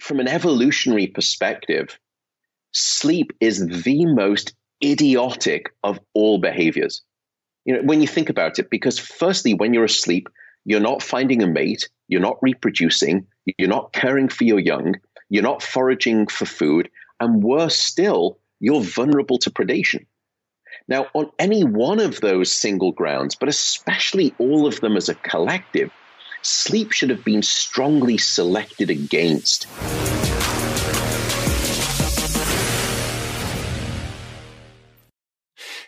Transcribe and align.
from 0.00 0.20
an 0.20 0.28
evolutionary 0.28 1.06
perspective, 1.06 1.98
sleep 2.72 3.32
is 3.40 3.66
the 3.66 4.06
most 4.06 4.54
idiotic 4.82 5.72
of 5.82 5.98
all 6.12 6.38
behaviors. 6.38 7.02
You 7.64 7.74
know, 7.74 7.82
when 7.82 8.02
you 8.02 8.08
think 8.08 8.28
about 8.28 8.58
it, 8.58 8.70
because 8.70 8.98
firstly, 8.98 9.54
when 9.54 9.72
you're 9.72 9.84
asleep, 9.84 10.28
you're 10.64 10.80
not 10.80 11.02
finding 11.02 11.42
a 11.42 11.46
mate, 11.46 11.88
you're 12.08 12.20
not 12.20 12.38
reproducing, 12.42 13.26
you're 13.58 13.68
not 13.68 13.92
caring 13.92 14.28
for 14.28 14.44
your 14.44 14.58
young, 14.58 14.96
you're 15.30 15.42
not 15.42 15.62
foraging 15.62 16.26
for 16.26 16.46
food, 16.46 16.90
and 17.20 17.42
worse 17.42 17.76
still, 17.78 18.38
you're 18.60 18.82
vulnerable 18.82 19.38
to 19.38 19.50
predation. 19.50 20.06
Now, 20.88 21.06
on 21.14 21.30
any 21.38 21.64
one 21.64 22.00
of 22.00 22.20
those 22.20 22.52
single 22.52 22.92
grounds, 22.92 23.34
but 23.34 23.48
especially 23.48 24.34
all 24.38 24.66
of 24.66 24.80
them 24.80 24.96
as 24.96 25.08
a 25.08 25.14
collective, 25.14 25.90
sleep 26.46 26.92
should 26.92 27.10
have 27.10 27.24
been 27.24 27.42
strongly 27.42 28.18
selected 28.18 28.90
against. 28.90 29.66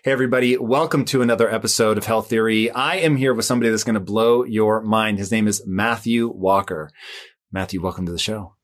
Hey, 0.02 0.12
everybody. 0.12 0.56
Welcome 0.56 1.04
to 1.06 1.20
another 1.20 1.52
episode 1.52 1.98
of 1.98 2.06
Health 2.06 2.28
Theory. 2.28 2.70
I 2.70 2.96
am 2.98 3.16
here 3.16 3.34
with 3.34 3.44
somebody 3.44 3.70
that's 3.70 3.82
going 3.82 3.94
to 3.94 4.00
blow 4.00 4.44
your 4.44 4.80
mind. 4.80 5.18
His 5.18 5.32
name 5.32 5.48
is 5.48 5.66
Matthew 5.66 6.28
Walker. 6.28 6.90
Matthew, 7.50 7.82
welcome 7.82 8.06
to 8.06 8.12
the 8.12 8.18
show. 8.18 8.54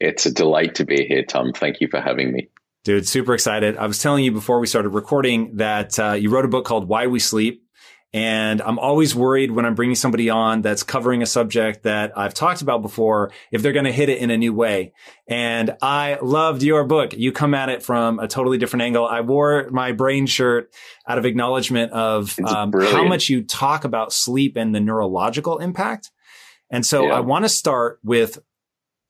It's 0.00 0.24
a 0.24 0.32
delight 0.32 0.76
to 0.76 0.86
be 0.86 1.04
here, 1.06 1.24
Tom. 1.24 1.52
Thank 1.52 1.82
you 1.82 1.88
for 1.90 2.00
having 2.00 2.32
me. 2.32 2.48
Dude, 2.84 3.06
super 3.06 3.34
excited. 3.34 3.76
I 3.76 3.86
was 3.86 4.00
telling 4.00 4.24
you 4.24 4.32
before 4.32 4.58
we 4.58 4.66
started 4.66 4.90
recording 4.90 5.56
that 5.56 5.98
uh, 5.98 6.12
you 6.12 6.30
wrote 6.30 6.44
a 6.44 6.48
book 6.48 6.64
called 6.64 6.88
Why 6.88 7.06
We 7.06 7.18
Sleep. 7.18 7.65
And 8.12 8.62
I'm 8.62 8.78
always 8.78 9.14
worried 9.14 9.50
when 9.50 9.66
I'm 9.66 9.74
bringing 9.74 9.96
somebody 9.96 10.30
on 10.30 10.62
that's 10.62 10.82
covering 10.82 11.22
a 11.22 11.26
subject 11.26 11.82
that 11.82 12.16
I've 12.16 12.32
talked 12.32 12.62
about 12.62 12.80
before, 12.80 13.32
if 13.50 13.62
they're 13.62 13.72
going 13.72 13.84
to 13.84 13.92
hit 13.92 14.08
it 14.08 14.18
in 14.18 14.30
a 14.30 14.38
new 14.38 14.54
way. 14.54 14.92
And 15.28 15.76
I 15.82 16.18
loved 16.22 16.62
your 16.62 16.84
book. 16.84 17.12
You 17.14 17.32
come 17.32 17.52
at 17.52 17.68
it 17.68 17.82
from 17.82 18.18
a 18.18 18.28
totally 18.28 18.58
different 18.58 18.84
angle. 18.84 19.06
I 19.06 19.20
wore 19.20 19.68
my 19.70 19.92
brain 19.92 20.26
shirt 20.26 20.72
out 21.06 21.18
of 21.18 21.26
acknowledgement 21.26 21.92
of 21.92 22.38
um, 22.46 22.72
how 22.72 23.04
much 23.04 23.28
you 23.28 23.42
talk 23.42 23.84
about 23.84 24.12
sleep 24.12 24.56
and 24.56 24.74
the 24.74 24.80
neurological 24.80 25.58
impact. 25.58 26.10
And 26.70 26.86
so 26.86 27.06
yeah. 27.06 27.14
I 27.14 27.20
want 27.20 27.44
to 27.44 27.48
start 27.48 27.98
with 28.02 28.38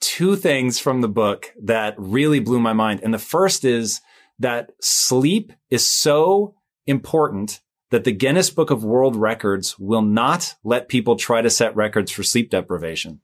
two 0.00 0.36
things 0.36 0.78
from 0.78 1.00
the 1.00 1.08
book 1.08 1.52
that 1.62 1.94
really 1.96 2.40
blew 2.40 2.60
my 2.60 2.72
mind. 2.72 3.00
And 3.02 3.14
the 3.14 3.18
first 3.18 3.64
is 3.64 4.00
that 4.38 4.72
sleep 4.80 5.52
is 5.70 5.86
so 5.86 6.54
important 6.86 7.60
that 7.90 8.04
the 8.04 8.12
Guinness 8.12 8.50
Book 8.50 8.70
of 8.70 8.84
World 8.84 9.16
Records 9.16 9.78
will 9.78 10.02
not 10.02 10.54
let 10.64 10.88
people 10.88 11.16
try 11.16 11.42
to 11.42 11.50
set 11.50 11.76
records 11.76 12.10
for 12.10 12.22
sleep 12.22 12.50
deprivation. 12.50 13.20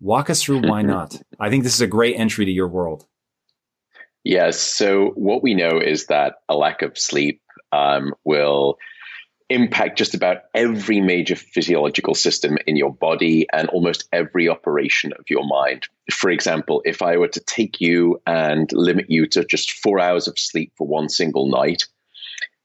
Walk 0.00 0.30
us 0.30 0.42
through 0.42 0.68
why 0.68 0.82
not. 0.82 1.20
I 1.40 1.50
think 1.50 1.64
this 1.64 1.74
is 1.74 1.80
a 1.80 1.86
great 1.86 2.16
entry 2.16 2.44
to 2.44 2.50
your 2.50 2.68
world. 2.68 3.06
Yes. 4.24 4.60
So, 4.60 5.10
what 5.14 5.42
we 5.42 5.54
know 5.54 5.80
is 5.80 6.06
that 6.06 6.36
a 6.48 6.56
lack 6.56 6.82
of 6.82 6.98
sleep 6.98 7.40
um, 7.72 8.14
will 8.24 8.78
impact 9.50 9.96
just 9.96 10.14
about 10.14 10.42
every 10.54 11.00
major 11.00 11.34
physiological 11.34 12.14
system 12.14 12.58
in 12.66 12.76
your 12.76 12.92
body 12.92 13.46
and 13.52 13.68
almost 13.70 14.06
every 14.12 14.48
operation 14.48 15.12
of 15.18 15.24
your 15.30 15.46
mind. 15.46 15.88
For 16.10 16.30
example, 16.30 16.82
if 16.84 17.00
I 17.00 17.16
were 17.16 17.28
to 17.28 17.40
take 17.40 17.80
you 17.80 18.20
and 18.26 18.70
limit 18.72 19.06
you 19.08 19.26
to 19.28 19.44
just 19.44 19.72
four 19.72 19.98
hours 19.98 20.28
of 20.28 20.38
sleep 20.38 20.72
for 20.76 20.86
one 20.86 21.08
single 21.08 21.48
night, 21.48 21.86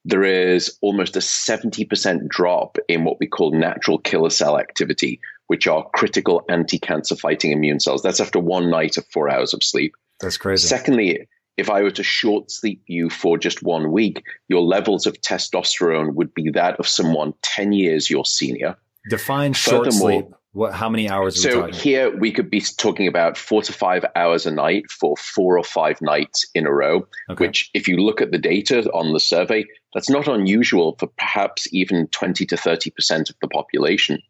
there 0.06 0.24
is 0.24 0.78
almost 0.81 1.16
a 1.16 1.19
70% 1.19 2.28
drop 2.28 2.78
in 2.88 3.03
what 3.03 3.19
we 3.19 3.28
call 3.28 3.52
natural 3.52 3.97
killer 4.00 4.30
cell 4.30 4.59
activity, 4.59 5.19
which 5.47 5.68
are 5.68 5.90
critical 5.94 6.44
anti 6.50 6.78
cancer 6.78 7.16
fighting 7.16 7.52
immune 7.52 7.80
cells. 7.80 8.02
That's 8.02 8.19
after 8.19 8.40
one 8.40 8.69
night 8.69 8.97
of 8.97 9.06
four 9.08 9.30
hours 9.30 9.53
of 9.53 9.64
sleep. 9.64 9.94
That's 10.19 10.38
crazy. 10.38 10.68
Secondly, 10.68 11.28
if 11.58 11.69
I 11.69 11.81
were 11.84 11.91
to 11.91 12.03
short 12.03 12.52
sleep 12.52 12.81
you 12.88 13.09
for 13.09 13.38
just 13.38 13.64
one 13.64 13.91
week, 13.91 14.24
your 14.47 14.62
levels 14.62 15.06
of 15.06 15.22
testosterone 15.22 16.16
would 16.16 16.34
be 16.34 16.50
that 16.52 16.80
of 16.80 16.88
someone 16.88 17.34
10 17.44 17.74
years 17.74 18.09
your 18.09 18.25
senior. 18.25 18.75
Define 19.09 19.53
short 19.53 19.94
sleep. 19.94 20.25
What? 20.53 20.74
How 20.74 20.88
many 20.88 21.09
hours? 21.09 21.41
so 21.41 21.66
here 21.72 22.16
we 22.16 22.31
could 22.31 22.50
be 22.50 22.62
talking 22.62 23.08
about 23.08 23.38
four 23.38 23.64
to 23.64 23.74
five 23.74 24.06
hours 24.16 24.46
a 24.46 24.52
night 24.52 24.90
for 24.91 25.18
four 25.18 25.58
or 25.58 25.64
five 25.64 26.00
nights 26.00 26.46
in 26.53 26.68
a 26.68 26.72
row. 26.72 27.08
Okay. 27.30 27.46
Which, 27.46 27.72
if 27.74 27.88
you 27.88 27.97
look 27.97 28.22
at 28.22 28.31
the 28.31 28.38
data 28.38 28.84
on 28.91 29.14
the 29.14 29.19
survey, 29.19 29.66
that's 29.96 30.12
not 30.12 30.28
unusual 30.28 30.96
for 31.00 31.08
perhaps 31.08 31.68
even 31.74 32.08
twenty 32.08 32.46
to 32.46 32.56
thirty 32.56 32.91
percent 32.91 33.31
of 33.31 33.36
the 33.41 33.47
population. 33.47 34.22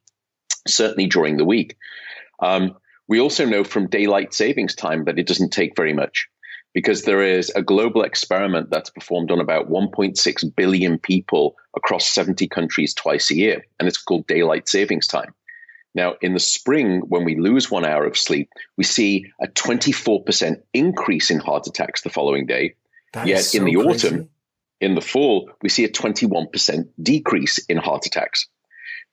Certainly 0.66 1.08
during 1.08 1.36
the 1.36 1.46
week. 1.46 1.76
Um, 2.40 2.78
we 3.10 3.20
also 3.20 3.46
know 3.46 3.66
from 3.66 3.90
daylight 3.90 4.34
savings 4.34 4.76
time 4.76 5.04
that 5.06 5.20
it 5.20 5.28
doesn't 5.28 5.52
take 5.52 5.76
very 5.76 5.94
much 5.94 6.30
because 6.74 7.04
there 7.04 7.22
is 7.22 7.52
a 7.56 7.62
global 7.62 8.02
experiment 8.02 8.70
that's 8.70 8.90
performed 8.90 9.30
on 9.30 9.40
about 9.40 9.70
1.6 9.70 10.56
billion 10.56 10.98
people 10.98 11.56
across 11.76 12.08
70 12.08 12.48
countries 12.48 12.94
twice 12.94 13.30
a 13.30 13.36
year, 13.36 13.66
and 13.80 13.88
it's 13.88 14.02
called 14.02 14.26
daylight 14.26 14.68
savings 14.68 15.06
time. 15.06 15.34
Now, 15.96 16.16
in 16.22 16.34
the 16.34 16.40
spring, 16.40 17.02
when 17.08 17.24
we 17.24 17.36
lose 17.36 17.70
one 17.70 17.86
hour 17.86 18.06
of 18.06 18.18
sleep, 18.18 18.50
we 18.78 18.84
see 18.84 19.28
a 19.42 19.48
24% 19.48 20.62
increase 20.74 21.30
in 21.30 21.40
heart 21.40 21.68
attacks 21.68 22.02
the 22.02 22.10
following 22.10 22.46
day. 22.48 22.76
That 23.14 23.28
Yet 23.28 23.44
so 23.44 23.60
in 23.60 23.66
the 23.66 23.76
crazy. 23.76 24.08
autumn, 24.08 24.30
in 24.82 24.96
the 24.96 25.02
fall, 25.02 25.52
we 25.62 25.70
see 25.70 25.84
a 25.84 25.90
21% 25.90 26.90
decrease 27.02 27.60
in 27.60 27.78
heart 27.78 28.06
attacks. 28.08 28.48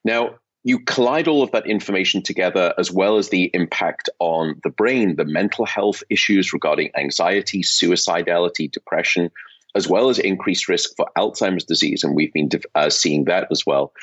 Now, 0.03 0.35
you 0.63 0.79
collide 0.79 1.27
all 1.27 1.43
of 1.43 1.51
that 1.51 1.67
information 1.67 2.21
together, 2.21 2.73
as 2.77 2.91
well 2.91 3.17
as 3.17 3.29
the 3.29 3.49
impact 3.53 4.09
on 4.19 4.59
the 4.63 4.69
brain, 4.69 5.15
the 5.15 5.25
mental 5.25 5.65
health 5.65 6.03
issues 6.09 6.53
regarding 6.53 6.91
anxiety, 6.95 7.63
suicidality, 7.63 8.71
depression, 8.71 9.31
as 9.75 9.87
well 9.87 10.09
as 10.09 10.19
increased 10.19 10.67
risk 10.67 10.91
for 10.95 11.07
Alzheimer's 11.17 11.63
disease. 11.63 12.03
And 12.03 12.15
we've 12.15 12.33
been 12.33 12.49
uh, 12.75 12.89
seeing 12.89 13.25
that 13.25 13.47
as 13.51 13.65
well. 13.65 13.93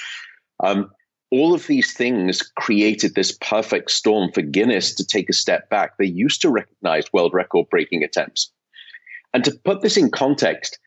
Um, 0.60 0.90
all 1.30 1.54
of 1.54 1.66
these 1.66 1.94
things 1.94 2.42
created 2.56 3.14
this 3.14 3.32
perfect 3.32 3.90
storm 3.90 4.32
for 4.32 4.42
Guinness 4.42 4.94
to 4.96 5.06
take 5.06 5.28
a 5.28 5.34
step 5.34 5.68
back. 5.68 5.96
They 5.96 6.06
used 6.06 6.42
to 6.42 6.50
recognize 6.50 7.12
world 7.12 7.34
record 7.34 7.68
breaking 7.70 8.04
attempts. 8.04 8.50
And 9.34 9.44
to 9.44 9.52
put 9.64 9.82
this 9.82 9.96
in 9.96 10.10
context, 10.10 10.78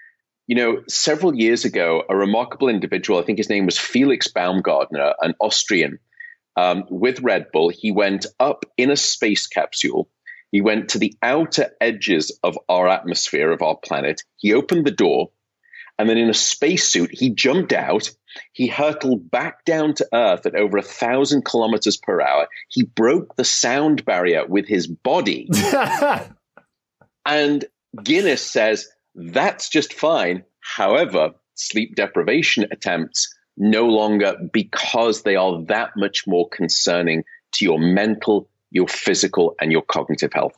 you 0.48 0.56
know, 0.56 0.82
several 0.88 1.36
years 1.36 1.64
ago, 1.66 2.04
a 2.10 2.16
remarkable 2.16 2.70
individual, 2.70 3.20
I 3.20 3.24
think 3.24 3.38
his 3.38 3.50
name 3.50 3.66
was 3.66 3.78
Felix 3.78 4.28
Baumgartner, 4.28 5.14
an 5.22 5.36
Austrian, 5.40 6.00
um, 6.58 6.84
with 6.90 7.22
Red 7.22 7.48
Bull, 7.54 7.70
he 7.70 7.92
went 7.92 8.26
up 8.40 8.66
in 8.78 8.92
a 8.92 8.98
space 8.98 9.48
capsule. 9.48 10.10
He 10.52 10.62
went 10.62 10.90
to 10.90 11.00
the 11.00 11.16
outer 11.22 11.72
edges 11.80 12.38
of 12.44 12.58
our 12.68 12.90
atmosphere, 12.90 13.52
of 13.52 13.62
our 13.62 13.78
planet. 13.78 14.22
He 14.38 14.54
opened 14.54 14.86
the 14.86 14.92
door, 14.92 15.32
and 16.02 16.10
then 16.10 16.18
in 16.18 16.30
a 16.30 16.34
spacesuit, 16.34 17.12
he 17.14 17.30
jumped 17.30 17.72
out 17.72 18.12
he 18.54 18.68
hurtled 18.68 19.30
back 19.30 19.66
down 19.66 19.94
to 19.96 20.08
Earth 20.14 20.46
at 20.46 20.56
over 20.56 20.78
a 20.78 20.84
thousand 20.84 21.46
kilometers 21.46 21.98
per 21.98 22.22
hour. 22.22 22.48
He 22.70 22.84
broke 22.84 23.36
the 23.36 23.44
sound 23.44 24.06
barrier 24.06 24.46
with 24.46 24.68
his 24.68 24.88
body. 24.88 25.50
and 27.26 27.66
Guinness 28.02 28.44
says 28.46 28.88
that's 29.16 29.70
just 29.70 29.94
fine. 29.94 30.44
However, 30.60 31.34
sleep 31.56 31.96
deprivation 31.96 32.66
attempts 32.72 33.36
no 33.58 33.88
longer 33.88 34.36
because 34.52 35.24
they 35.24 35.36
are 35.36 35.64
that 35.66 35.92
much 35.98 36.26
more 36.26 36.48
concerning 36.50 37.24
to 37.54 37.66
your 37.66 37.80
mental, 37.80 38.50
your 38.70 38.88
physical, 38.88 39.56
and 39.60 39.72
your 39.72 39.82
cognitive 39.82 40.32
health. 40.32 40.58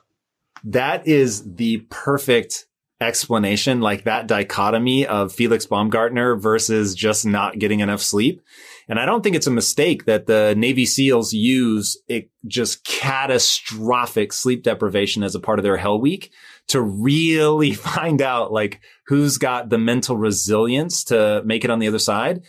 That 0.64 1.08
is 1.08 1.56
the 1.56 1.80
perfect 1.90 2.68
explanation, 3.04 3.82
like 3.82 4.06
that 4.06 4.28
dichotomy 4.28 5.06
of 5.06 5.32
Felix 5.32 5.66
Baumgartner 5.66 6.36
versus 6.36 6.96
just 6.96 7.26
not 7.26 7.60
getting 7.60 7.82
enough 7.82 8.02
sleep. 8.02 8.42
And 8.90 9.00
I 9.00 9.06
don't 9.06 9.22
think 9.22 9.36
it's 9.36 9.48
a 9.48 9.52
mistake 9.52 10.06
that 10.06 10.26
the 10.26 10.56
Navy 10.58 10.86
SEALs 10.86 11.34
use 11.34 11.98
it 12.08 12.30
just 12.48 12.84
catastrophic 12.84 14.34
sleep 14.34 14.64
deprivation 14.64 15.24
as 15.24 15.36
a 15.36 15.40
part 15.40 15.60
of 15.60 15.64
their 15.64 15.78
Hell 15.78 16.02
Week 16.02 16.32
to 16.70 16.82
really 16.82 17.74
find 17.74 18.22
out 18.22 18.52
like 18.52 18.82
who's 19.08 19.38
got 19.38 19.70
the 19.70 19.78
mental 19.78 20.18
resilience 20.18 21.04
to 21.06 21.42
make 21.46 21.64
it 21.64 21.70
on 21.70 21.80
the 21.80 21.88
other 21.88 22.00
side. 22.00 22.44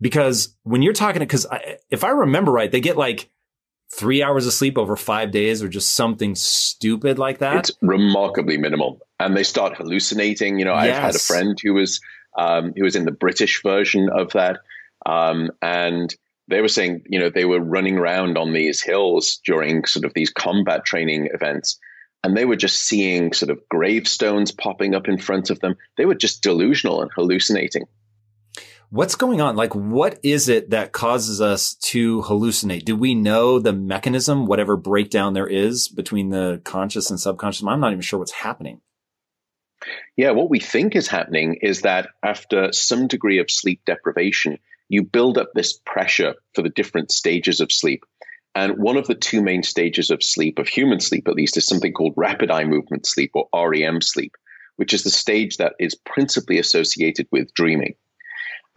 Because 0.00 0.56
when 0.64 0.82
you're 0.82 0.92
talking, 0.92 1.20
because 1.20 1.46
if 1.90 2.04
I 2.04 2.10
remember 2.10 2.52
right, 2.52 2.70
they 2.70 2.80
get 2.80 2.96
like 2.96 3.30
three 3.96 4.22
hours 4.22 4.46
of 4.46 4.52
sleep 4.52 4.78
over 4.78 4.96
five 4.96 5.30
days 5.30 5.62
or 5.62 5.68
just 5.68 5.94
something 5.94 6.34
stupid 6.34 7.18
like 7.18 7.38
that? 7.38 7.68
It's 7.68 7.78
remarkably 7.82 8.56
minimal. 8.56 9.00
And 9.20 9.36
they 9.36 9.44
start 9.44 9.76
hallucinating. 9.76 10.58
You 10.58 10.64
know, 10.64 10.74
yes. 10.74 10.96
I've 10.96 11.02
had 11.02 11.14
a 11.14 11.18
friend 11.18 11.58
who 11.62 11.74
was 11.74 12.00
um, 12.36 12.72
who 12.76 12.84
was 12.84 12.96
in 12.96 13.04
the 13.04 13.12
British 13.12 13.62
version 13.62 14.08
of 14.10 14.32
that. 14.32 14.60
Um, 15.06 15.50
and 15.62 16.14
they 16.48 16.60
were 16.60 16.68
saying, 16.68 17.04
you 17.08 17.20
know, 17.20 17.30
they 17.30 17.44
were 17.44 17.60
running 17.60 17.98
around 17.98 18.36
on 18.36 18.52
these 18.52 18.82
hills 18.82 19.40
during 19.44 19.84
sort 19.84 20.04
of 20.04 20.12
these 20.14 20.30
combat 20.30 20.84
training 20.84 21.28
events. 21.32 21.78
And 22.22 22.36
they 22.36 22.44
were 22.44 22.56
just 22.56 22.80
seeing 22.80 23.32
sort 23.32 23.50
of 23.50 23.60
gravestones 23.68 24.50
popping 24.50 24.94
up 24.94 25.08
in 25.08 25.18
front 25.18 25.50
of 25.50 25.60
them. 25.60 25.76
They 25.96 26.06
were 26.06 26.14
just 26.14 26.42
delusional 26.42 27.02
and 27.02 27.10
hallucinating. 27.14 27.84
What's 28.90 29.16
going 29.16 29.40
on? 29.40 29.56
Like, 29.56 29.74
what 29.74 30.20
is 30.22 30.48
it 30.48 30.70
that 30.70 30.92
causes 30.92 31.40
us 31.40 31.74
to 31.74 32.22
hallucinate? 32.22 32.84
Do 32.84 32.96
we 32.96 33.14
know 33.14 33.58
the 33.58 33.72
mechanism, 33.72 34.46
whatever 34.46 34.76
breakdown 34.76 35.32
there 35.32 35.46
is 35.46 35.88
between 35.88 36.30
the 36.30 36.60
conscious 36.64 37.10
and 37.10 37.18
subconscious? 37.18 37.66
I'm 37.66 37.80
not 37.80 37.92
even 37.92 38.02
sure 38.02 38.18
what's 38.18 38.32
happening. 38.32 38.80
Yeah, 40.16 40.30
what 40.30 40.50
we 40.50 40.60
think 40.60 40.94
is 40.94 41.08
happening 41.08 41.58
is 41.60 41.82
that 41.82 42.08
after 42.22 42.72
some 42.72 43.08
degree 43.08 43.38
of 43.38 43.50
sleep 43.50 43.82
deprivation, 43.84 44.58
you 44.88 45.02
build 45.02 45.38
up 45.38 45.50
this 45.54 45.72
pressure 45.72 46.34
for 46.54 46.62
the 46.62 46.68
different 46.68 47.10
stages 47.10 47.60
of 47.60 47.72
sleep. 47.72 48.04
And 48.54 48.78
one 48.78 48.96
of 48.96 49.06
the 49.06 49.16
two 49.16 49.42
main 49.42 49.62
stages 49.62 50.10
of 50.10 50.22
sleep, 50.22 50.58
of 50.58 50.68
human 50.68 51.00
sleep 51.00 51.26
at 51.26 51.34
least, 51.34 51.56
is 51.56 51.66
something 51.66 51.92
called 51.92 52.14
rapid 52.16 52.50
eye 52.50 52.64
movement 52.64 53.06
sleep 53.06 53.32
or 53.34 53.48
REM 53.70 54.00
sleep, 54.00 54.36
which 54.76 54.94
is 54.94 55.02
the 55.02 55.10
stage 55.10 55.56
that 55.56 55.72
is 55.80 55.96
principally 55.96 56.58
associated 56.58 57.26
with 57.32 57.52
dreaming. 57.54 57.94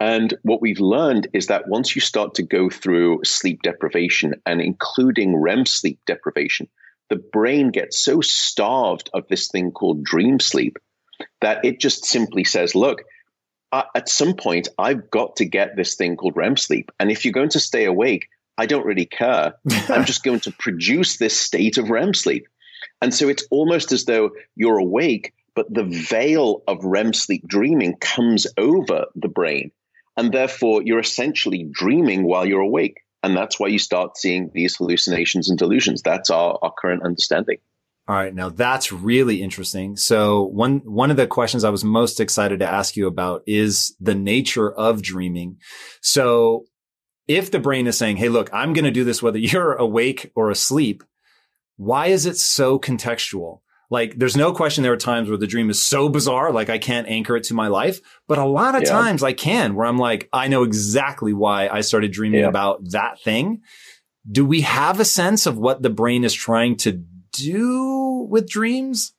And 0.00 0.32
what 0.42 0.62
we've 0.62 0.80
learned 0.80 1.28
is 1.32 1.48
that 1.48 1.68
once 1.68 1.94
you 1.96 2.00
start 2.00 2.34
to 2.34 2.42
go 2.42 2.70
through 2.70 3.20
sleep 3.24 3.62
deprivation 3.62 4.34
and 4.46 4.60
including 4.60 5.36
REM 5.36 5.66
sleep 5.66 5.98
deprivation, 6.06 6.68
the 7.10 7.16
brain 7.16 7.70
gets 7.70 8.02
so 8.04 8.20
starved 8.20 9.10
of 9.12 9.26
this 9.28 9.48
thing 9.48 9.72
called 9.72 10.04
dream 10.04 10.38
sleep 10.38 10.78
that 11.40 11.64
it 11.64 11.80
just 11.80 12.04
simply 12.04 12.44
says, 12.44 12.74
look, 12.74 13.02
uh, 13.72 13.82
at 13.94 14.08
some 14.08 14.34
point, 14.34 14.68
I've 14.78 15.10
got 15.10 15.36
to 15.36 15.44
get 15.44 15.76
this 15.76 15.94
thing 15.96 16.16
called 16.16 16.36
REM 16.36 16.56
sleep. 16.56 16.90
And 17.00 17.10
if 17.10 17.24
you're 17.24 17.32
going 17.32 17.50
to 17.50 17.60
stay 17.60 17.84
awake, 17.84 18.28
I 18.56 18.66
don't 18.66 18.86
really 18.86 19.06
care. 19.06 19.54
I'm 19.88 20.04
just 20.04 20.22
going 20.22 20.40
to 20.40 20.52
produce 20.52 21.16
this 21.16 21.38
state 21.38 21.76
of 21.76 21.90
REM 21.90 22.14
sleep. 22.14 22.46
And 23.02 23.12
so 23.12 23.28
it's 23.28 23.44
almost 23.50 23.92
as 23.92 24.04
though 24.04 24.30
you're 24.54 24.78
awake, 24.78 25.34
but 25.54 25.72
the 25.72 25.84
veil 25.84 26.62
of 26.66 26.84
REM 26.84 27.12
sleep 27.12 27.46
dreaming 27.46 27.96
comes 27.96 28.46
over 28.56 29.06
the 29.14 29.28
brain. 29.28 29.72
And 30.18 30.32
therefore, 30.32 30.82
you're 30.84 30.98
essentially 30.98 31.68
dreaming 31.70 32.24
while 32.24 32.44
you're 32.44 32.60
awake. 32.60 33.02
And 33.22 33.36
that's 33.36 33.60
why 33.60 33.68
you 33.68 33.78
start 33.78 34.16
seeing 34.16 34.50
these 34.52 34.74
hallucinations 34.74 35.48
and 35.48 35.56
delusions. 35.56 36.02
That's 36.02 36.28
our, 36.28 36.58
our 36.60 36.72
current 36.76 37.04
understanding. 37.04 37.58
All 38.08 38.16
right. 38.16 38.34
Now 38.34 38.48
that's 38.48 38.90
really 38.90 39.42
interesting. 39.42 39.96
So 39.96 40.42
one, 40.42 40.78
one 40.78 41.12
of 41.12 41.16
the 41.16 41.28
questions 41.28 41.62
I 41.62 41.70
was 41.70 41.84
most 41.84 42.18
excited 42.18 42.58
to 42.60 42.66
ask 42.66 42.96
you 42.96 43.06
about 43.06 43.42
is 43.46 43.94
the 44.00 44.14
nature 44.16 44.72
of 44.72 45.02
dreaming. 45.02 45.58
So 46.02 46.64
if 47.28 47.52
the 47.52 47.60
brain 47.60 47.86
is 47.86 47.96
saying, 47.96 48.16
Hey, 48.16 48.28
look, 48.28 48.50
I'm 48.52 48.72
going 48.72 48.86
to 48.86 48.90
do 48.90 49.04
this 49.04 49.22
whether 49.22 49.38
you're 49.38 49.74
awake 49.74 50.32
or 50.34 50.50
asleep. 50.50 51.04
Why 51.76 52.06
is 52.06 52.26
it 52.26 52.38
so 52.38 52.80
contextual? 52.80 53.60
Like 53.90 54.18
there's 54.18 54.36
no 54.36 54.52
question 54.52 54.82
there 54.82 54.92
are 54.92 54.98
times 54.98 55.28
where 55.28 55.38
the 55.38 55.46
dream 55.46 55.70
is 55.70 55.84
so 55.84 56.08
bizarre, 56.08 56.52
like 56.52 56.68
I 56.68 56.78
can't 56.78 57.08
anchor 57.08 57.36
it 57.36 57.44
to 57.44 57.54
my 57.54 57.68
life. 57.68 58.00
But 58.26 58.38
a 58.38 58.44
lot 58.44 58.74
of 58.74 58.82
yeah. 58.82 58.90
times 58.90 59.22
I 59.22 59.32
can, 59.32 59.74
where 59.74 59.86
I'm 59.86 59.98
like, 59.98 60.28
I 60.32 60.48
know 60.48 60.62
exactly 60.62 61.32
why 61.32 61.68
I 61.68 61.80
started 61.80 62.12
dreaming 62.12 62.40
yeah. 62.40 62.48
about 62.48 62.90
that 62.90 63.20
thing. 63.20 63.62
Do 64.30 64.44
we 64.44 64.60
have 64.60 65.00
a 65.00 65.06
sense 65.06 65.46
of 65.46 65.56
what 65.56 65.82
the 65.82 65.90
brain 65.90 66.24
is 66.24 66.34
trying 66.34 66.76
to 66.78 67.02
do 67.32 68.26
with 68.28 68.48
dreams? 68.48 69.14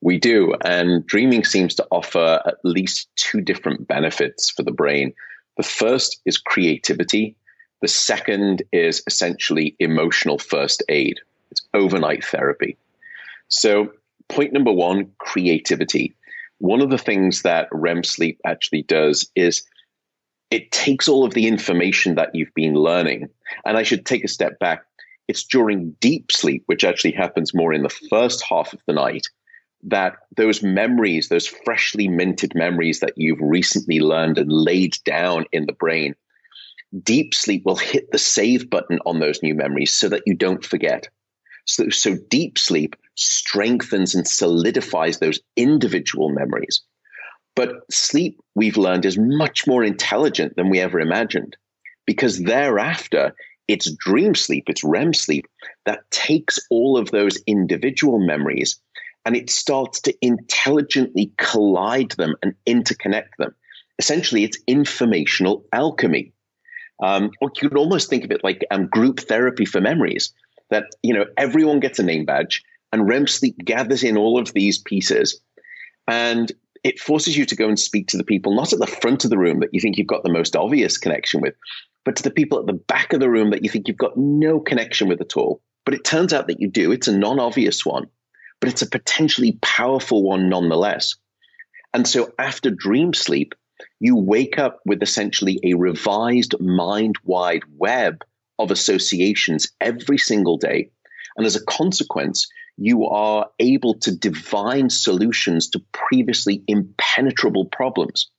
We 0.00 0.18
do. 0.18 0.54
And 0.64 1.06
dreaming 1.06 1.44
seems 1.44 1.74
to 1.76 1.86
offer 1.90 2.40
at 2.44 2.56
least 2.64 3.08
two 3.16 3.40
different 3.40 3.86
benefits 3.86 4.50
for 4.50 4.64
the 4.64 4.72
brain. 4.72 5.14
The 5.56 5.62
first 5.62 6.20
is 6.26 6.36
creativity. 6.36 7.36
The 7.80 7.88
second 7.88 8.62
is 8.72 9.02
essentially 9.06 9.76
emotional 9.78 10.38
first 10.38 10.82
aid. 10.88 11.20
It's 11.50 11.66
overnight 11.72 12.24
therapy. 12.24 12.76
So, 13.48 13.92
point 14.28 14.52
number 14.52 14.72
one 14.72 15.12
creativity. 15.18 16.16
One 16.58 16.80
of 16.80 16.90
the 16.90 16.98
things 16.98 17.42
that 17.42 17.68
REM 17.70 18.02
sleep 18.02 18.40
actually 18.44 18.82
does 18.82 19.30
is 19.36 19.62
it 20.50 20.70
takes 20.72 21.08
all 21.08 21.24
of 21.24 21.34
the 21.34 21.46
information 21.46 22.14
that 22.14 22.34
you've 22.34 22.54
been 22.54 22.74
learning. 22.74 23.28
And 23.64 23.76
I 23.76 23.82
should 23.82 24.06
take 24.06 24.24
a 24.24 24.28
step 24.28 24.58
back. 24.58 24.84
It's 25.28 25.44
during 25.44 25.96
deep 26.00 26.30
sleep, 26.30 26.62
which 26.66 26.84
actually 26.84 27.12
happens 27.12 27.54
more 27.54 27.72
in 27.72 27.82
the 27.82 27.88
first 28.10 28.44
half 28.48 28.72
of 28.72 28.80
the 28.86 28.92
night, 28.92 29.26
that 29.82 30.16
those 30.36 30.62
memories, 30.62 31.28
those 31.28 31.46
freshly 31.46 32.08
minted 32.08 32.54
memories 32.54 33.00
that 33.00 33.14
you've 33.16 33.40
recently 33.40 34.00
learned 34.00 34.38
and 34.38 34.50
laid 34.50 34.96
down 35.04 35.44
in 35.52 35.66
the 35.66 35.72
brain, 35.72 36.14
deep 37.02 37.34
sleep 37.34 37.62
will 37.64 37.76
hit 37.76 38.10
the 38.12 38.18
save 38.18 38.70
button 38.70 39.00
on 39.04 39.18
those 39.18 39.42
new 39.42 39.54
memories 39.54 39.92
so 39.92 40.08
that 40.08 40.22
you 40.26 40.34
don't 40.34 40.64
forget. 40.64 41.08
So, 41.64 41.88
so 41.90 42.16
deep 42.30 42.58
sleep 42.58 42.94
strengthens 43.16 44.14
and 44.14 44.26
solidifies 44.26 45.18
those 45.18 45.40
individual 45.56 46.30
memories. 46.30 46.82
But 47.54 47.70
sleep, 47.90 48.38
we've 48.54 48.76
learned, 48.76 49.06
is 49.06 49.18
much 49.18 49.66
more 49.66 49.82
intelligent 49.82 50.56
than 50.56 50.68
we 50.68 50.80
ever 50.80 51.00
imagined 51.00 51.56
because 52.06 52.38
thereafter 52.38 53.34
it's 53.66 53.90
dream 53.90 54.34
sleep, 54.34 54.64
it's 54.68 54.84
REM 54.84 55.12
sleep 55.12 55.46
that 55.86 56.08
takes 56.10 56.58
all 56.70 56.96
of 56.98 57.10
those 57.10 57.42
individual 57.46 58.24
memories 58.24 58.78
and 59.24 59.34
it 59.34 59.50
starts 59.50 60.02
to 60.02 60.14
intelligently 60.22 61.32
collide 61.36 62.12
them 62.12 62.36
and 62.42 62.54
interconnect 62.64 63.30
them. 63.38 63.54
Essentially, 63.98 64.44
it's 64.44 64.58
informational 64.68 65.64
alchemy. 65.72 66.32
Um, 67.02 67.32
or 67.40 67.50
you 67.60 67.68
could 67.68 67.78
almost 67.78 68.08
think 68.08 68.24
of 68.24 68.30
it 68.30 68.44
like 68.44 68.64
um, 68.70 68.86
group 68.86 69.20
therapy 69.20 69.64
for 69.64 69.80
memories. 69.80 70.32
That 70.70 70.86
you 71.02 71.14
know 71.14 71.26
everyone 71.36 71.80
gets 71.80 71.98
a 71.98 72.02
name 72.02 72.24
badge, 72.24 72.64
and 72.96 73.06
REM 73.06 73.26
sleep 73.26 73.58
gathers 73.58 74.02
in 74.02 74.16
all 74.16 74.38
of 74.38 74.54
these 74.54 74.78
pieces, 74.78 75.38
and 76.08 76.50
it 76.82 76.98
forces 76.98 77.36
you 77.36 77.44
to 77.44 77.56
go 77.56 77.68
and 77.68 77.78
speak 77.78 78.08
to 78.08 78.16
the 78.16 78.24
people 78.24 78.54
not 78.54 78.72
at 78.72 78.78
the 78.78 78.86
front 78.86 79.24
of 79.24 79.30
the 79.30 79.36
room 79.38 79.60
that 79.60 79.74
you 79.74 79.80
think 79.80 79.98
you've 79.98 80.06
got 80.06 80.22
the 80.22 80.32
most 80.32 80.56
obvious 80.56 80.96
connection 80.96 81.42
with, 81.42 81.54
but 82.04 82.16
to 82.16 82.22
the 82.22 82.30
people 82.30 82.58
at 82.58 82.66
the 82.66 82.72
back 82.72 83.12
of 83.12 83.20
the 83.20 83.28
room 83.28 83.50
that 83.50 83.62
you 83.62 83.68
think 83.68 83.86
you've 83.86 83.98
got 83.98 84.16
no 84.16 84.60
connection 84.60 85.08
with 85.08 85.20
at 85.20 85.36
all. 85.36 85.60
But 85.84 85.92
it 85.92 86.04
turns 86.04 86.32
out 86.32 86.46
that 86.46 86.60
you 86.60 86.68
do. 86.68 86.90
It's 86.90 87.08
a 87.08 87.16
non 87.16 87.38
obvious 87.38 87.84
one, 87.84 88.06
but 88.60 88.70
it's 88.70 88.82
a 88.82 88.88
potentially 88.88 89.58
powerful 89.60 90.22
one 90.22 90.48
nonetheless. 90.48 91.16
And 91.92 92.08
so 92.08 92.32
after 92.38 92.70
dream 92.70 93.12
sleep, 93.12 93.54
you 94.00 94.16
wake 94.16 94.58
up 94.58 94.80
with 94.86 95.02
essentially 95.02 95.60
a 95.64 95.74
revised 95.74 96.58
mind 96.60 97.16
wide 97.24 97.62
web 97.76 98.24
of 98.58 98.70
associations 98.70 99.70
every 99.82 100.18
single 100.18 100.56
day. 100.56 100.90
And 101.36 101.44
as 101.44 101.56
a 101.56 101.64
consequence, 101.64 102.48
you 102.76 103.06
are 103.06 103.48
able 103.58 103.94
to 104.00 104.14
divine 104.14 104.90
solutions 104.90 105.70
to 105.70 105.82
previously 105.92 106.62
impenetrable 106.66 107.66
problems. 107.66 108.30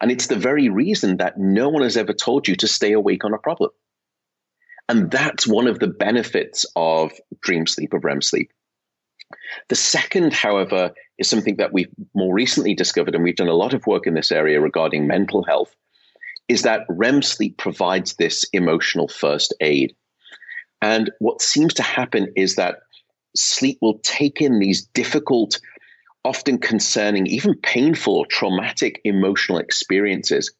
And 0.00 0.10
it's 0.10 0.26
the 0.26 0.36
very 0.36 0.68
reason 0.68 1.16
that 1.18 1.38
no 1.38 1.68
one 1.68 1.82
has 1.82 1.96
ever 1.96 2.12
told 2.12 2.48
you 2.48 2.56
to 2.56 2.68
stay 2.68 2.92
awake 2.92 3.24
on 3.24 3.34
a 3.34 3.38
problem. 3.38 3.70
And 4.88 5.10
that's 5.10 5.46
one 5.46 5.66
of 5.66 5.80
the 5.80 5.86
benefits 5.86 6.64
of 6.74 7.12
dream 7.40 7.66
sleep, 7.66 7.92
of 7.92 8.04
REM 8.04 8.22
sleep. 8.22 8.52
The 9.68 9.74
second, 9.74 10.32
however, 10.32 10.92
is 11.18 11.28
something 11.28 11.56
that 11.56 11.72
we've 11.72 11.90
more 12.14 12.32
recently 12.32 12.74
discovered, 12.74 13.14
and 13.14 13.22
we've 13.22 13.36
done 13.36 13.48
a 13.48 13.54
lot 13.54 13.74
of 13.74 13.86
work 13.86 14.06
in 14.06 14.14
this 14.14 14.32
area 14.32 14.60
regarding 14.60 15.06
mental 15.06 15.44
health, 15.44 15.74
is 16.48 16.62
that 16.62 16.86
REM 16.88 17.20
sleep 17.20 17.58
provides 17.58 18.14
this 18.14 18.44
emotional 18.52 19.08
first 19.08 19.54
aid. 19.60 19.94
And 20.80 21.10
what 21.18 21.42
seems 21.42 21.74
to 21.74 21.82
happen 21.82 22.32
is 22.36 22.54
that 22.54 22.76
sleep 23.40 23.78
will 23.80 23.98
take 24.00 24.40
in 24.40 24.58
these 24.58 24.86
difficult 24.86 25.60
often 26.24 26.58
concerning, 26.58 27.26
even 27.26 27.54
painful 27.54 28.16
or 28.16 28.26
traumatic 28.26 29.00
emotional 29.04 29.58
experiences. 29.58 30.52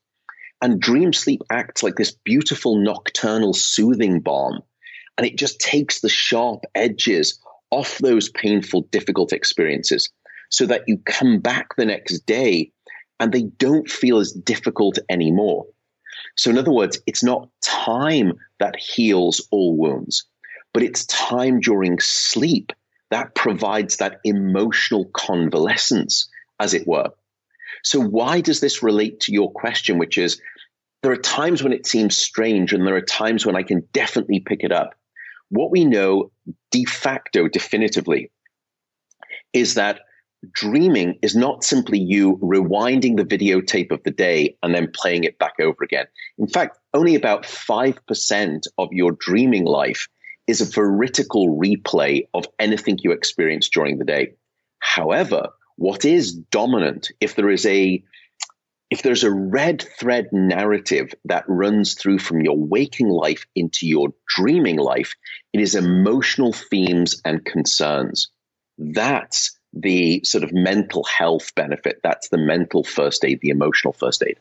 And 0.62 0.80
dream 0.80 1.12
sleep 1.12 1.42
acts 1.50 1.82
like 1.82 1.96
this 1.96 2.16
beautiful 2.24 2.76
nocturnal 2.82 3.52
soothing 3.54 4.20
balm. 4.20 4.60
And 5.16 5.26
it 5.26 5.36
just 5.36 5.60
takes 5.60 6.00
the 6.00 6.08
sharp 6.08 6.64
edges 6.74 7.38
off 7.70 7.98
those 7.98 8.28
painful, 8.28 8.82
difficult 8.90 9.32
experiences 9.32 10.08
so 10.50 10.66
that 10.66 10.84
you 10.86 10.98
come 11.04 11.40
back 11.40 11.76
the 11.76 11.84
next 11.84 12.20
day 12.20 12.72
and 13.20 13.32
they 13.32 13.42
don't 13.42 13.90
feel 13.90 14.18
as 14.18 14.32
difficult 14.32 14.98
anymore. 15.08 15.66
So, 16.36 16.50
in 16.50 16.58
other 16.58 16.72
words, 16.72 17.00
it's 17.06 17.24
not 17.24 17.48
time 17.62 18.32
that 18.60 18.76
heals 18.76 19.46
all 19.50 19.76
wounds, 19.76 20.24
but 20.78 20.84
it's 20.84 21.06
time 21.06 21.58
during 21.58 21.98
sleep 21.98 22.72
that 23.10 23.34
provides 23.34 23.96
that 23.96 24.20
emotional 24.22 25.06
convalescence, 25.06 26.30
as 26.60 26.72
it 26.72 26.86
were. 26.86 27.10
So, 27.82 27.98
why 27.98 28.42
does 28.42 28.60
this 28.60 28.80
relate 28.80 29.18
to 29.22 29.32
your 29.32 29.50
question, 29.50 29.98
which 29.98 30.16
is 30.16 30.40
there 31.02 31.10
are 31.10 31.16
times 31.16 31.64
when 31.64 31.72
it 31.72 31.84
seems 31.84 32.16
strange 32.16 32.72
and 32.72 32.86
there 32.86 32.94
are 32.94 33.00
times 33.00 33.44
when 33.44 33.56
I 33.56 33.64
can 33.64 33.88
definitely 33.92 34.38
pick 34.38 34.62
it 34.62 34.70
up. 34.70 34.94
what 35.48 35.72
we 35.72 35.84
know 35.84 36.30
de 36.70 36.84
facto 36.84 37.48
definitively 37.48 38.30
is 39.52 39.74
that 39.74 40.02
dreaming 40.52 41.18
is 41.22 41.34
not 41.34 41.64
simply 41.64 41.98
you 41.98 42.36
rewinding 42.36 43.16
the 43.16 43.24
videotape 43.24 43.90
of 43.90 44.04
the 44.04 44.12
day 44.12 44.56
and 44.62 44.72
then 44.72 44.92
playing 44.94 45.24
it 45.24 45.40
back 45.40 45.54
over 45.60 45.82
again. 45.82 46.06
In 46.38 46.46
fact, 46.46 46.78
only 46.94 47.16
about 47.16 47.42
5% 47.42 48.66
of 48.78 48.92
your 48.92 49.10
dreaming 49.18 49.64
life 49.64 50.06
is 50.48 50.60
a 50.62 50.64
veridical 50.64 51.56
replay 51.56 52.26
of 52.34 52.46
anything 52.58 52.98
you 53.02 53.12
experienced 53.12 53.72
during 53.72 53.98
the 53.98 54.04
day. 54.04 54.32
However, 54.80 55.50
what 55.76 56.04
is 56.04 56.32
dominant, 56.32 57.12
if 57.20 57.36
there 57.36 57.50
is 57.50 57.64
a 57.66 58.02
if 58.90 59.02
there's 59.02 59.22
a 59.22 59.30
red 59.30 59.86
thread 60.00 60.30
narrative 60.32 61.12
that 61.26 61.44
runs 61.46 61.94
through 61.94 62.18
from 62.18 62.40
your 62.40 62.56
waking 62.56 63.10
life 63.10 63.44
into 63.54 63.86
your 63.86 64.14
dreaming 64.26 64.78
life, 64.78 65.14
it 65.52 65.60
is 65.60 65.74
emotional 65.74 66.54
themes 66.54 67.20
and 67.22 67.44
concerns. 67.44 68.30
That's 68.78 69.58
the 69.74 70.22
sort 70.24 70.42
of 70.42 70.54
mental 70.54 71.04
health 71.04 71.54
benefit. 71.54 72.00
That's 72.02 72.30
the 72.30 72.38
mental 72.38 72.82
first 72.82 73.26
aid, 73.26 73.40
the 73.42 73.50
emotional 73.50 73.92
first 73.92 74.22
aid. 74.26 74.38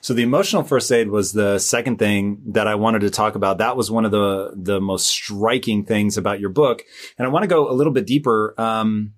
So 0.00 0.14
the 0.14 0.22
emotional 0.22 0.62
first 0.62 0.90
aid 0.90 1.10
was 1.10 1.32
the 1.32 1.58
second 1.58 1.98
thing 1.98 2.42
that 2.48 2.66
I 2.66 2.74
wanted 2.74 3.00
to 3.00 3.10
talk 3.10 3.34
about. 3.34 3.58
That 3.58 3.76
was 3.76 3.90
one 3.90 4.04
of 4.04 4.10
the 4.10 4.52
the 4.56 4.80
most 4.80 5.06
striking 5.06 5.84
things 5.84 6.16
about 6.16 6.40
your 6.40 6.50
book, 6.50 6.82
and 7.18 7.26
I 7.26 7.30
want 7.30 7.42
to 7.44 7.48
go 7.48 7.70
a 7.70 7.74
little 7.74 7.92
bit 7.92 8.06
deeper. 8.06 8.54
Um, 8.58 9.14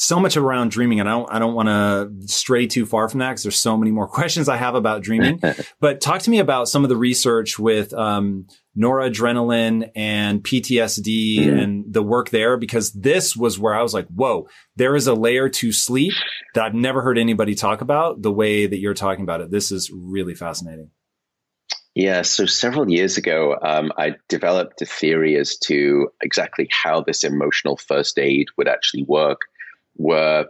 so 0.00 0.18
much 0.18 0.38
around 0.38 0.70
dreaming, 0.70 0.98
and 0.98 1.08
I 1.08 1.12
don't, 1.12 1.30
I 1.30 1.38
don't 1.38 1.54
want 1.54 1.68
to 1.68 2.26
stray 2.26 2.66
too 2.66 2.86
far 2.86 3.06
from 3.10 3.20
that 3.20 3.32
because 3.32 3.42
there's 3.42 3.60
so 3.60 3.76
many 3.76 3.90
more 3.90 4.08
questions 4.08 4.48
I 4.48 4.56
have 4.56 4.74
about 4.74 5.02
dreaming. 5.02 5.42
but 5.80 6.00
talk 6.00 6.22
to 6.22 6.30
me 6.30 6.38
about 6.38 6.68
some 6.68 6.84
of 6.84 6.88
the 6.88 6.96
research 6.96 7.58
with 7.58 7.92
um, 7.92 8.46
noradrenaline 8.76 9.90
and 9.94 10.42
PTSD 10.42 11.38
mm-hmm. 11.38 11.58
and 11.58 11.84
the 11.92 12.02
work 12.02 12.30
there, 12.30 12.56
because 12.56 12.92
this 12.92 13.36
was 13.36 13.58
where 13.58 13.74
I 13.74 13.82
was 13.82 13.94
like, 13.94 14.06
whoa, 14.08 14.48
there 14.76 14.94
is 14.94 15.06
a 15.06 15.14
layer 15.14 15.48
to 15.48 15.72
sleep 15.72 16.14
that 16.54 16.64
I've 16.64 16.74
never 16.74 17.02
heard 17.02 17.18
anybody 17.18 17.54
talk 17.54 17.80
about 17.80 18.22
the 18.22 18.32
way 18.32 18.66
that 18.66 18.78
you're 18.78 18.94
talking 18.94 19.24
about 19.24 19.40
it. 19.40 19.50
This 19.50 19.72
is 19.72 19.90
really 19.92 20.34
fascinating. 20.34 20.90
Yeah, 21.94 22.22
so 22.22 22.46
several 22.46 22.88
years 22.88 23.16
ago, 23.16 23.58
um, 23.60 23.92
I 23.98 24.14
developed 24.28 24.80
a 24.80 24.86
theory 24.86 25.36
as 25.36 25.58
to 25.64 26.10
exactly 26.22 26.68
how 26.70 27.02
this 27.02 27.24
emotional 27.24 27.76
first 27.76 28.18
aid 28.18 28.46
would 28.56 28.68
actually 28.68 29.02
work 29.02 29.40
where 29.94 30.46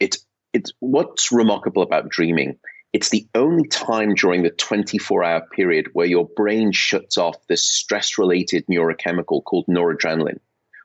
it's 0.00 0.24
it's 0.52 0.72
what's 0.80 1.30
remarkable 1.30 1.82
about 1.82 2.08
dreaming 2.08 2.58
it's 2.94 3.10
the 3.10 3.26
only 3.34 3.66
time 3.66 4.14
during 4.14 4.44
the 4.44 4.50
24 4.50 5.24
hour 5.24 5.42
period 5.52 5.88
where 5.94 6.06
your 6.06 6.28
brain 6.36 6.70
shuts 6.70 7.18
off 7.18 7.36
this 7.48 7.64
stress 7.64 8.16
related 8.18 8.64
neurochemical 8.68 9.42
called 9.42 9.66
noradrenaline. 9.66 10.38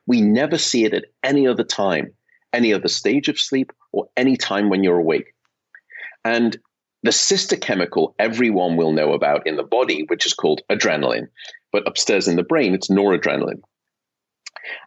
We 0.08 0.20
never 0.20 0.58
see 0.58 0.84
it 0.84 0.92
at 0.92 1.04
any 1.22 1.46
other 1.46 1.62
time, 1.62 2.12
any 2.52 2.74
other 2.74 2.88
stage 2.88 3.28
of 3.28 3.38
sleep, 3.38 3.72
or 3.92 4.08
any 4.16 4.36
time 4.36 4.70
when 4.70 4.82
you're 4.82 4.98
awake. 4.98 5.34
And 6.24 6.58
the 7.04 7.12
sister 7.12 7.56
chemical 7.56 8.16
everyone 8.18 8.76
will 8.76 8.92
know 8.92 9.12
about 9.12 9.46
in 9.46 9.54
the 9.54 9.62
body, 9.62 10.02
which 10.08 10.26
is 10.26 10.34
called 10.34 10.62
adrenaline, 10.68 11.28
but 11.70 11.86
upstairs 11.86 12.26
in 12.26 12.34
the 12.34 12.42
brain, 12.42 12.74
it's 12.74 12.90
noradrenaline. 12.90 13.62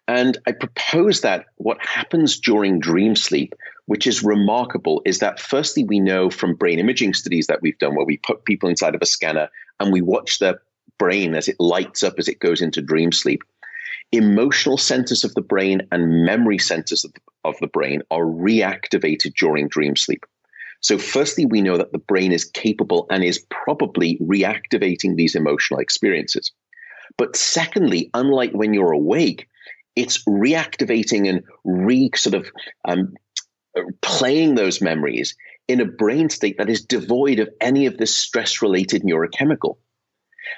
And 0.07 0.37
I 0.47 0.51
propose 0.51 1.21
that 1.21 1.45
what 1.55 1.77
happens 1.79 2.39
during 2.39 2.79
dream 2.79 3.15
sleep, 3.15 3.53
which 3.85 4.07
is 4.07 4.23
remarkable, 4.23 5.01
is 5.05 5.19
that 5.19 5.39
firstly, 5.39 5.83
we 5.83 5.99
know 5.99 6.29
from 6.29 6.55
brain 6.55 6.79
imaging 6.79 7.13
studies 7.13 7.47
that 7.47 7.61
we've 7.61 7.77
done 7.79 7.95
where 7.95 8.05
we 8.05 8.17
put 8.17 8.45
people 8.45 8.69
inside 8.69 8.95
of 8.95 9.01
a 9.01 9.05
scanner 9.05 9.49
and 9.79 9.91
we 9.91 10.01
watch 10.01 10.39
their 10.39 10.61
brain 10.97 11.35
as 11.35 11.47
it 11.47 11.55
lights 11.59 12.03
up 12.03 12.15
as 12.17 12.27
it 12.27 12.39
goes 12.39 12.61
into 12.61 12.81
dream 12.81 13.11
sleep. 13.11 13.43
Emotional 14.11 14.77
centers 14.77 15.23
of 15.23 15.33
the 15.33 15.41
brain 15.41 15.81
and 15.91 16.25
memory 16.25 16.59
centers 16.59 17.03
of 17.03 17.13
the, 17.13 17.21
of 17.45 17.55
the 17.59 17.67
brain 17.67 18.01
are 18.11 18.25
reactivated 18.25 19.33
during 19.35 19.67
dream 19.67 19.95
sleep. 19.95 20.25
So, 20.81 20.97
firstly, 20.97 21.45
we 21.45 21.61
know 21.61 21.77
that 21.77 21.93
the 21.93 21.97
brain 21.97 22.33
is 22.33 22.43
capable 22.43 23.07
and 23.09 23.23
is 23.23 23.45
probably 23.49 24.17
reactivating 24.17 25.15
these 25.15 25.33
emotional 25.33 25.79
experiences. 25.79 26.51
But 27.17 27.35
secondly, 27.35 28.09
unlike 28.13 28.51
when 28.51 28.73
you're 28.73 28.91
awake, 28.91 29.47
it's 29.95 30.23
reactivating 30.25 31.29
and 31.29 31.43
re 31.63 32.09
sort 32.15 32.35
of 32.35 32.51
um, 32.87 33.13
playing 34.01 34.55
those 34.55 34.81
memories 34.81 35.35
in 35.67 35.81
a 35.81 35.85
brain 35.85 36.29
state 36.29 36.57
that 36.57 36.69
is 36.69 36.85
devoid 36.85 37.39
of 37.39 37.49
any 37.61 37.85
of 37.85 37.97
this 37.97 38.15
stress 38.15 38.61
related 38.61 39.03
neurochemical. 39.03 39.77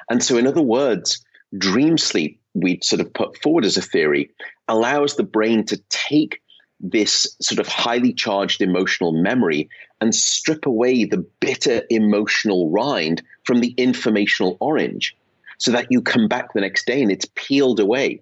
And 0.09 0.23
so, 0.23 0.37
in 0.37 0.47
other 0.47 0.61
words, 0.61 1.23
dream 1.55 1.97
sleep, 1.97 2.41
we 2.53 2.79
sort 2.81 3.01
of 3.01 3.13
put 3.13 3.41
forward 3.41 3.65
as 3.65 3.77
a 3.77 3.81
theory, 3.81 4.31
allows 4.67 5.15
the 5.15 5.23
brain 5.23 5.65
to 5.65 5.77
take 5.89 6.41
this 6.79 7.35
sort 7.41 7.59
of 7.59 7.67
highly 7.67 8.13
charged 8.13 8.61
emotional 8.61 9.11
memory 9.11 9.69
and 10.01 10.13
strip 10.13 10.65
away 10.65 11.05
the 11.05 11.25
bitter 11.39 11.83
emotional 11.89 12.69
rind 12.69 13.23
from 13.43 13.59
the 13.59 13.73
informational 13.77 14.57
orange 14.59 15.15
so 15.57 15.71
that 15.71 15.87
you 15.89 16.01
come 16.01 16.27
back 16.27 16.53
the 16.53 16.61
next 16.61 16.85
day 16.85 17.01
and 17.01 17.11
it's 17.11 17.27
peeled 17.35 17.79
away. 17.79 18.21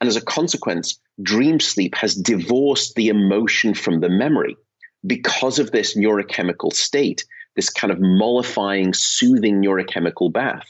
And 0.00 0.08
as 0.08 0.16
a 0.16 0.24
consequence, 0.24 1.00
dream 1.22 1.60
sleep 1.60 1.94
has 1.96 2.14
divorced 2.14 2.94
the 2.94 3.08
emotion 3.08 3.74
from 3.74 4.00
the 4.00 4.08
memory 4.08 4.56
because 5.06 5.58
of 5.58 5.70
this 5.70 5.96
neurochemical 5.96 6.72
state, 6.72 7.24
this 7.56 7.70
kind 7.70 7.92
of 7.92 7.98
mollifying, 8.00 8.92
soothing 8.94 9.62
neurochemical 9.62 10.32
bath. 10.32 10.68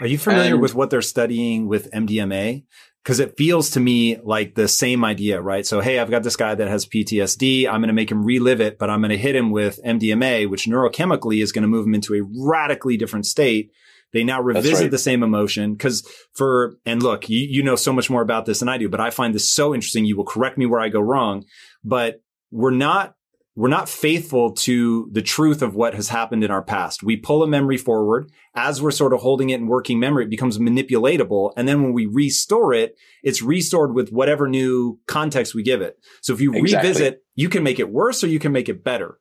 Are 0.00 0.06
you 0.06 0.18
familiar 0.18 0.54
and, 0.54 0.62
with 0.62 0.74
what 0.74 0.90
they're 0.90 1.02
studying 1.02 1.68
with 1.68 1.90
MDMA? 1.90 2.64
Because 3.02 3.20
it 3.20 3.36
feels 3.36 3.70
to 3.70 3.80
me 3.80 4.16
like 4.16 4.56
the 4.56 4.66
same 4.66 5.04
idea, 5.04 5.40
right? 5.40 5.64
So, 5.64 5.80
hey, 5.80 6.00
I've 6.00 6.10
got 6.10 6.24
this 6.24 6.34
guy 6.34 6.56
that 6.56 6.66
has 6.66 6.86
PTSD. 6.86 7.66
I'm 7.66 7.80
going 7.80 7.86
to 7.88 7.94
make 7.94 8.10
him 8.10 8.24
relive 8.24 8.60
it, 8.60 8.78
but 8.78 8.90
I'm 8.90 9.00
going 9.00 9.10
to 9.10 9.18
hit 9.18 9.36
him 9.36 9.50
with 9.52 9.78
MDMA, 9.84 10.50
which 10.50 10.66
neurochemically 10.66 11.40
is 11.40 11.52
going 11.52 11.62
to 11.62 11.68
move 11.68 11.86
him 11.86 11.94
into 11.94 12.14
a 12.14 12.22
radically 12.22 12.96
different 12.96 13.26
state 13.26 13.70
they 14.12 14.24
now 14.24 14.40
revisit 14.40 14.84
right. 14.84 14.90
the 14.90 14.98
same 14.98 15.22
emotion 15.22 15.74
because 15.74 16.08
for, 16.34 16.76
and 16.86 17.02
look, 17.02 17.28
you, 17.28 17.40
you 17.40 17.62
know 17.62 17.76
so 17.76 17.92
much 17.92 18.08
more 18.08 18.22
about 18.22 18.46
this 18.46 18.60
than 18.60 18.68
I 18.68 18.78
do, 18.78 18.88
but 18.88 19.00
I 19.00 19.10
find 19.10 19.34
this 19.34 19.48
so 19.48 19.74
interesting. 19.74 20.04
You 20.04 20.16
will 20.16 20.24
correct 20.24 20.58
me 20.58 20.66
where 20.66 20.80
I 20.80 20.88
go 20.88 21.00
wrong, 21.00 21.44
but 21.84 22.22
we're 22.50 22.70
not 22.70 23.16
we're 23.56 23.68
not 23.68 23.88
faithful 23.88 24.52
to 24.52 25.08
the 25.12 25.22
truth 25.22 25.62
of 25.62 25.74
what 25.74 25.94
has 25.94 26.10
happened 26.10 26.44
in 26.44 26.50
our 26.50 26.62
past. 26.62 27.02
We 27.02 27.16
pull 27.16 27.42
a 27.42 27.48
memory 27.48 27.78
forward 27.78 28.30
as 28.54 28.82
we're 28.82 28.90
sort 28.90 29.14
of 29.14 29.20
holding 29.20 29.48
it 29.48 29.58
in 29.58 29.66
working 29.66 29.98
memory. 29.98 30.24
It 30.24 30.30
becomes 30.30 30.58
manipulatable. 30.58 31.54
And 31.56 31.66
then 31.66 31.82
when 31.82 31.94
we 31.94 32.04
restore 32.04 32.74
it, 32.74 32.96
it's 33.22 33.40
restored 33.40 33.94
with 33.94 34.10
whatever 34.10 34.46
new 34.46 35.00
context 35.06 35.54
we 35.54 35.62
give 35.62 35.80
it. 35.80 35.96
So 36.20 36.34
if 36.34 36.40
you 36.42 36.52
exactly. 36.52 36.88
revisit, 36.90 37.24
you 37.34 37.48
can 37.48 37.62
make 37.62 37.80
it 37.80 37.90
worse 37.90 38.22
or 38.22 38.26
you 38.26 38.38
can 38.38 38.52
make 38.52 38.68
it 38.68 38.84
better. 38.84 39.18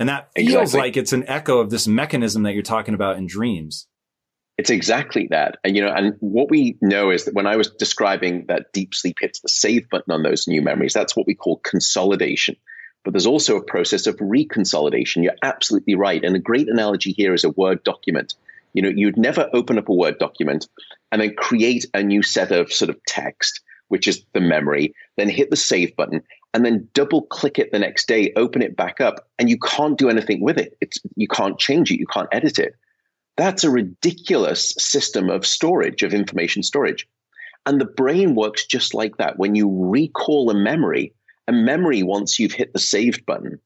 And 0.00 0.08
that 0.08 0.30
feels 0.34 0.48
exactly. 0.48 0.80
like 0.80 0.96
it's 0.96 1.12
an 1.12 1.28
echo 1.28 1.60
of 1.60 1.70
this 1.70 1.86
mechanism 1.86 2.42
that 2.42 2.54
you're 2.54 2.62
talking 2.64 2.94
about 2.94 3.16
in 3.16 3.28
dreams. 3.28 3.86
It's 4.58 4.70
exactly 4.70 5.28
that. 5.30 5.58
And, 5.62 5.76
you 5.76 5.82
know, 5.82 5.92
and 5.92 6.16
what 6.18 6.50
we 6.50 6.76
know 6.80 7.10
is 7.10 7.24
that 7.24 7.34
when 7.34 7.46
I 7.46 7.56
was 7.56 7.70
describing 7.70 8.46
that 8.48 8.72
deep 8.72 8.92
sleep 8.92 9.18
hits 9.20 9.40
the 9.40 9.48
save 9.48 9.88
button 9.88 10.12
on 10.12 10.24
those 10.24 10.48
new 10.48 10.60
memories, 10.60 10.92
that's 10.92 11.16
what 11.16 11.28
we 11.28 11.36
call 11.36 11.60
consolidation. 11.62 12.56
But 13.04 13.12
there's 13.12 13.26
also 13.26 13.56
a 13.56 13.62
process 13.62 14.08
of 14.08 14.16
reconsolidation. 14.16 15.22
You're 15.22 15.36
absolutely 15.44 15.94
right. 15.94 16.22
And 16.24 16.34
a 16.34 16.40
great 16.40 16.68
analogy 16.68 17.12
here 17.12 17.34
is 17.34 17.44
a 17.44 17.50
Word 17.50 17.84
document. 17.84 18.34
You 18.74 18.82
know, 18.82 18.92
you'd 18.94 19.16
never 19.16 19.48
open 19.54 19.78
up 19.78 19.88
a 19.88 19.94
Word 19.94 20.18
document 20.18 20.68
and 21.12 21.22
then 21.22 21.36
create 21.36 21.86
a 21.94 22.02
new 22.02 22.24
set 22.24 22.50
of 22.50 22.72
sort 22.72 22.90
of 22.90 23.02
text, 23.06 23.60
which 23.86 24.08
is 24.08 24.24
the 24.34 24.40
memory, 24.40 24.92
then 25.16 25.28
hit 25.28 25.50
the 25.50 25.56
save 25.56 25.94
button 25.94 26.22
and 26.52 26.64
then 26.64 26.88
double 26.94 27.22
click 27.22 27.58
it 27.58 27.70
the 27.70 27.78
next 27.78 28.08
day, 28.08 28.32
open 28.34 28.62
it 28.62 28.76
back 28.76 29.00
up, 29.00 29.28
and 29.38 29.48
you 29.48 29.58
can't 29.58 29.98
do 29.98 30.08
anything 30.08 30.40
with 30.40 30.58
it. 30.58 30.76
It's 30.80 30.98
you 31.14 31.28
can't 31.28 31.58
change 31.58 31.92
it, 31.92 32.00
you 32.00 32.06
can't 32.06 32.28
edit 32.32 32.58
it. 32.58 32.74
That's 33.38 33.62
a 33.62 33.70
ridiculous 33.70 34.74
system 34.78 35.30
of 35.30 35.46
storage, 35.46 36.02
of 36.02 36.12
information 36.12 36.64
storage. 36.64 37.08
And 37.64 37.80
the 37.80 37.86
brain 37.86 38.34
works 38.34 38.66
just 38.66 38.94
like 38.94 39.16
that. 39.18 39.38
When 39.38 39.54
you 39.54 39.70
recall 39.70 40.50
a 40.50 40.54
memory, 40.54 41.14
a 41.46 41.52
memory, 41.52 42.02
once 42.02 42.38
you've 42.38 42.52
hit 42.52 42.72
the 42.72 42.80
saved 42.80 43.24
button, 43.24 43.60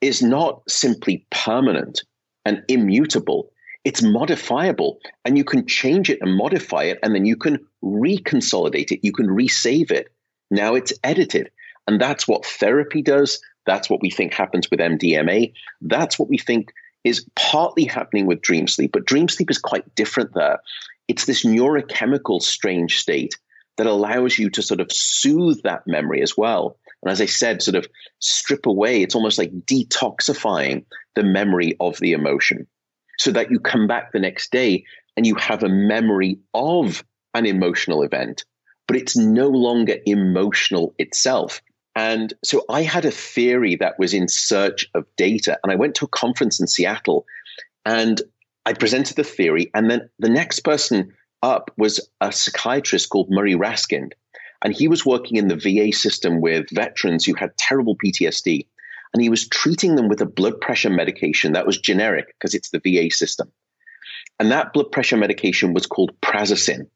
is 0.00 0.20
not 0.20 0.62
simply 0.68 1.26
permanent 1.30 2.02
and 2.44 2.62
immutable. 2.68 3.50
It's 3.84 4.02
modifiable, 4.02 4.98
and 5.24 5.38
you 5.38 5.44
can 5.44 5.66
change 5.66 6.10
it 6.10 6.18
and 6.20 6.36
modify 6.36 6.84
it, 6.84 6.98
and 7.02 7.14
then 7.14 7.24
you 7.24 7.36
can 7.36 7.58
reconsolidate 7.84 8.90
it. 8.90 9.00
You 9.02 9.12
can 9.12 9.28
resave 9.28 9.92
it. 9.92 10.08
Now 10.50 10.74
it's 10.74 10.92
edited. 11.04 11.50
And 11.86 12.00
that's 12.00 12.26
what 12.26 12.44
therapy 12.44 13.02
does. 13.02 13.40
That's 13.64 13.88
what 13.88 14.00
we 14.02 14.10
think 14.10 14.32
happens 14.32 14.70
with 14.70 14.80
MDMA. 14.80 15.52
That's 15.82 16.18
what 16.18 16.28
we 16.28 16.38
think 16.38 16.72
is 17.04 17.26
partly 17.36 17.84
happening 17.84 18.26
with 18.26 18.40
dream 18.40 18.66
sleep, 18.66 18.92
but 18.92 19.04
dream 19.04 19.28
sleep 19.28 19.50
is 19.50 19.58
quite 19.58 19.94
different 19.94 20.32
there. 20.34 20.58
It's 21.06 21.26
this 21.26 21.44
neurochemical 21.44 22.42
strange 22.42 22.98
state 22.98 23.36
that 23.76 23.86
allows 23.86 24.38
you 24.38 24.50
to 24.50 24.62
sort 24.62 24.80
of 24.80 24.90
soothe 24.90 25.62
that 25.62 25.86
memory 25.86 26.22
as 26.22 26.36
well. 26.36 26.78
And 27.02 27.12
as 27.12 27.20
I 27.20 27.26
said, 27.26 27.62
sort 27.62 27.74
of 27.74 27.86
strip 28.20 28.66
away, 28.66 29.02
it's 29.02 29.14
almost 29.14 29.38
like 29.38 29.52
detoxifying 29.52 30.86
the 31.14 31.24
memory 31.24 31.76
of 31.80 31.98
the 31.98 32.12
emotion 32.12 32.66
so 33.18 33.30
that 33.32 33.50
you 33.50 33.60
come 33.60 33.86
back 33.86 34.12
the 34.12 34.18
next 34.18 34.50
day 34.50 34.84
and 35.16 35.26
you 35.26 35.34
have 35.36 35.62
a 35.62 35.68
memory 35.68 36.38
of 36.54 37.04
an 37.34 37.46
emotional 37.46 38.02
event, 38.02 38.44
but 38.86 38.96
it's 38.96 39.16
no 39.16 39.48
longer 39.48 39.96
emotional 40.06 40.94
itself. 40.98 41.60
And 41.96 42.34
so 42.42 42.64
I 42.68 42.82
had 42.82 43.04
a 43.04 43.10
theory 43.10 43.76
that 43.76 43.98
was 43.98 44.14
in 44.14 44.28
search 44.28 44.88
of 44.94 45.04
data. 45.16 45.58
And 45.62 45.72
I 45.72 45.76
went 45.76 45.94
to 45.96 46.06
a 46.06 46.08
conference 46.08 46.60
in 46.60 46.66
Seattle 46.66 47.24
and 47.84 48.20
I 48.66 48.72
presented 48.72 49.16
the 49.16 49.24
theory. 49.24 49.70
And 49.74 49.90
then 49.90 50.10
the 50.18 50.28
next 50.28 50.60
person 50.60 51.14
up 51.42 51.70
was 51.76 52.08
a 52.20 52.32
psychiatrist 52.32 53.10
called 53.10 53.30
Murray 53.30 53.54
Raskind. 53.54 54.12
And 54.62 54.74
he 54.74 54.88
was 54.88 55.04
working 55.04 55.36
in 55.36 55.48
the 55.48 55.56
VA 55.56 55.92
system 55.92 56.40
with 56.40 56.70
veterans 56.70 57.24
who 57.24 57.34
had 57.34 57.56
terrible 57.56 57.96
PTSD. 57.96 58.66
And 59.12 59.22
he 59.22 59.28
was 59.28 59.46
treating 59.46 59.94
them 59.94 60.08
with 60.08 60.20
a 60.22 60.26
blood 60.26 60.60
pressure 60.60 60.90
medication 60.90 61.52
that 61.52 61.66
was 61.66 61.78
generic 61.78 62.26
because 62.28 62.54
it's 62.54 62.70
the 62.70 62.80
VA 62.80 63.10
system. 63.10 63.52
And 64.40 64.50
that 64.50 64.72
blood 64.72 64.90
pressure 64.90 65.16
medication 65.16 65.74
was 65.74 65.86
called 65.86 66.18
prazosin. 66.20 66.88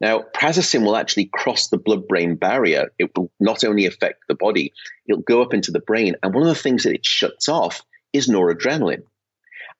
Now, 0.00 0.24
prazosin 0.34 0.84
will 0.84 0.96
actually 0.96 1.30
cross 1.32 1.68
the 1.68 1.78
blood 1.78 2.08
brain 2.08 2.36
barrier. 2.36 2.92
It 2.98 3.10
will 3.16 3.30
not 3.40 3.64
only 3.64 3.86
affect 3.86 4.24
the 4.28 4.34
body, 4.34 4.72
it'll 5.06 5.22
go 5.22 5.42
up 5.42 5.54
into 5.54 5.70
the 5.72 5.80
brain. 5.80 6.16
And 6.22 6.34
one 6.34 6.42
of 6.42 6.48
the 6.48 6.54
things 6.54 6.84
that 6.84 6.94
it 6.94 7.04
shuts 7.04 7.48
off 7.48 7.82
is 8.12 8.28
noradrenaline. 8.28 9.02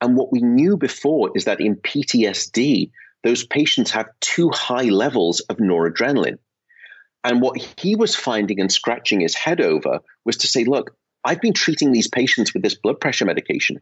And 0.00 0.16
what 0.16 0.32
we 0.32 0.40
knew 0.40 0.76
before 0.76 1.30
is 1.34 1.44
that 1.44 1.60
in 1.60 1.76
PTSD, 1.76 2.90
those 3.22 3.44
patients 3.44 3.90
have 3.90 4.08
too 4.20 4.50
high 4.50 4.84
levels 4.84 5.40
of 5.40 5.58
noradrenaline. 5.58 6.38
And 7.22 7.42
what 7.42 7.60
he 7.78 7.96
was 7.96 8.16
finding 8.16 8.60
and 8.60 8.72
scratching 8.72 9.20
his 9.20 9.34
head 9.34 9.60
over 9.60 10.00
was 10.24 10.38
to 10.38 10.46
say, 10.46 10.64
look, 10.64 10.96
I've 11.24 11.40
been 11.40 11.52
treating 11.52 11.92
these 11.92 12.08
patients 12.08 12.54
with 12.54 12.62
this 12.62 12.74
blood 12.74 13.00
pressure 13.00 13.24
medication. 13.24 13.80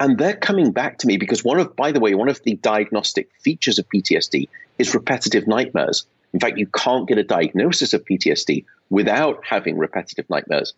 And 0.00 0.18
they're 0.18 0.36
coming 0.36 0.72
back 0.72 0.98
to 0.98 1.06
me 1.06 1.16
because 1.16 1.42
one 1.42 1.58
of, 1.58 1.74
by 1.74 1.92
the 1.92 2.00
way, 2.00 2.14
one 2.14 2.28
of 2.28 2.42
the 2.42 2.54
diagnostic 2.54 3.30
features 3.42 3.78
of 3.78 3.88
PTSD 3.88 4.48
is 4.78 4.94
repetitive 4.94 5.46
nightmares. 5.46 6.06
In 6.32 6.40
fact, 6.40 6.58
you 6.58 6.66
can't 6.66 7.08
get 7.08 7.18
a 7.18 7.24
diagnosis 7.24 7.94
of 7.94 8.04
PTSD 8.04 8.64
without 8.90 9.44
having 9.44 9.78
repetitive 9.78 10.28
nightmares. 10.30 10.74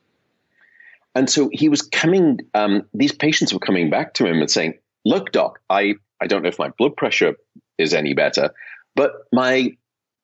And 1.15 1.29
so 1.29 1.51
he 1.53 1.69
was 1.69 1.83
coming, 1.83 2.41
um, 2.55 2.87
these 2.95 3.13
patients 3.13 3.53
were 3.53 3.59
coming 3.59 3.91
back 3.91 4.15
to 4.15 4.27
him 4.27 4.41
and 4.41 4.51
saying, 4.51 4.79
Look, 5.05 5.33
doc, 5.33 5.61
I, 5.69 5.95
I 6.21 6.27
don't 6.27 6.43
know 6.43 6.49
if 6.49 6.59
my 6.59 6.69
blood 6.69 6.97
pressure 6.97 7.35
is 7.79 7.95
any 7.95 8.15
better, 8.15 8.51
but 8.95 9.13
my 9.33 9.77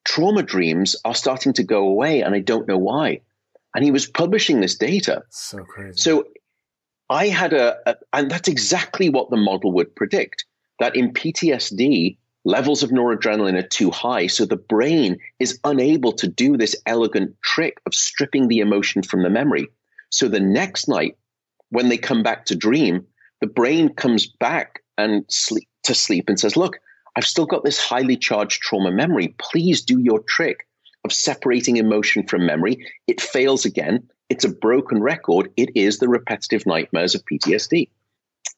trauma 0.05 0.43
dreams 0.43 0.97
are 1.05 1.15
starting 1.15 1.55
to 1.55 1.65
go 1.65 1.89
away 1.89 2.21
and 2.21 2.35
I 2.35 2.41
don't 2.41 2.69
know 2.69 2.79
why. 2.79 3.21
And 3.77 3.85
he 3.85 3.91
was 3.91 4.07
publishing 4.07 4.61
this 4.61 4.77
data. 4.77 5.23
So 5.31 5.59
crazy. 5.65 5.99
So 5.99 6.25
I 7.09 7.29
had 7.29 7.53
a, 7.53 7.77
a, 7.87 7.97
and 8.13 8.31
that's 8.31 8.49
exactly 8.49 9.09
what 9.09 9.31
the 9.31 9.37
model 9.37 9.73
would 9.73 9.95
predict 9.95 10.45
that 10.81 10.97
in 10.97 11.13
PTSD, 11.13 12.19
levels 12.45 12.83
of 12.83 12.91
noradrenaline 12.91 13.59
are 13.59 13.67
too 13.67 13.91
high. 13.91 14.27
So 14.27 14.45
the 14.45 14.57
brain 14.57 15.19
is 15.39 15.59
unable 15.65 16.13
to 16.15 16.29
do 16.29 16.57
this 16.57 16.77
elegant 16.87 17.37
trick 17.45 17.81
of 17.87 17.95
stripping 17.95 18.49
the 18.49 18.59
emotion 18.59 19.03
from 19.03 19.23
the 19.23 19.31
memory. 19.31 19.69
So 20.11 20.29
the 20.29 20.41
next 20.41 20.89
night, 20.89 21.17
when 21.71 21.89
they 21.89 21.99
come 21.99 22.23
back 22.23 22.47
to 22.47 22.57
dream, 22.57 23.07
the 23.41 23.47
brain 23.47 23.95
comes 23.95 24.27
back 24.27 24.83
and 24.97 25.25
sleep 25.29 25.69
to 25.85 25.95
sleep 25.95 26.29
and 26.29 26.39
says, 26.39 26.57
Look, 26.57 26.79
I've 27.17 27.27
still 27.27 27.47
got 27.47 27.65
this 27.65 27.81
highly 27.81 28.17
charged 28.17 28.61
trauma 28.63 28.91
memory. 28.91 29.35
Please 29.39 29.83
do 29.83 30.01
your 30.01 30.21
trick 30.29 30.66
of 31.07 31.13
separating 31.13 31.79
emotion 31.79 32.27
from 32.27 32.45
memory. 32.45 32.87
It 33.07 33.21
fails 33.21 33.65
again. 33.65 34.11
It's 34.29 34.45
a 34.45 34.51
broken 34.51 35.01
record. 35.01 35.51
It 35.57 35.71
is 35.75 35.99
the 35.99 36.09
repetitive 36.09 36.67
nightmares 36.67 37.15
of 37.15 37.25
PTSD. 37.25 37.89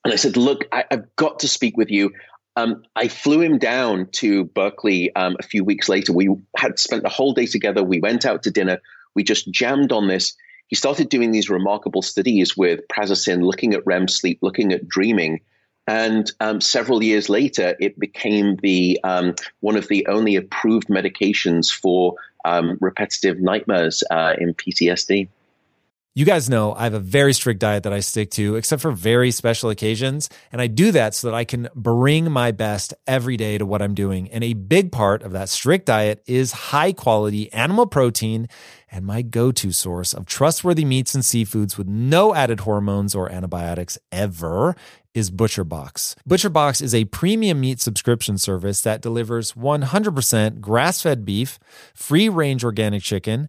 And 0.04 0.12
I 0.12 0.16
said, 0.16 0.36
Look, 0.36 0.64
I, 0.72 0.84
have 0.90 1.14
got 1.14 1.40
to 1.40 1.48
speak 1.48 1.76
with 1.76 1.90
you. 1.90 2.12
Um, 2.56 2.82
I 2.96 3.06
flew 3.06 3.40
him 3.40 3.58
down 3.58 4.08
to 4.12 4.44
Berkeley 4.44 5.14
um, 5.14 5.36
a 5.38 5.44
few 5.44 5.62
weeks 5.62 5.88
later. 5.88 6.12
We 6.12 6.34
had 6.56 6.78
spent 6.78 7.04
the 7.04 7.08
whole 7.08 7.32
day 7.32 7.46
together. 7.46 7.84
We 7.84 8.00
went 8.00 8.26
out 8.26 8.42
to 8.44 8.50
dinner. 8.50 8.80
We 9.14 9.22
just 9.22 9.50
jammed 9.52 9.92
on 9.92 10.08
this. 10.08 10.34
He 10.66 10.76
started 10.76 11.08
doing 11.08 11.30
these 11.30 11.48
remarkable 11.48 12.02
studies 12.02 12.56
with 12.56 12.80
prazosin, 12.88 13.42
looking 13.42 13.74
at 13.74 13.86
REM 13.86 14.08
sleep, 14.08 14.38
looking 14.42 14.72
at 14.72 14.88
dreaming. 14.88 15.40
And 15.86 16.30
um, 16.40 16.60
several 16.60 17.02
years 17.02 17.28
later, 17.28 17.74
it 17.80 17.98
became 17.98 18.56
the 18.56 19.00
um, 19.04 19.34
one 19.60 19.76
of 19.76 19.88
the 19.88 20.06
only 20.06 20.36
approved 20.36 20.88
medications 20.88 21.70
for 21.72 22.16
um, 22.44 22.78
repetitive 22.80 23.40
nightmares 23.40 24.02
uh, 24.10 24.34
in 24.38 24.54
PTSD. 24.54 25.28
You 26.18 26.24
guys 26.24 26.50
know 26.50 26.74
I 26.74 26.82
have 26.82 26.94
a 26.94 26.98
very 26.98 27.32
strict 27.32 27.60
diet 27.60 27.84
that 27.84 27.92
I 27.92 28.00
stick 28.00 28.32
to, 28.32 28.56
except 28.56 28.82
for 28.82 28.90
very 28.90 29.30
special 29.30 29.70
occasions. 29.70 30.28
And 30.50 30.60
I 30.60 30.66
do 30.66 30.90
that 30.90 31.14
so 31.14 31.28
that 31.28 31.34
I 31.36 31.44
can 31.44 31.68
bring 31.76 32.32
my 32.32 32.50
best 32.50 32.92
every 33.06 33.36
day 33.36 33.56
to 33.56 33.64
what 33.64 33.82
I'm 33.82 33.94
doing. 33.94 34.28
And 34.30 34.42
a 34.42 34.54
big 34.54 34.90
part 34.90 35.22
of 35.22 35.30
that 35.30 35.48
strict 35.48 35.86
diet 35.86 36.24
is 36.26 36.50
high 36.50 36.92
quality 36.92 37.52
animal 37.52 37.86
protein 37.86 38.48
and 38.90 39.04
my 39.06 39.22
go 39.22 39.52
to 39.52 39.72
source 39.72 40.12
of 40.12 40.26
trustworthy 40.26 40.84
meats 40.84 41.14
and 41.14 41.24
seafoods 41.24 41.76
with 41.76 41.86
no 41.86 42.34
added 42.34 42.60
hormones 42.60 43.14
or 43.14 43.30
antibiotics 43.30 43.98
ever 44.10 44.76
is 45.14 45.30
ButcherBox. 45.30 46.14
ButcherBox 46.28 46.80
is 46.80 46.94
a 46.94 47.04
premium 47.06 47.60
meat 47.60 47.80
subscription 47.80 48.38
service 48.38 48.80
that 48.82 49.02
delivers 49.02 49.52
100% 49.52 50.60
grass 50.60 51.02
fed 51.02 51.24
beef, 51.24 51.58
free 51.94 52.28
range 52.28 52.64
organic 52.64 53.02
chicken, 53.02 53.48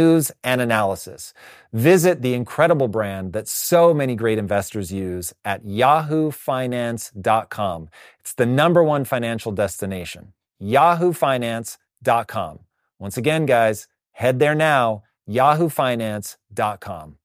and 0.43 0.59
analysis. 0.61 1.33
Visit 1.73 2.21
the 2.21 2.33
incredible 2.33 2.87
brand 2.87 3.33
that 3.33 3.47
so 3.47 3.93
many 3.93 4.15
great 4.15 4.37
investors 4.37 4.91
use 4.91 5.33
at 5.45 5.65
yahoofinance.com. 5.65 7.89
It's 8.19 8.33
the 8.33 8.45
number 8.45 8.83
one 8.83 9.05
financial 9.05 9.51
destination. 9.51 10.33
yahoofinance.com. 10.61 12.59
Once 12.99 13.17
again, 13.17 13.45
guys, 13.45 13.87
head 14.11 14.39
there 14.39 14.55
now, 14.55 15.03
yahoofinance.com. 15.29 17.17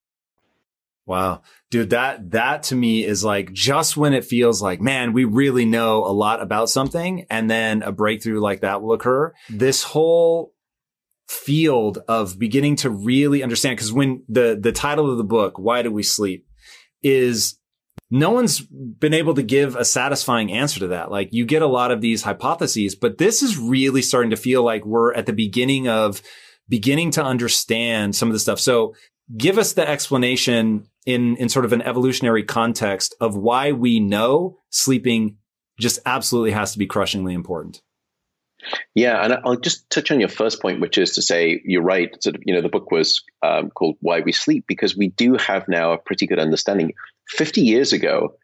Wow. 1.07 1.43
Dude, 1.71 1.91
that, 1.91 2.33
that 2.33 2.65
to 2.65 2.75
me 2.75 3.05
is 3.05 3.25
like 3.25 3.53
just 3.53 3.97
when 3.97 4.13
it 4.13 4.25
feels 4.25 4.61
like, 4.61 4.81
man, 4.81 5.13
we 5.13 5.25
really 5.25 5.65
know 5.65 6.05
a 6.05 6.11
lot 6.11 6.43
about 6.43 6.69
something 6.69 7.27
and 7.31 7.49
then 7.49 7.83
a 7.83 7.93
breakthrough 7.93 8.41
like 8.41 8.63
that 8.63 8.83
will 8.83 8.93
occur. 8.93 9.33
This 9.49 9.85
whole 9.85 10.53
field 11.29 11.99
of 12.09 12.39
beginning 12.39 12.77
to 12.77 12.91
really 12.91 13.43
understand, 13.43 13.77
because 13.77 13.93
when 13.93 14.23
the, 14.29 14.59
the 14.61 14.73
title 14.73 15.11
of 15.11 15.19
the 15.19 15.25
book, 15.25 15.59
Why 15.59 15.83
Do 15.83 15.91
We 15.91 16.03
Sleep 16.03 16.47
is 17.03 17.59
no 18.11 18.31
one's 18.31 18.61
been 18.61 19.15
able 19.15 19.35
to 19.35 19.43
give 19.43 19.75
a 19.75 19.85
satisfying 19.85 20.53
answer 20.53 20.81
to 20.81 20.89
that. 20.89 21.11
Like 21.11 21.31
you 21.33 21.45
get 21.45 21.63
a 21.63 21.67
lot 21.67 21.91
of 21.91 22.01
these 22.01 22.23
hypotheses, 22.23 22.95
but 22.95 23.19
this 23.19 23.43
is 23.43 23.59
really 23.59 24.03
starting 24.03 24.31
to 24.31 24.37
feel 24.37 24.63
like 24.63 24.85
we're 24.85 25.13
at 25.15 25.27
the 25.27 25.33
beginning 25.33 25.89
of 25.89 26.23
beginning 26.69 27.11
to 27.13 27.25
understand 27.25 28.15
some 28.15 28.29
of 28.29 28.33
the 28.33 28.39
stuff. 28.39 28.61
So 28.61 28.95
give 29.37 29.59
us 29.59 29.73
the 29.73 29.89
explanation 29.89 30.89
in, 31.05 31.37
in 31.37 31.49
sort 31.49 31.65
of 31.65 31.73
an 31.73 31.83
evolutionary 31.83 32.45
context 32.45 33.15
of 33.21 33.37
why 33.37 33.73
we 33.73 33.99
know 33.99 34.59
sleeping 34.71 35.39
just 35.81 35.99
absolutely 36.07 36.53
has 36.53 36.73
to 36.73 36.79
be 36.79 36.87
crushingly 36.87 37.35
important. 37.35 37.83
Yeah, 38.95 39.23
and 39.23 39.35
I'll 39.45 39.57
just 39.57 39.89
touch 39.91 40.11
on 40.11 40.21
your 40.21 40.29
first 40.29 40.61
point, 40.61 40.81
which 40.81 40.99
is 40.99 41.13
to 41.13 41.23
say 41.23 41.61
you're 41.65 41.83
right. 41.83 42.11
Sort 42.23 42.37
of, 42.37 42.43
you 42.45 42.55
know, 42.55 42.63
the 42.63 42.69
book 42.69 42.91
was 42.91 43.23
um, 43.43 43.71
called 43.71 43.97
"Why 44.01 44.21
We 44.21 44.33
Sleep" 44.33 44.65
because 44.67 44.97
we 44.97 45.09
do 45.09 45.35
have 45.37 45.69
now 45.69 45.93
a 45.93 45.99
pretty 45.99 46.27
good 46.27 46.39
understanding. 46.39 46.93
Fifty 47.29 47.63
years 47.63 47.93
ago, 47.93 48.37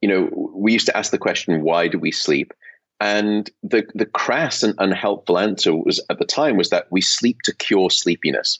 you 0.00 0.08
know, 0.08 0.52
we 0.54 0.72
used 0.72 0.86
to 0.86 0.96
ask 0.96 1.10
the 1.10 1.18
question, 1.18 1.62
"Why 1.62 1.88
do 1.88 1.98
we 1.98 2.12
sleep?" 2.12 2.52
And 3.00 3.48
the 3.62 3.84
the 3.94 4.06
crass 4.06 4.62
and 4.62 4.74
unhelpful 4.78 5.38
answer 5.38 5.74
was 5.74 6.00
at 6.10 6.18
the 6.18 6.24
time 6.24 6.56
was 6.56 6.70
that 6.70 6.86
we 6.90 7.00
sleep 7.00 7.38
to 7.44 7.54
cure 7.54 7.90
sleepiness, 7.90 8.58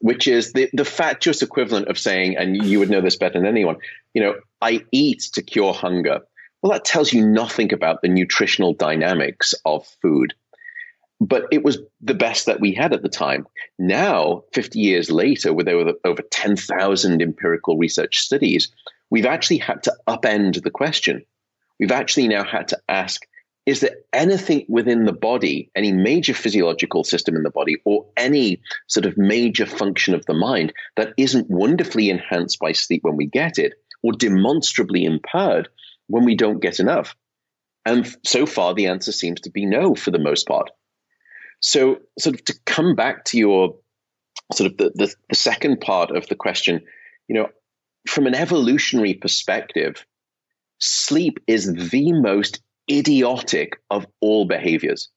which 0.00 0.28
is 0.28 0.52
the 0.52 0.68
the 0.72 0.84
fatuous 0.84 1.42
equivalent 1.42 1.88
of 1.88 1.98
saying, 1.98 2.36
and 2.36 2.64
you 2.64 2.78
would 2.78 2.90
know 2.90 3.00
this 3.00 3.16
better 3.16 3.38
than 3.38 3.46
anyone, 3.46 3.76
you 4.12 4.22
know, 4.22 4.34
I 4.60 4.84
eat 4.92 5.22
to 5.34 5.42
cure 5.42 5.72
hunger. 5.72 6.20
Well, 6.62 6.72
that 6.72 6.84
tells 6.84 7.12
you 7.12 7.26
nothing 7.26 7.72
about 7.72 8.02
the 8.02 8.08
nutritional 8.08 8.74
dynamics 8.74 9.54
of 9.64 9.86
food. 10.02 10.34
But 11.20 11.46
it 11.50 11.64
was 11.64 11.78
the 12.00 12.14
best 12.14 12.46
that 12.46 12.60
we 12.60 12.74
had 12.74 12.92
at 12.92 13.02
the 13.02 13.08
time. 13.08 13.46
Now, 13.78 14.44
50 14.52 14.78
years 14.78 15.10
later, 15.10 15.52
with 15.54 15.68
over, 15.68 15.92
over 16.04 16.22
10,000 16.22 17.22
empirical 17.22 17.78
research 17.78 18.18
studies, 18.18 18.70
we've 19.10 19.26
actually 19.26 19.58
had 19.58 19.82
to 19.84 19.96
upend 20.06 20.62
the 20.62 20.70
question. 20.70 21.24
We've 21.78 21.92
actually 21.92 22.28
now 22.28 22.44
had 22.44 22.68
to 22.68 22.78
ask 22.88 23.22
is 23.66 23.80
there 23.80 23.96
anything 24.12 24.64
within 24.68 25.06
the 25.06 25.12
body, 25.12 25.70
any 25.74 25.90
major 25.90 26.34
physiological 26.34 27.02
system 27.02 27.34
in 27.34 27.42
the 27.42 27.50
body, 27.50 27.76
or 27.84 28.06
any 28.16 28.60
sort 28.86 29.06
of 29.06 29.18
major 29.18 29.66
function 29.66 30.14
of 30.14 30.24
the 30.26 30.34
mind 30.34 30.72
that 30.96 31.12
isn't 31.16 31.50
wonderfully 31.50 32.08
enhanced 32.08 32.60
by 32.60 32.70
sleep 32.70 33.02
when 33.02 33.16
we 33.16 33.26
get 33.26 33.58
it, 33.58 33.72
or 34.04 34.12
demonstrably 34.12 35.04
impaired 35.04 35.68
when 36.08 36.24
we 36.24 36.36
don't 36.36 36.60
get 36.60 36.80
enough? 36.80 37.14
And 37.84 38.06
so 38.24 38.46
far, 38.46 38.74
the 38.74 38.86
answer 38.86 39.12
seems 39.12 39.40
to 39.42 39.50
be 39.50 39.64
no 39.64 39.94
for 39.94 40.10
the 40.10 40.18
most 40.18 40.46
part. 40.46 40.70
So, 41.60 41.98
sort 42.18 42.34
of 42.34 42.44
to 42.46 42.54
come 42.66 42.94
back 42.94 43.24
to 43.26 43.38
your 43.38 43.76
sort 44.52 44.70
of 44.70 44.76
the, 44.76 44.92
the, 44.94 45.14
the 45.28 45.34
second 45.34 45.80
part 45.80 46.10
of 46.10 46.26
the 46.26 46.34
question, 46.34 46.82
you 47.28 47.34
know, 47.34 47.48
from 48.08 48.26
an 48.26 48.34
evolutionary 48.34 49.14
perspective, 49.14 50.04
sleep 50.78 51.38
is 51.46 51.72
the 51.72 52.12
most 52.12 52.60
idiotic 52.90 53.80
of 53.90 54.06
all 54.20 54.46
behaviors. 54.46 55.08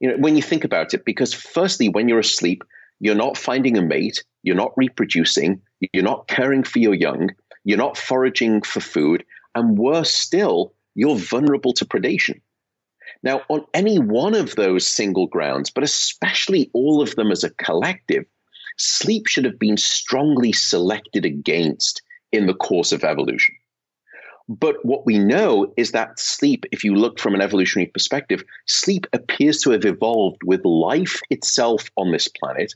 You 0.00 0.10
know, 0.10 0.16
when 0.18 0.36
you 0.36 0.42
think 0.42 0.64
about 0.64 0.94
it, 0.94 1.04
because 1.04 1.32
firstly, 1.32 1.88
when 1.88 2.08
you're 2.08 2.18
asleep, 2.18 2.64
you're 3.00 3.14
not 3.14 3.38
finding 3.38 3.76
a 3.76 3.82
mate, 3.82 4.24
you're 4.42 4.56
not 4.56 4.72
reproducing, 4.76 5.62
you're 5.92 6.04
not 6.04 6.28
caring 6.28 6.64
for 6.64 6.78
your 6.78 6.94
young, 6.94 7.30
you're 7.64 7.78
not 7.78 7.96
foraging 7.96 8.62
for 8.62 8.80
food, 8.80 9.24
and 9.54 9.78
worse 9.78 10.12
still, 10.12 10.74
you're 10.94 11.16
vulnerable 11.16 11.72
to 11.74 11.84
predation. 11.84 12.40
Now, 13.22 13.42
on 13.48 13.64
any 13.72 13.98
one 13.98 14.34
of 14.34 14.54
those 14.54 14.86
single 14.86 15.26
grounds, 15.26 15.70
but 15.70 15.84
especially 15.84 16.70
all 16.72 17.00
of 17.00 17.14
them 17.16 17.30
as 17.30 17.44
a 17.44 17.50
collective, 17.50 18.24
sleep 18.76 19.26
should 19.26 19.44
have 19.44 19.58
been 19.58 19.76
strongly 19.76 20.52
selected 20.52 21.24
against 21.24 22.02
in 22.32 22.46
the 22.46 22.54
course 22.54 22.92
of 22.92 23.04
evolution. 23.04 23.54
But 24.48 24.84
what 24.84 25.06
we 25.06 25.18
know 25.18 25.72
is 25.76 25.92
that 25.92 26.18
sleep, 26.18 26.66
if 26.70 26.84
you 26.84 26.94
look 26.94 27.18
from 27.18 27.34
an 27.34 27.40
evolutionary 27.40 27.86
perspective, 27.86 28.44
sleep 28.66 29.06
appears 29.12 29.60
to 29.60 29.70
have 29.70 29.86
evolved 29.86 30.42
with 30.44 30.64
life 30.64 31.20
itself 31.30 31.90
on 31.96 32.12
this 32.12 32.28
planet. 32.28 32.74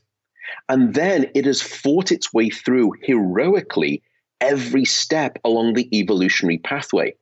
And 0.71 0.95
then 0.95 1.31
it 1.35 1.45
has 1.45 1.61
fought 1.61 2.11
its 2.11 2.33
way 2.33 2.49
through 2.49 2.93
heroically 3.03 4.03
every 4.41 4.85
step 4.85 5.39
along 5.45 5.75
the 5.75 5.89
evolutionary 5.99 6.59
pathway. 6.59 7.15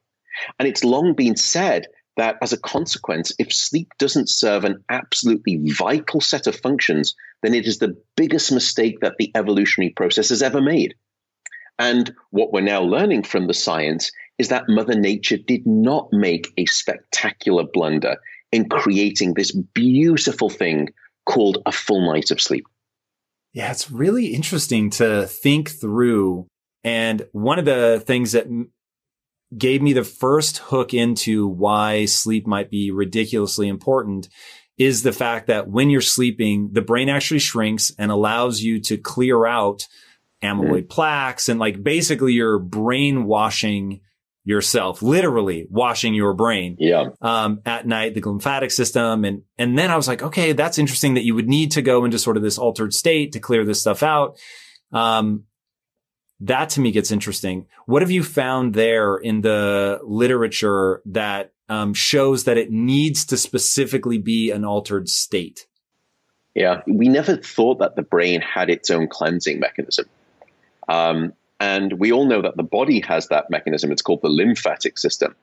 And 0.58 0.68
it's 0.68 0.84
long 0.84 1.14
been 1.14 1.36
said 1.36 1.86
that 2.16 2.36
as 2.42 2.52
a 2.52 2.58
consequence, 2.58 3.32
if 3.38 3.52
sleep 3.52 3.92
doesn't 3.98 4.28
serve 4.28 4.64
an 4.64 4.84
absolutely 4.88 5.70
vital 5.70 6.20
set 6.20 6.46
of 6.46 6.56
functions, 6.56 7.14
then 7.42 7.54
it 7.54 7.66
is 7.66 7.78
the 7.78 7.96
biggest 8.16 8.52
mistake 8.52 9.00
that 9.00 9.16
the 9.18 9.30
evolutionary 9.34 9.90
process 9.90 10.30
has 10.30 10.42
ever 10.42 10.60
made. 10.60 10.94
And 11.78 12.14
what 12.30 12.52
we're 12.52 12.62
now 12.62 12.82
learning 12.82 13.24
from 13.24 13.46
the 13.46 13.54
science 13.54 14.10
is 14.38 14.48
that 14.48 14.68
Mother 14.68 14.98
Nature 14.98 15.36
did 15.36 15.66
not 15.66 16.08
make 16.12 16.52
a 16.56 16.66
spectacular 16.66 17.64
blunder 17.70 18.16
in 18.50 18.68
creating 18.68 19.34
this 19.34 19.52
beautiful 19.52 20.48
thing 20.48 20.88
called 21.26 21.58
a 21.66 21.72
full 21.72 22.12
night 22.12 22.30
of 22.30 22.40
sleep. 22.40 22.64
Yeah, 23.52 23.70
it's 23.70 23.90
really 23.90 24.26
interesting 24.28 24.90
to 24.90 25.26
think 25.26 25.70
through 25.70 26.46
and 26.86 27.26
one 27.32 27.58
of 27.58 27.64
the 27.64 28.00
things 28.06 28.30
that 28.30 28.46
gave 29.58 29.82
me 29.82 29.92
the 29.92 30.04
first 30.04 30.58
hook 30.58 30.94
into 30.94 31.48
why 31.48 32.04
sleep 32.04 32.46
might 32.46 32.70
be 32.70 32.92
ridiculously 32.92 33.66
important 33.66 34.28
is 34.78 35.02
the 35.02 35.12
fact 35.12 35.48
that 35.48 35.68
when 35.68 35.90
you're 35.90 36.00
sleeping, 36.00 36.70
the 36.72 36.82
brain 36.82 37.08
actually 37.08 37.40
shrinks 37.40 37.90
and 37.98 38.12
allows 38.12 38.60
you 38.60 38.80
to 38.82 38.96
clear 38.96 39.46
out 39.46 39.88
amyloid 40.44 40.84
mm. 40.84 40.88
plaques 40.88 41.48
and 41.48 41.58
like 41.58 41.82
basically 41.82 42.34
you're 42.34 42.60
brainwashing 42.60 44.00
yourself, 44.44 45.02
literally 45.02 45.66
washing 45.68 46.14
your 46.14 46.34
brain. 46.34 46.76
Yeah. 46.78 47.08
Um, 47.20 47.62
at 47.66 47.84
night, 47.84 48.14
the 48.14 48.20
lymphatic 48.20 48.70
system. 48.70 49.24
And, 49.24 49.42
and 49.58 49.76
then 49.76 49.90
I 49.90 49.96
was 49.96 50.06
like, 50.06 50.22
okay, 50.22 50.52
that's 50.52 50.78
interesting 50.78 51.14
that 51.14 51.24
you 51.24 51.34
would 51.34 51.48
need 51.48 51.72
to 51.72 51.82
go 51.82 52.04
into 52.04 52.16
sort 52.16 52.36
of 52.36 52.44
this 52.44 52.58
altered 52.58 52.92
state 52.92 53.32
to 53.32 53.40
clear 53.40 53.64
this 53.64 53.80
stuff 53.80 54.04
out. 54.04 54.38
Um, 54.92 55.46
that 56.40 56.70
to 56.70 56.80
me 56.80 56.90
gets 56.90 57.10
interesting. 57.10 57.66
What 57.86 58.02
have 58.02 58.10
you 58.10 58.22
found 58.22 58.74
there 58.74 59.16
in 59.16 59.40
the 59.40 60.00
literature 60.04 61.02
that 61.06 61.52
um, 61.68 61.94
shows 61.94 62.44
that 62.44 62.58
it 62.58 62.70
needs 62.70 63.24
to 63.26 63.36
specifically 63.36 64.18
be 64.18 64.50
an 64.50 64.64
altered 64.64 65.08
state? 65.08 65.66
Yeah, 66.54 66.82
we 66.86 67.08
never 67.08 67.36
thought 67.36 67.78
that 67.78 67.96
the 67.96 68.02
brain 68.02 68.40
had 68.40 68.70
its 68.70 68.90
own 68.90 69.08
cleansing 69.08 69.60
mechanism. 69.60 70.06
Um, 70.88 71.32
And 71.58 71.94
we 71.94 72.12
all 72.12 72.26
know 72.26 72.42
that 72.42 72.56
the 72.58 72.62
body 72.62 73.00
has 73.00 73.28
that 73.28 73.48
mechanism. 73.48 73.90
It's 73.90 74.02
called 74.02 74.20
the 74.22 74.28
lymphatic 74.28 74.98
system. 74.98 75.34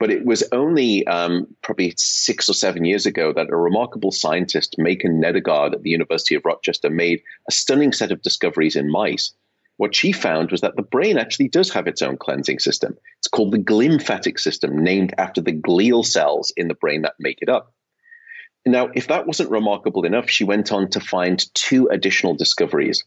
But 0.00 0.10
it 0.10 0.24
was 0.24 0.42
only 0.50 1.06
um, 1.06 1.46
probably 1.62 1.92
six 1.96 2.48
or 2.48 2.54
seven 2.54 2.84
years 2.84 3.04
ago 3.04 3.32
that 3.34 3.50
a 3.50 3.56
remarkable 3.56 4.10
scientist, 4.10 4.76
Maiken 4.78 5.20
Nedergaard 5.22 5.74
at 5.74 5.82
the 5.82 5.90
University 5.90 6.36
of 6.36 6.44
Rochester, 6.44 6.88
made 6.88 7.20
a 7.48 7.52
stunning 7.52 7.92
set 7.92 8.12
of 8.12 8.22
discoveries 8.22 8.76
in 8.76 8.90
mice. 8.90 9.34
What 9.78 9.94
she 9.94 10.10
found 10.10 10.50
was 10.50 10.60
that 10.60 10.74
the 10.74 10.82
brain 10.82 11.18
actually 11.18 11.48
does 11.48 11.70
have 11.70 11.86
its 11.86 12.02
own 12.02 12.16
cleansing 12.16 12.58
system. 12.58 12.98
It's 13.18 13.28
called 13.28 13.52
the 13.52 13.58
glymphatic 13.58 14.38
system, 14.38 14.82
named 14.82 15.14
after 15.16 15.40
the 15.40 15.52
glial 15.52 16.04
cells 16.04 16.52
in 16.56 16.66
the 16.66 16.74
brain 16.74 17.02
that 17.02 17.14
make 17.20 17.38
it 17.40 17.48
up. 17.48 17.72
Now, 18.66 18.90
if 18.92 19.06
that 19.06 19.26
wasn't 19.26 19.50
remarkable 19.50 20.04
enough, 20.04 20.28
she 20.28 20.42
went 20.42 20.72
on 20.72 20.90
to 20.90 21.00
find 21.00 21.42
two 21.54 21.86
additional 21.86 22.34
discoveries. 22.34 23.04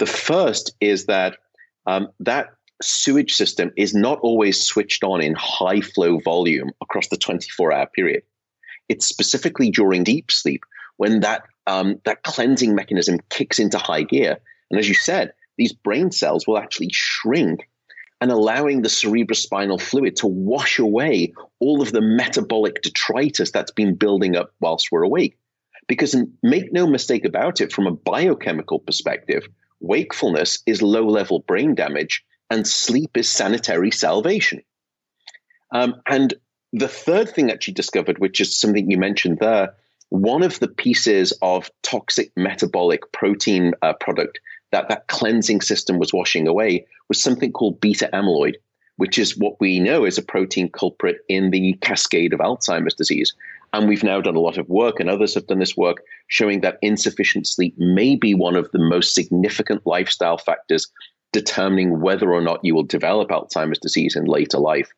The 0.00 0.06
first 0.06 0.74
is 0.80 1.06
that 1.06 1.38
um, 1.86 2.08
that 2.20 2.48
sewage 2.82 3.34
system 3.34 3.70
is 3.76 3.94
not 3.94 4.18
always 4.20 4.60
switched 4.60 5.04
on 5.04 5.22
in 5.22 5.36
high 5.36 5.80
flow 5.80 6.18
volume 6.18 6.72
across 6.82 7.08
the 7.08 7.16
24 7.16 7.72
hour 7.72 7.86
period. 7.86 8.24
It's 8.88 9.06
specifically 9.06 9.70
during 9.70 10.02
deep 10.02 10.32
sleep 10.32 10.64
when 10.96 11.20
that, 11.20 11.44
um, 11.68 12.00
that 12.04 12.24
cleansing 12.24 12.74
mechanism 12.74 13.20
kicks 13.30 13.60
into 13.60 13.78
high 13.78 14.02
gear. 14.02 14.38
And 14.70 14.80
as 14.80 14.88
you 14.88 14.94
said, 14.94 15.32
these 15.58 15.72
brain 15.72 16.10
cells 16.10 16.46
will 16.46 16.56
actually 16.56 16.90
shrink 16.92 17.68
and 18.20 18.30
allowing 18.30 18.82
the 18.82 18.88
cerebrospinal 18.88 19.80
fluid 19.80 20.16
to 20.16 20.26
wash 20.26 20.78
away 20.78 21.34
all 21.60 21.82
of 21.82 21.92
the 21.92 22.00
metabolic 22.00 22.80
detritus 22.82 23.50
that's 23.50 23.72
been 23.72 23.94
building 23.94 24.36
up 24.36 24.52
whilst 24.60 24.90
we're 24.90 25.02
awake. 25.02 25.36
Because 25.86 26.16
make 26.42 26.72
no 26.72 26.86
mistake 26.86 27.24
about 27.24 27.60
it, 27.60 27.72
from 27.72 27.86
a 27.86 27.92
biochemical 27.92 28.78
perspective, 28.78 29.46
wakefulness 29.80 30.62
is 30.66 30.82
low 30.82 31.06
level 31.06 31.40
brain 31.40 31.74
damage 31.74 32.24
and 32.50 32.66
sleep 32.66 33.16
is 33.16 33.28
sanitary 33.28 33.90
salvation. 33.90 34.62
Um, 35.72 35.96
and 36.06 36.34
the 36.72 36.88
third 36.88 37.30
thing 37.30 37.46
that 37.46 37.62
she 37.62 37.72
discovered, 37.72 38.18
which 38.18 38.40
is 38.40 38.58
something 38.58 38.90
you 38.90 38.98
mentioned 38.98 39.38
there, 39.38 39.74
one 40.10 40.42
of 40.42 40.58
the 40.58 40.68
pieces 40.68 41.32
of 41.42 41.70
toxic 41.82 42.32
metabolic 42.36 43.12
protein 43.12 43.74
uh, 43.82 43.92
product 43.94 44.40
that 44.72 44.88
that 44.88 45.06
cleansing 45.08 45.60
system 45.60 45.98
was 45.98 46.12
washing 46.12 46.46
away 46.46 46.86
was 47.08 47.22
something 47.22 47.52
called 47.52 47.80
beta 47.80 48.08
amyloid, 48.12 48.54
which 48.96 49.18
is 49.18 49.36
what 49.36 49.60
we 49.60 49.80
know 49.80 50.04
is 50.04 50.18
a 50.18 50.22
protein 50.22 50.68
culprit 50.68 51.18
in 51.28 51.50
the 51.50 51.74
cascade 51.80 52.32
of 52.32 52.40
Alzheimer's 52.40 52.94
disease. 52.94 53.34
And 53.72 53.88
we've 53.88 54.04
now 54.04 54.20
done 54.20 54.36
a 54.36 54.40
lot 54.40 54.56
of 54.56 54.68
work, 54.68 54.98
and 54.98 55.10
others 55.10 55.34
have 55.34 55.46
done 55.46 55.58
this 55.58 55.76
work, 55.76 55.98
showing 56.26 56.62
that 56.62 56.78
insufficient 56.80 57.46
sleep 57.46 57.74
may 57.76 58.16
be 58.16 58.34
one 58.34 58.56
of 58.56 58.70
the 58.72 58.78
most 58.78 59.14
significant 59.14 59.86
lifestyle 59.86 60.38
factors 60.38 60.90
determining 61.32 62.00
whether 62.00 62.32
or 62.32 62.40
not 62.40 62.60
you 62.64 62.74
will 62.74 62.84
develop 62.84 63.28
Alzheimer's 63.28 63.78
disease 63.78 64.16
in 64.16 64.24
later 64.24 64.58
life. 64.58 64.90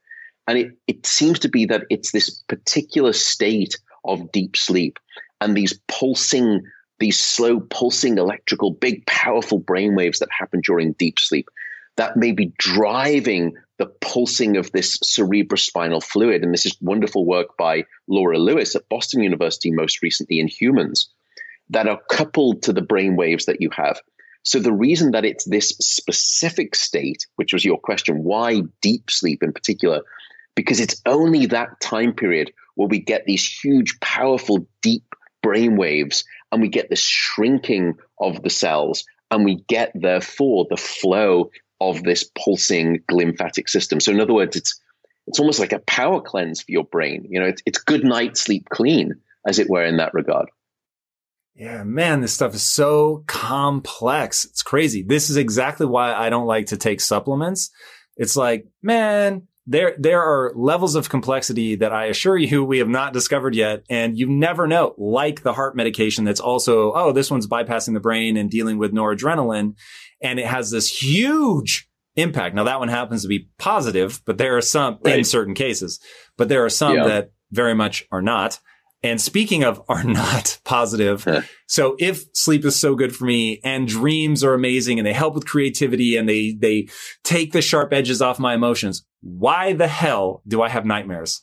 And 0.46 0.58
it, 0.58 0.72
it 0.86 1.04
seems 1.04 1.40
to 1.40 1.48
be 1.48 1.66
that 1.66 1.84
it's 1.90 2.12
this 2.12 2.30
particular 2.48 3.12
state 3.12 3.76
of 4.04 4.30
deep 4.32 4.56
sleep 4.56 4.98
and 5.40 5.56
these 5.56 5.78
pulsing 5.88 6.62
these 7.00 7.18
slow 7.18 7.60
pulsing 7.60 8.18
electrical, 8.18 8.70
big, 8.70 9.04
powerful 9.06 9.58
brain 9.58 9.96
waves 9.96 10.20
that 10.20 10.28
happen 10.30 10.60
during 10.60 10.92
deep 10.92 11.18
sleep 11.18 11.48
that 11.96 12.16
may 12.16 12.32
be 12.32 12.52
driving 12.56 13.52
the 13.78 13.86
pulsing 14.00 14.56
of 14.56 14.72
this 14.72 14.98
cerebrospinal 14.98 16.02
fluid. 16.02 16.42
And 16.42 16.52
this 16.52 16.66
is 16.66 16.76
wonderful 16.80 17.26
work 17.26 17.56
by 17.58 17.84
Laura 18.08 18.38
Lewis 18.38 18.74
at 18.74 18.88
Boston 18.88 19.22
University, 19.22 19.70
most 19.70 20.02
recently 20.02 20.40
in 20.40 20.48
humans, 20.48 21.10
that 21.68 21.88
are 21.88 22.00
coupled 22.10 22.62
to 22.62 22.72
the 22.72 22.80
brain 22.80 23.16
waves 23.16 23.46
that 23.46 23.60
you 23.60 23.70
have. 23.70 24.00
So 24.42 24.58
the 24.58 24.72
reason 24.72 25.10
that 25.12 25.24
it's 25.26 25.44
this 25.44 25.70
specific 25.80 26.74
state, 26.74 27.26
which 27.36 27.52
was 27.52 27.64
your 27.64 27.78
question, 27.78 28.24
why 28.24 28.62
deep 28.80 29.10
sleep 29.10 29.42
in 29.42 29.52
particular? 29.52 30.00
Because 30.54 30.80
it's 30.80 31.02
only 31.04 31.46
that 31.46 31.80
time 31.80 32.14
period 32.14 32.52
where 32.74 32.88
we 32.88 32.98
get 32.98 33.26
these 33.26 33.46
huge, 33.46 34.00
powerful, 34.00 34.66
deep 34.80 35.04
brain 35.42 35.76
waves 35.76 36.24
and 36.52 36.60
we 36.60 36.68
get 36.68 36.90
this 36.90 37.02
shrinking 37.02 37.94
of 38.20 38.42
the 38.42 38.50
cells 38.50 39.04
and 39.30 39.44
we 39.44 39.64
get 39.68 39.92
therefore 39.94 40.66
the 40.68 40.76
flow 40.76 41.50
of 41.80 42.02
this 42.02 42.28
pulsing 42.36 43.02
glymphatic 43.10 43.68
system. 43.68 44.00
So 44.00 44.12
in 44.12 44.20
other 44.20 44.34
words, 44.34 44.56
it's 44.56 44.80
it's 45.26 45.38
almost 45.38 45.60
like 45.60 45.72
a 45.72 45.78
power 45.80 46.20
cleanse 46.20 46.62
for 46.62 46.72
your 46.72 46.84
brain. 46.84 47.26
You 47.28 47.40
know, 47.40 47.46
it's, 47.46 47.62
it's 47.64 47.78
good 47.78 48.04
night 48.04 48.36
sleep 48.36 48.68
clean, 48.68 49.14
as 49.46 49.58
it 49.60 49.70
were, 49.70 49.84
in 49.84 49.98
that 49.98 50.12
regard. 50.12 50.48
Yeah, 51.54 51.84
man, 51.84 52.20
this 52.20 52.32
stuff 52.32 52.54
is 52.54 52.62
so 52.62 53.22
complex. 53.26 54.44
It's 54.44 54.62
crazy. 54.62 55.02
This 55.02 55.30
is 55.30 55.36
exactly 55.36 55.86
why 55.86 56.12
I 56.14 56.30
don't 56.30 56.46
like 56.46 56.66
to 56.66 56.76
take 56.76 57.00
supplements. 57.00 57.70
It's 58.16 58.36
like, 58.36 58.66
man, 58.82 59.46
there 59.70 59.94
there 59.98 60.20
are 60.20 60.52
levels 60.56 60.96
of 60.96 61.08
complexity 61.08 61.76
that 61.76 61.92
I 61.92 62.06
assure 62.06 62.36
you 62.36 62.64
we 62.64 62.78
have 62.78 62.88
not 62.88 63.12
discovered 63.12 63.54
yet, 63.54 63.84
and 63.88 64.18
you 64.18 64.28
never 64.28 64.66
know. 64.66 64.94
Like 64.98 65.42
the 65.42 65.52
heart 65.52 65.76
medication, 65.76 66.24
that's 66.24 66.40
also 66.40 66.92
oh 66.92 67.12
this 67.12 67.30
one's 67.30 67.46
bypassing 67.46 67.94
the 67.94 68.00
brain 68.00 68.36
and 68.36 68.50
dealing 68.50 68.78
with 68.78 68.92
noradrenaline, 68.92 69.76
and 70.20 70.40
it 70.40 70.46
has 70.46 70.72
this 70.72 70.88
huge 70.88 71.88
impact. 72.16 72.56
Now 72.56 72.64
that 72.64 72.80
one 72.80 72.88
happens 72.88 73.22
to 73.22 73.28
be 73.28 73.48
positive, 73.58 74.20
but 74.26 74.38
there 74.38 74.56
are 74.56 74.62
some 74.62 74.98
right. 75.04 75.18
in 75.18 75.24
certain 75.24 75.54
cases, 75.54 76.00
but 76.36 76.48
there 76.48 76.64
are 76.64 76.70
some 76.70 76.96
yeah. 76.96 77.06
that 77.06 77.30
very 77.52 77.74
much 77.74 78.04
are 78.10 78.22
not. 78.22 78.58
And 79.04 79.20
speaking 79.20 79.62
of 79.62 79.80
are 79.88 80.04
not 80.04 80.58
positive, 80.64 81.24
so 81.68 81.94
if 82.00 82.24
sleep 82.34 82.64
is 82.64 82.78
so 82.78 82.96
good 82.96 83.14
for 83.14 83.24
me 83.24 83.60
and 83.62 83.86
dreams 83.86 84.42
are 84.42 84.52
amazing 84.52 84.98
and 84.98 85.06
they 85.06 85.12
help 85.12 85.34
with 85.34 85.46
creativity 85.46 86.16
and 86.16 86.28
they, 86.28 86.56
they 86.58 86.88
take 87.22 87.52
the 87.52 87.62
sharp 87.62 87.94
edges 87.94 88.20
off 88.20 88.38
my 88.38 88.52
emotions, 88.52 89.06
why 89.22 89.72
the 89.74 89.88
hell 89.88 90.42
do 90.46 90.62
I 90.62 90.68
have 90.68 90.84
nightmares? 90.84 91.42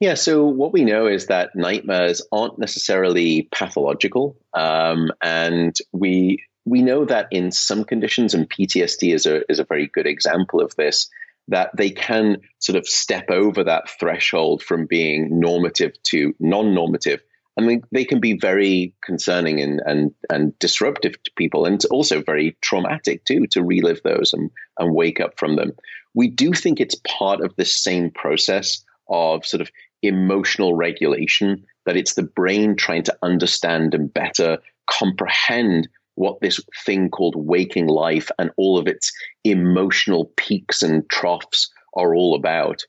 Yeah, 0.00 0.14
so 0.14 0.46
what 0.46 0.72
we 0.72 0.84
know 0.84 1.06
is 1.06 1.26
that 1.26 1.54
nightmares 1.54 2.26
aren't 2.32 2.58
necessarily 2.58 3.48
pathological, 3.52 4.36
um, 4.54 5.10
and 5.22 5.76
we 5.92 6.44
we 6.64 6.82
know 6.82 7.04
that 7.04 7.28
in 7.30 7.52
some 7.52 7.84
conditions, 7.84 8.32
and 8.32 8.48
PTSD 8.48 9.14
is 9.14 9.26
a 9.26 9.50
is 9.50 9.58
a 9.58 9.64
very 9.64 9.86
good 9.86 10.06
example 10.06 10.62
of 10.62 10.74
this 10.76 11.10
that 11.48 11.70
they 11.76 11.90
can 11.90 12.38
sort 12.60 12.76
of 12.76 12.86
step 12.86 13.28
over 13.30 13.64
that 13.64 13.90
threshold 13.90 14.62
from 14.62 14.86
being 14.86 15.40
normative 15.40 15.92
to 16.04 16.34
non-normative 16.38 17.20
and 17.56 17.68
they, 17.68 17.82
they 17.92 18.04
can 18.04 18.20
be 18.20 18.38
very 18.38 18.94
concerning 19.04 19.60
and, 19.60 19.82
and, 19.84 20.14
and 20.30 20.58
disruptive 20.58 21.22
to 21.22 21.30
people 21.36 21.66
and 21.66 21.84
also 21.90 22.22
very 22.22 22.56
traumatic 22.62 23.24
too 23.24 23.46
to 23.48 23.62
relive 23.62 24.00
those 24.02 24.32
and, 24.32 24.50
and 24.78 24.94
wake 24.94 25.20
up 25.20 25.38
from 25.38 25.56
them 25.56 25.72
we 26.14 26.28
do 26.28 26.52
think 26.52 26.80
it's 26.80 27.00
part 27.06 27.40
of 27.40 27.54
the 27.56 27.64
same 27.64 28.10
process 28.10 28.84
of 29.08 29.44
sort 29.44 29.60
of 29.60 29.70
emotional 30.02 30.74
regulation 30.74 31.64
that 31.86 31.96
it's 31.96 32.14
the 32.14 32.22
brain 32.22 32.76
trying 32.76 33.02
to 33.04 33.16
understand 33.22 33.94
and 33.94 34.12
better 34.12 34.58
comprehend 34.88 35.88
what 36.14 36.40
this 36.40 36.60
thing 36.84 37.08
called 37.08 37.34
waking 37.36 37.86
life 37.86 38.30
and 38.38 38.50
all 38.56 38.78
of 38.78 38.86
its 38.86 39.12
emotional 39.44 40.32
peaks 40.36 40.82
and 40.82 41.08
troughs 41.08 41.70
are 41.94 42.14
all 42.14 42.34
about. 42.34 42.82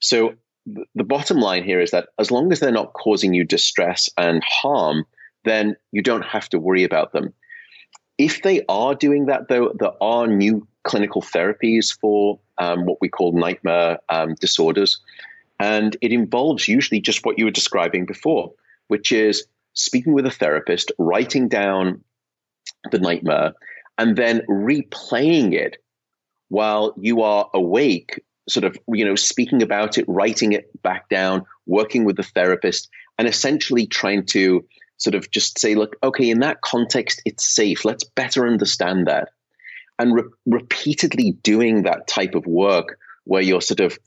So, 0.00 0.34
the 0.94 1.04
bottom 1.04 1.38
line 1.38 1.64
here 1.64 1.80
is 1.80 1.90
that 1.90 2.08
as 2.20 2.30
long 2.30 2.52
as 2.52 2.60
they're 2.60 2.70
not 2.70 2.92
causing 2.92 3.34
you 3.34 3.44
distress 3.44 4.08
and 4.16 4.42
harm, 4.44 5.04
then 5.44 5.74
you 5.90 6.02
don't 6.02 6.24
have 6.24 6.48
to 6.50 6.60
worry 6.60 6.84
about 6.84 7.12
them. 7.12 7.34
If 8.16 8.42
they 8.42 8.64
are 8.68 8.94
doing 8.94 9.26
that, 9.26 9.48
though, 9.48 9.72
there 9.78 10.00
are 10.00 10.28
new 10.28 10.66
clinical 10.84 11.20
therapies 11.20 11.96
for 12.00 12.38
um, 12.62 12.86
what 12.86 12.98
we 13.00 13.08
call 13.08 13.32
nightmare 13.32 13.98
um, 14.08 14.34
disorders. 14.40 15.00
And 15.58 15.96
it 16.00 16.12
involves 16.12 16.68
usually 16.68 17.00
just 17.00 17.24
what 17.24 17.38
you 17.38 17.44
were 17.44 17.50
describing 17.50 18.06
before, 18.06 18.52
which 18.88 19.12
is 19.12 19.46
speaking 19.74 20.12
with 20.12 20.26
a 20.26 20.30
therapist, 20.30 20.92
writing 20.98 21.48
down 21.48 22.02
the 22.90 22.98
nightmare, 22.98 23.52
and 23.98 24.16
then 24.16 24.42
replaying 24.48 25.54
it 25.54 25.76
while 26.48 26.94
you 26.98 27.22
are 27.22 27.48
awake, 27.54 28.20
sort 28.48 28.64
of, 28.64 28.76
you 28.88 29.04
know, 29.04 29.14
speaking 29.14 29.62
about 29.62 29.98
it, 29.98 30.04
writing 30.08 30.52
it 30.52 30.82
back 30.82 31.08
down, 31.08 31.44
working 31.66 32.04
with 32.04 32.16
the 32.16 32.22
therapist, 32.22 32.90
and 33.18 33.28
essentially 33.28 33.86
trying 33.86 34.26
to 34.26 34.64
sort 34.98 35.14
of 35.14 35.30
just 35.30 35.58
say, 35.58 35.74
look, 35.74 35.96
okay, 36.02 36.28
in 36.30 36.40
that 36.40 36.60
context, 36.60 37.22
it's 37.24 37.54
safe. 37.54 37.84
Let's 37.84 38.04
better 38.04 38.46
understand 38.46 39.06
that. 39.06 39.30
And 39.98 40.14
re- 40.14 40.22
repeatedly 40.46 41.32
doing 41.42 41.82
that 41.82 42.06
type 42.06 42.34
of 42.34 42.46
work 42.46 42.98
where 43.24 43.42
you're 43.42 43.60
sort 43.60 43.80
of 43.80 43.98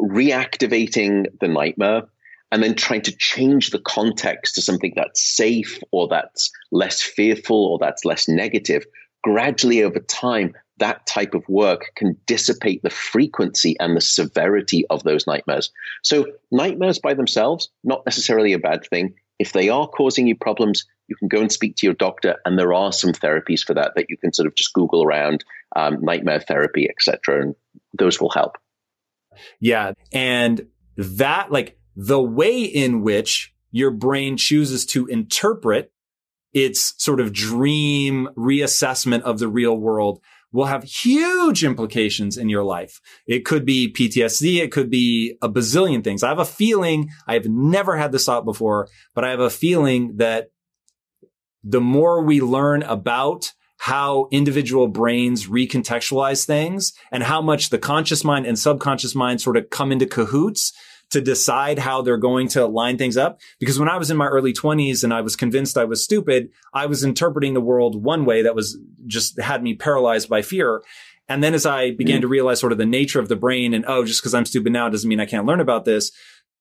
reactivating 0.00 1.26
the 1.40 1.48
nightmare 1.48 2.02
and 2.50 2.62
then 2.62 2.74
trying 2.74 3.02
to 3.02 3.16
change 3.16 3.70
the 3.70 3.80
context 3.80 4.54
to 4.54 4.62
something 4.62 4.92
that's 4.94 5.20
safe 5.20 5.80
or 5.90 6.08
that's 6.08 6.50
less 6.70 7.02
fearful 7.02 7.66
or 7.66 7.78
that's 7.78 8.04
less 8.04 8.28
negative, 8.28 8.84
gradually 9.22 9.82
over 9.82 9.98
time, 9.98 10.54
that 10.78 11.06
type 11.06 11.34
of 11.34 11.42
work 11.48 11.92
can 11.96 12.16
dissipate 12.26 12.82
the 12.82 12.90
frequency 12.90 13.76
and 13.80 13.96
the 13.96 14.00
severity 14.00 14.84
of 14.90 15.02
those 15.02 15.26
nightmares. 15.26 15.70
So, 16.02 16.26
nightmares 16.50 16.98
by 16.98 17.14
themselves, 17.14 17.70
not 17.82 18.04
necessarily 18.06 18.52
a 18.52 18.58
bad 18.58 18.84
thing. 18.88 19.14
If 19.38 19.52
they 19.52 19.68
are 19.68 19.88
causing 19.88 20.26
you 20.26 20.36
problems, 20.36 20.86
you 21.08 21.16
can 21.16 21.28
go 21.28 21.40
and 21.40 21.52
speak 21.52 21.76
to 21.76 21.86
your 21.86 21.94
doctor, 21.94 22.36
and 22.44 22.58
there 22.58 22.72
are 22.72 22.92
some 22.92 23.12
therapies 23.12 23.60
for 23.60 23.74
that 23.74 23.92
that 23.96 24.06
you 24.08 24.16
can 24.16 24.32
sort 24.32 24.46
of 24.46 24.54
just 24.54 24.72
Google 24.72 25.02
around, 25.04 25.44
um, 25.76 25.98
nightmare 26.00 26.40
therapy, 26.40 26.88
etc., 26.88 27.42
and 27.42 27.54
those 27.98 28.20
will 28.20 28.30
help. 28.30 28.56
Yeah, 29.60 29.92
and 30.12 30.66
that 30.96 31.50
like 31.50 31.78
the 31.96 32.22
way 32.22 32.62
in 32.62 33.02
which 33.02 33.52
your 33.70 33.90
brain 33.90 34.36
chooses 34.36 34.86
to 34.86 35.06
interpret 35.06 35.92
its 36.52 36.94
sort 37.02 37.20
of 37.20 37.32
dream 37.32 38.28
reassessment 38.36 39.22
of 39.22 39.40
the 39.40 39.48
real 39.48 39.76
world 39.76 40.20
will 40.54 40.66
have 40.66 40.84
huge 40.84 41.64
implications 41.64 42.36
in 42.38 42.48
your 42.48 42.62
life. 42.62 43.00
It 43.26 43.44
could 43.44 43.66
be 43.66 43.92
PTSD. 43.92 44.62
It 44.62 44.70
could 44.70 44.88
be 44.88 45.36
a 45.42 45.48
bazillion 45.48 46.04
things. 46.04 46.22
I 46.22 46.28
have 46.28 46.38
a 46.38 46.44
feeling 46.44 47.10
I 47.26 47.34
have 47.34 47.46
never 47.46 47.96
had 47.96 48.12
this 48.12 48.24
thought 48.24 48.44
before, 48.44 48.88
but 49.14 49.24
I 49.24 49.30
have 49.30 49.40
a 49.40 49.50
feeling 49.50 50.16
that 50.18 50.50
the 51.64 51.80
more 51.80 52.22
we 52.22 52.40
learn 52.40 52.84
about 52.84 53.52
how 53.78 54.28
individual 54.30 54.86
brains 54.86 55.48
recontextualize 55.48 56.46
things 56.46 56.92
and 57.10 57.24
how 57.24 57.42
much 57.42 57.70
the 57.70 57.78
conscious 57.78 58.22
mind 58.22 58.46
and 58.46 58.56
subconscious 58.56 59.14
mind 59.14 59.40
sort 59.40 59.56
of 59.56 59.70
come 59.70 59.90
into 59.90 60.06
cahoots, 60.06 60.72
to 61.10 61.20
decide 61.20 61.78
how 61.78 62.02
they're 62.02 62.16
going 62.16 62.48
to 62.48 62.66
line 62.66 62.98
things 62.98 63.16
up. 63.16 63.40
Because 63.58 63.78
when 63.78 63.88
I 63.88 63.96
was 63.96 64.10
in 64.10 64.16
my 64.16 64.26
early 64.26 64.52
20s 64.52 65.04
and 65.04 65.12
I 65.12 65.20
was 65.20 65.36
convinced 65.36 65.78
I 65.78 65.84
was 65.84 66.02
stupid, 66.02 66.50
I 66.72 66.86
was 66.86 67.04
interpreting 67.04 67.54
the 67.54 67.60
world 67.60 68.02
one 68.02 68.24
way 68.24 68.42
that 68.42 68.54
was 68.54 68.78
just 69.06 69.40
had 69.40 69.62
me 69.62 69.74
paralyzed 69.74 70.28
by 70.28 70.42
fear. 70.42 70.82
And 71.28 71.42
then 71.42 71.54
as 71.54 71.64
I 71.64 71.92
began 71.92 72.18
mm. 72.18 72.22
to 72.22 72.28
realize 72.28 72.60
sort 72.60 72.72
of 72.72 72.78
the 72.78 72.86
nature 72.86 73.20
of 73.20 73.28
the 73.28 73.36
brain 73.36 73.74
and, 73.74 73.84
oh, 73.86 74.04
just 74.04 74.20
because 74.20 74.34
I'm 74.34 74.44
stupid 74.44 74.72
now 74.72 74.88
doesn't 74.88 75.08
mean 75.08 75.20
I 75.20 75.26
can't 75.26 75.46
learn 75.46 75.60
about 75.60 75.84
this. 75.84 76.10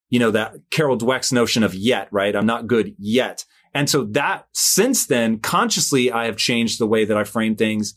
You 0.10 0.20
know, 0.20 0.32
that 0.32 0.56
Carol 0.70 0.98
Dweck's 0.98 1.32
notion 1.32 1.64
of 1.64 1.74
yet, 1.74 2.08
right? 2.12 2.36
I'm 2.36 2.46
not 2.46 2.68
good 2.68 2.96
yet. 3.00 3.46
And 3.74 3.90
so 3.90 4.04
that 4.12 4.46
since 4.54 5.08
then, 5.08 5.40
consciously, 5.40 6.12
I 6.12 6.26
have 6.26 6.38
changed 6.38 6.80
the 6.80 6.86
way 6.86 7.06
that 7.06 7.18
I 7.18 7.24
frame 7.24 7.56
things. 7.56 7.96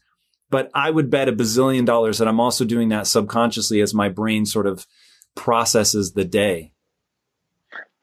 But 0.48 0.70
I 0.74 0.90
would 0.90 1.10
bet 1.10 1.28
a 1.28 1.32
bazillion 1.32 1.84
dollars 1.84 2.18
that 2.18 2.28
I'm 2.28 2.40
also 2.40 2.64
doing 2.64 2.88
that 2.90 3.06
subconsciously 3.06 3.80
as 3.80 3.92
my 3.92 4.08
brain 4.08 4.46
sort 4.46 4.66
of 4.66 4.86
processes 5.36 6.12
the 6.12 6.24
day. 6.24 6.72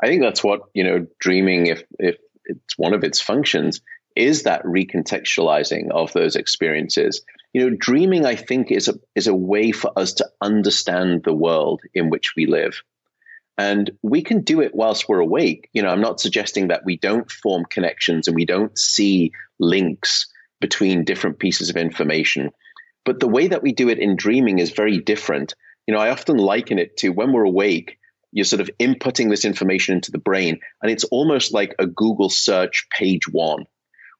I 0.02 0.08
think 0.08 0.22
that's 0.22 0.44
what, 0.44 0.62
you 0.74 0.84
know, 0.84 1.08
dreaming, 1.20 1.68
if, 1.68 1.84
if 2.00 2.18
it's 2.46 2.78
one 2.78 2.94
of 2.94 3.04
its 3.04 3.20
functions, 3.20 3.82
is 4.16 4.44
that 4.44 4.64
recontextualizing 4.64 5.92
of 5.92 6.14
those 6.14 6.36
experiences. 6.36 7.22
You 7.54 7.70
know, 7.70 7.76
dreaming, 7.78 8.26
I 8.26 8.36
think, 8.36 8.72
is 8.72 8.88
a, 8.88 8.96
is 9.16 9.28
a 9.28 9.36
way 9.36 9.72
for 9.72 9.92
us 9.98 10.14
to 10.14 10.30
understand 10.42 11.24
the 11.24 11.34
world 11.34 11.82
in 11.94 12.10
which 12.10 12.34
we 12.36 12.46
live. 12.46 12.82
And 13.58 13.92
we 14.02 14.24
can 14.24 14.42
do 14.42 14.62
it 14.62 14.74
whilst 14.74 15.08
we're 15.08 15.20
awake. 15.20 15.70
You 15.74 15.84
know, 15.84 15.90
I'm 15.90 16.02
not 16.02 16.20
suggesting 16.20 16.70
that 16.70 16.86
we 16.86 16.98
don't 16.98 17.30
form 17.30 17.66
connections 17.66 18.28
and 18.28 18.36
we 18.36 18.46
don't 18.46 18.78
see 18.78 19.32
links 19.60 20.28
between 20.60 21.04
different 21.04 21.40
pieces 21.40 21.70
of 21.70 21.78
information. 21.78 22.52
But 23.06 23.20
the 23.20 23.28
way 23.28 23.48
that 23.48 23.62
we 23.62 23.74
do 23.74 23.90
it 23.90 24.00
in 24.00 24.16
dreaming 24.16 24.60
is 24.60 24.72
very 24.72 24.98
different. 24.98 25.56
You 25.88 25.94
know, 25.94 26.00
I 26.00 26.12
often 26.12 26.38
liken 26.38 26.80
it 26.80 26.98
to 26.98 27.10
when 27.10 27.34
we're 27.34 27.44
awake, 27.44 27.98
you're 28.32 28.46
sort 28.46 28.62
of 28.62 28.70
inputting 28.80 29.30
this 29.30 29.46
information 29.46 29.96
into 29.96 30.12
the 30.12 30.18
brain, 30.18 30.60
and 30.82 30.92
it's 30.92 31.04
almost 31.06 31.54
like 31.54 31.76
a 31.78 31.86
Google 31.86 32.30
search 32.30 32.88
page 32.90 33.28
one, 33.30 33.66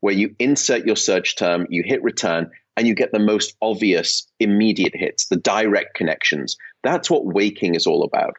where 0.02 0.14
you 0.14 0.36
insert 0.40 0.86
your 0.86 0.96
search 0.96 1.36
term, 1.36 1.68
you 1.70 1.84
hit 1.86 2.04
return, 2.04 2.52
and 2.76 2.88
you 2.88 2.96
get 2.96 3.12
the 3.12 3.20
most 3.20 3.56
obvious 3.62 4.28
immediate 4.40 4.96
hits, 4.96 5.28
the 5.28 5.38
direct 5.38 5.96
connections. 5.96 6.58
That's 6.84 7.10
what 7.10 7.26
waking 7.26 7.76
is 7.76 7.88
all 7.88 8.04
about. 8.04 8.36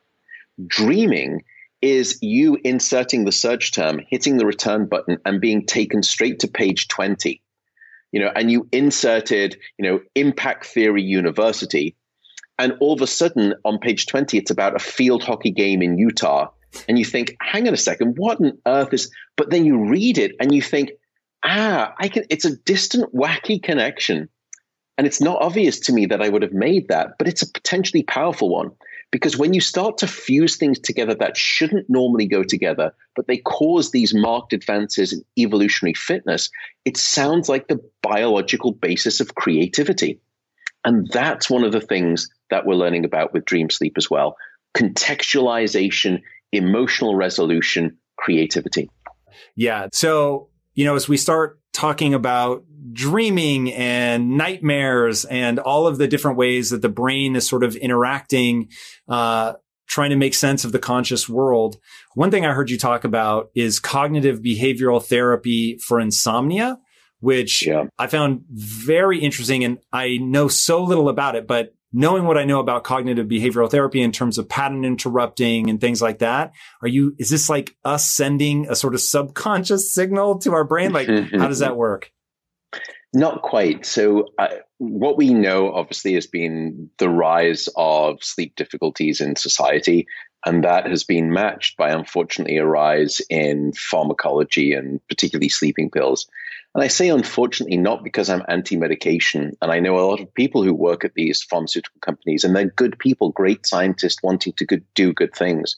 Dreaming 0.66 1.42
is 1.80 2.18
you 2.22 2.58
inserting 2.62 3.24
the 3.24 3.32
search 3.32 3.72
term, 3.72 4.00
hitting 4.08 4.36
the 4.36 4.46
return 4.46 4.86
button, 4.86 5.18
and 5.24 5.40
being 5.40 5.66
taken 5.66 6.02
straight 6.02 6.40
to 6.40 6.48
page 6.48 6.88
20. 6.88 7.42
You 8.12 8.20
know, 8.20 8.30
and 8.34 8.50
you 8.50 8.68
inserted, 8.70 9.58
you 9.78 9.90
know, 9.90 10.00
Impact 10.14 10.66
Theory 10.66 11.02
University, 11.02 11.96
and 12.58 12.74
all 12.80 12.92
of 12.92 13.02
a 13.02 13.06
sudden, 13.06 13.54
on 13.64 13.78
page 13.78 14.06
20, 14.06 14.38
it's 14.38 14.50
about 14.50 14.76
a 14.76 14.78
field 14.78 15.22
hockey 15.22 15.50
game 15.50 15.82
in 15.82 15.98
Utah. 15.98 16.50
And 16.88 16.98
you 16.98 17.04
think, 17.04 17.36
hang 17.40 17.66
on 17.68 17.74
a 17.74 17.78
second, 17.78 18.16
what 18.16 18.40
on 18.40 18.58
earth 18.66 18.92
is. 18.92 19.10
But 19.36 19.50
then 19.50 19.64
you 19.64 19.88
read 19.88 20.18
it 20.18 20.32
and 20.40 20.54
you 20.54 20.62
think, 20.62 20.90
ah, 21.44 21.94
I 21.98 22.08
can, 22.08 22.24
it's 22.30 22.44
a 22.44 22.56
distant, 22.56 23.14
wacky 23.14 23.62
connection. 23.62 24.28
And 24.96 25.06
it's 25.06 25.20
not 25.20 25.42
obvious 25.42 25.80
to 25.80 25.92
me 25.92 26.06
that 26.06 26.22
I 26.22 26.28
would 26.28 26.42
have 26.42 26.52
made 26.52 26.88
that, 26.88 27.18
but 27.18 27.26
it's 27.26 27.42
a 27.42 27.50
potentially 27.50 28.04
powerful 28.04 28.48
one. 28.48 28.70
Because 29.10 29.36
when 29.36 29.52
you 29.52 29.60
start 29.60 29.98
to 29.98 30.08
fuse 30.08 30.56
things 30.56 30.78
together 30.80 31.14
that 31.14 31.36
shouldn't 31.36 31.88
normally 31.88 32.26
go 32.26 32.42
together, 32.42 32.92
but 33.14 33.26
they 33.26 33.36
cause 33.36 33.90
these 33.90 34.14
marked 34.14 34.52
advances 34.52 35.12
in 35.12 35.24
evolutionary 35.38 35.94
fitness, 35.94 36.50
it 36.84 36.96
sounds 36.96 37.48
like 37.48 37.68
the 37.68 37.80
biological 38.02 38.72
basis 38.72 39.20
of 39.20 39.34
creativity. 39.34 40.20
And 40.84 41.08
that's 41.10 41.48
one 41.48 41.64
of 41.64 41.72
the 41.72 41.80
things 41.80 42.28
that 42.54 42.64
we're 42.64 42.76
learning 42.76 43.04
about 43.04 43.32
with 43.32 43.44
dream 43.44 43.68
sleep 43.68 43.94
as 43.96 44.08
well 44.08 44.36
contextualization, 44.76 46.22
emotional 46.52 47.14
resolution, 47.14 47.96
creativity. 48.16 48.90
Yeah. 49.54 49.88
So, 49.92 50.48
you 50.74 50.84
know, 50.84 50.96
as 50.96 51.08
we 51.08 51.16
start 51.16 51.60
talking 51.72 52.12
about 52.14 52.64
dreaming 52.92 53.72
and 53.72 54.36
nightmares 54.36 55.24
and 55.24 55.58
all 55.58 55.86
of 55.86 55.98
the 55.98 56.08
different 56.08 56.38
ways 56.38 56.70
that 56.70 56.82
the 56.82 56.88
brain 56.88 57.36
is 57.36 57.48
sort 57.48 57.62
of 57.62 57.76
interacting, 57.76 58.68
uh, 59.08 59.54
trying 59.86 60.10
to 60.10 60.16
make 60.16 60.34
sense 60.34 60.64
of 60.64 60.72
the 60.72 60.80
conscious 60.80 61.28
world. 61.28 61.76
One 62.14 62.32
thing 62.32 62.44
I 62.44 62.52
heard 62.52 62.70
you 62.70 62.78
talk 62.78 63.04
about 63.04 63.50
is 63.54 63.78
cognitive 63.78 64.40
behavioral 64.40 65.04
therapy 65.04 65.78
for 65.78 66.00
insomnia 66.00 66.78
which 67.24 67.66
yeah. 67.66 67.86
I 67.98 68.06
found 68.06 68.44
very 68.50 69.18
interesting. 69.18 69.64
And 69.64 69.78
I 69.90 70.18
know 70.18 70.46
so 70.46 70.84
little 70.84 71.08
about 71.08 71.36
it, 71.36 71.46
but 71.46 71.74
knowing 71.94 72.24
what 72.24 72.36
I 72.36 72.44
know 72.44 72.58
about 72.58 72.82
cognitive 72.82 73.28
behavioral 73.28 73.70
therapy 73.70 74.02
in 74.02 74.12
terms 74.12 74.36
of 74.36 74.48
pattern 74.48 74.84
interrupting 74.84 75.70
and 75.70 75.80
things 75.80 76.02
like 76.02 76.18
that, 76.18 76.52
are 76.82 76.88
you, 76.88 77.14
is 77.18 77.30
this 77.30 77.48
like 77.48 77.76
us 77.84 78.04
sending 78.04 78.68
a 78.68 78.74
sort 78.74 78.94
of 78.94 79.00
subconscious 79.00 79.94
signal 79.94 80.38
to 80.40 80.52
our 80.52 80.64
brain? 80.64 80.92
Like, 80.92 81.08
how 81.08 81.48
does 81.48 81.60
that 81.60 81.76
work? 81.76 82.10
Not 83.14 83.42
quite. 83.42 83.86
So, 83.86 84.26
uh, 84.36 84.48
what 84.88 85.16
we 85.16 85.34
know 85.34 85.72
obviously 85.72 86.14
has 86.14 86.26
been 86.26 86.90
the 86.98 87.08
rise 87.08 87.68
of 87.76 88.22
sleep 88.22 88.54
difficulties 88.56 89.20
in 89.20 89.36
society. 89.36 90.06
And 90.46 90.64
that 90.64 90.86
has 90.86 91.04
been 91.04 91.32
matched 91.32 91.76
by, 91.76 91.90
unfortunately, 91.90 92.58
a 92.58 92.66
rise 92.66 93.20
in 93.30 93.72
pharmacology 93.72 94.74
and 94.74 95.00
particularly 95.08 95.48
sleeping 95.48 95.90
pills. 95.90 96.28
And 96.74 96.82
I 96.82 96.88
say 96.88 97.08
unfortunately 97.08 97.76
not 97.76 98.04
because 98.04 98.28
I'm 98.28 98.42
anti 98.48 98.76
medication. 98.76 99.56
And 99.62 99.70
I 99.72 99.80
know 99.80 99.98
a 99.98 100.08
lot 100.08 100.20
of 100.20 100.34
people 100.34 100.62
who 100.62 100.74
work 100.74 101.04
at 101.04 101.14
these 101.14 101.42
pharmaceutical 101.42 102.00
companies, 102.00 102.44
and 102.44 102.54
they're 102.54 102.66
good 102.66 102.98
people, 102.98 103.30
great 103.30 103.66
scientists 103.66 104.22
wanting 104.22 104.52
to 104.54 104.66
good, 104.66 104.84
do 104.94 105.12
good 105.12 105.34
things. 105.34 105.76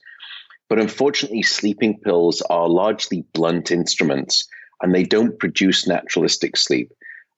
But 0.69 0.81
unfortunately, 0.81 1.43
sleeping 1.43 2.01
pills 2.01 2.43
are 2.43 2.69
largely 2.69 3.25
blunt 3.33 3.71
instruments 3.71 4.49
and 4.83 4.95
they 4.95 5.05
don't 5.05 5.39
produce 5.39 5.87
naturalistic 5.87 6.57
sleep. 6.57 6.93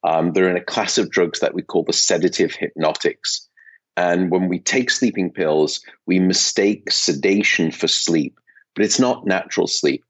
Um, 0.05 0.33
they're 0.33 0.51
in 0.51 0.57
a 0.57 0.65
class 0.65 0.99
of 0.99 1.11
drugs 1.11 1.41
that 1.41 1.55
we 1.55 1.63
call 1.63 1.85
the 1.85 1.93
sedative 1.93 2.55
hypnotics. 2.55 3.49
And 3.97 4.31
when 4.31 4.49
we 4.49 4.61
take 4.61 4.91
sleeping 4.91 5.33
pills, 5.33 5.81
we 6.07 6.21
mistake 6.21 6.91
sedation 6.93 7.73
for 7.73 7.89
sleep, 7.89 8.39
but 8.77 8.85
it's 8.85 9.01
not 9.01 9.27
natural 9.27 9.67
sleep. 9.67 10.05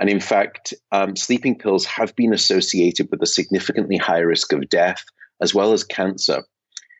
And 0.00 0.08
in 0.08 0.20
fact, 0.20 0.72
um, 0.92 1.16
sleeping 1.16 1.58
pills 1.58 1.84
have 1.86 2.14
been 2.14 2.32
associated 2.32 3.08
with 3.10 3.20
a 3.22 3.26
significantly 3.26 3.96
higher 3.96 4.26
risk 4.26 4.52
of 4.52 4.68
death 4.68 5.04
as 5.40 5.54
well 5.54 5.72
as 5.72 5.84
cancer. 5.84 6.44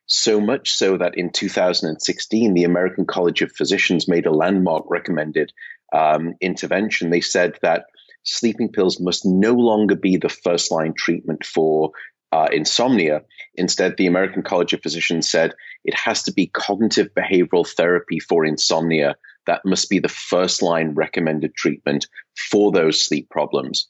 So 0.07 0.41
much 0.41 0.73
so 0.73 0.97
that 0.97 1.17
in 1.17 1.31
2016, 1.31 2.55
the 2.55 2.65
American 2.65 3.05
College 3.07 3.43
of 3.43 3.53
Physicians 3.53 4.09
made 4.09 4.27
a 4.27 4.35
landmark 4.35 4.85
recommended 4.89 5.53
um, 5.93 6.35
intervention. 6.41 7.11
They 7.11 7.21
said 7.21 7.59
that 7.63 7.85
sleeping 8.23 8.71
pills 8.71 9.01
must 9.01 9.25
no 9.25 9.53
longer 9.53 9.97
be 9.97 10.17
the 10.17 10.29
first 10.29 10.71
line 10.71 10.95
treatment 10.97 11.45
for 11.45 11.93
uh, 12.33 12.49
insomnia. 12.53 13.23
Instead, 13.55 13.97
the 13.97 14.07
American 14.07 14.43
College 14.43 14.73
of 14.73 14.83
Physicians 14.83 15.31
said 15.31 15.55
it 15.85 15.95
has 15.95 16.25
to 16.25 16.33
be 16.33 16.47
cognitive 16.47 17.09
behavioral 17.15 17.67
therapy 17.67 18.21
for 18.21 18.45
insomnia 18.45 19.17
that 19.49 19.65
must 19.65 19.89
be 19.89 19.99
the 19.99 20.09
first 20.09 20.61
line 20.61 20.93
recommended 20.95 21.55
treatment 21.55 22.07
for 22.51 22.71
those 22.71 23.01
sleep 23.01 23.31
problems. 23.31 23.89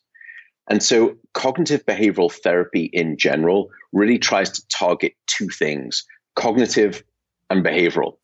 And 0.71 0.81
so, 0.81 1.17
cognitive 1.35 1.85
behavioral 1.85 2.33
therapy 2.33 2.89
in 2.93 3.17
general 3.17 3.71
really 3.93 4.19
tries 4.19 4.51
to 4.53 4.69
target 4.69 5.15
two 5.27 5.49
things 5.49 6.07
cognitive 6.37 7.03
and 7.51 7.65
behavioral. 7.65 8.19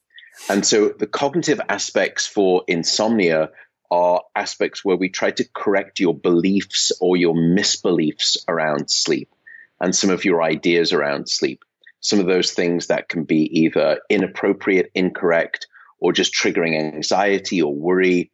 And 0.49 0.65
so, 0.65 0.91
the 0.91 1.09
cognitive 1.09 1.61
aspects 1.69 2.27
for 2.27 2.63
insomnia 2.69 3.51
are 3.91 4.23
aspects 4.37 4.85
where 4.85 4.97
we 4.97 5.09
try 5.09 5.33
to 5.33 5.49
correct 5.53 5.99
your 5.99 6.15
beliefs 6.17 6.93
or 7.01 7.17
your 7.17 7.35
misbeliefs 7.35 8.37
around 8.47 8.91
sleep 8.91 9.34
and 9.85 9.95
some 9.95 10.09
of 10.09 10.25
your 10.25 10.43
ideas 10.43 10.95
around 10.95 11.29
sleep. 11.29 11.63
Some 12.01 12.19
of 12.19 12.25
those 12.25 12.53
things 12.53 12.87
that 12.87 13.11
can 13.11 13.25
be 13.25 13.65
either 13.65 14.01
inappropriate, 14.09 14.91
incorrect, 14.95 15.67
or 15.99 16.15
just 16.15 16.35
triggering 16.35 16.75
anxiety 16.75 17.61
or 17.61 17.75
worry. 17.75 18.31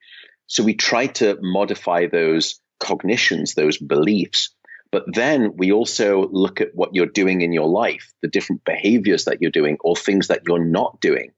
So 0.46 0.62
we 0.62 0.74
try 0.74 1.08
to 1.08 1.38
modify 1.42 2.06
those 2.06 2.60
cognitions, 2.78 3.54
those 3.54 3.78
beliefs. 3.78 4.54
But 4.92 5.12
then 5.12 5.56
we 5.56 5.72
also 5.72 6.28
look 6.30 6.60
at 6.60 6.72
what 6.72 6.90
you're 6.94 7.06
doing 7.06 7.40
in 7.40 7.52
your 7.52 7.68
life, 7.68 8.12
the 8.22 8.28
different 8.28 8.64
behaviors 8.64 9.24
that 9.24 9.38
you're 9.42 9.50
doing, 9.50 9.76
or 9.80 9.96
things 9.96 10.28
that 10.28 10.42
you're 10.46 10.64
not 10.64 11.00
doing, 11.00 11.32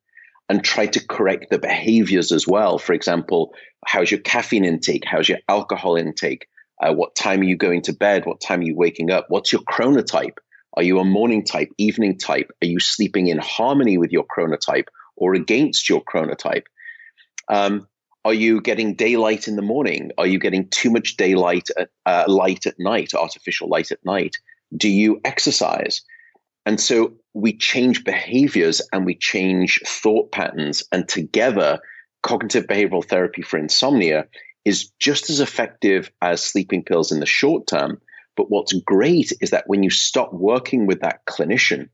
and 0.50 0.62
try 0.62 0.88
to 0.88 1.06
correct 1.06 1.46
the 1.48 1.58
behaviors 1.58 2.32
as 2.32 2.46
well. 2.46 2.76
For 2.76 2.92
example, 2.92 3.54
how's 3.86 4.10
your 4.10 4.20
caffeine 4.20 4.66
intake? 4.66 5.04
How's 5.06 5.30
your 5.30 5.38
alcohol 5.48 5.96
intake? 5.96 6.48
Uh, 6.82 6.92
what 6.92 7.14
time 7.14 7.40
are 7.40 7.44
you 7.44 7.56
going 7.56 7.82
to 7.82 7.92
bed? 7.92 8.26
What 8.26 8.40
time 8.40 8.60
are 8.60 8.64
you 8.64 8.74
waking 8.74 9.10
up? 9.10 9.26
What's 9.28 9.52
your 9.52 9.62
chronotype? 9.62 10.38
Are 10.74 10.82
you 10.82 10.98
a 10.98 11.04
morning 11.04 11.44
type, 11.44 11.70
evening 11.78 12.18
type? 12.18 12.50
Are 12.62 12.66
you 12.66 12.80
sleeping 12.80 13.28
in 13.28 13.38
harmony 13.38 13.98
with 13.98 14.10
your 14.10 14.24
chronotype 14.24 14.88
or 15.16 15.34
against 15.34 15.88
your 15.88 16.02
chronotype? 16.02 16.64
Um, 17.48 17.86
are 18.24 18.34
you 18.34 18.60
getting 18.60 18.94
daylight 18.94 19.48
in 19.48 19.56
the 19.56 19.62
morning? 19.62 20.10
Are 20.16 20.26
you 20.26 20.38
getting 20.38 20.68
too 20.68 20.90
much 20.90 21.16
daylight 21.16 21.68
at, 21.76 21.90
uh, 22.06 22.24
light 22.26 22.66
at 22.66 22.78
night, 22.78 23.14
artificial 23.14 23.68
light 23.68 23.92
at 23.92 24.04
night? 24.04 24.36
Do 24.76 24.88
you 24.88 25.20
exercise? 25.24 26.02
And 26.64 26.80
so 26.80 27.14
we 27.34 27.56
change 27.56 28.04
behaviors 28.04 28.80
and 28.92 29.04
we 29.04 29.16
change 29.16 29.80
thought 29.84 30.32
patterns. 30.32 30.84
And 30.92 31.08
together, 31.08 31.80
cognitive 32.22 32.66
behavioral 32.66 33.04
therapy 33.04 33.42
for 33.42 33.58
insomnia 33.58 34.26
is 34.64 34.90
just 34.98 35.30
as 35.30 35.40
effective 35.40 36.10
as 36.20 36.42
sleeping 36.42 36.84
pills 36.84 37.12
in 37.12 37.20
the 37.20 37.26
short 37.26 37.66
term. 37.66 38.00
But 38.36 38.50
what's 38.50 38.72
great 38.72 39.32
is 39.40 39.50
that 39.50 39.64
when 39.66 39.82
you 39.82 39.90
stop 39.90 40.32
working 40.32 40.86
with 40.86 41.00
that 41.00 41.24
clinician 41.26 41.88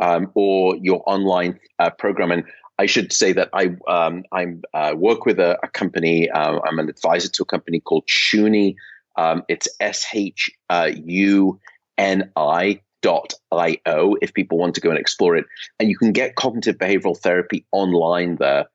um, 0.00 0.30
or 0.34 0.76
your 0.76 1.02
online 1.06 1.60
uh, 1.78 1.90
program, 1.90 2.30
and 2.30 2.44
I 2.78 2.86
should 2.86 3.12
say 3.12 3.34
that 3.34 3.50
I 3.52 3.76
um, 3.86 4.24
I 4.32 4.46
uh, 4.72 4.94
work 4.96 5.26
with 5.26 5.38
a, 5.38 5.58
a 5.62 5.68
company. 5.68 6.30
Uh, 6.30 6.58
I'm 6.66 6.78
an 6.78 6.88
advisor 6.88 7.28
to 7.28 7.42
a 7.42 7.46
company 7.46 7.80
called 7.80 8.04
Shuni. 8.08 8.76
Um, 9.16 9.42
it's 9.48 9.68
S 9.78 10.06
H 10.14 10.50
U 10.70 11.60
N 11.98 12.32
I 12.34 12.80
dot 13.02 13.34
io 13.52 14.14
if 14.22 14.32
people 14.32 14.58
want 14.58 14.76
to 14.76 14.80
go 14.80 14.88
and 14.88 14.98
explore 14.98 15.36
it. 15.36 15.44
And 15.78 15.90
you 15.90 15.98
can 15.98 16.12
get 16.12 16.36
cognitive 16.36 16.78
behavioral 16.78 17.18
therapy 17.18 17.66
online 17.72 18.36
there. 18.36 18.66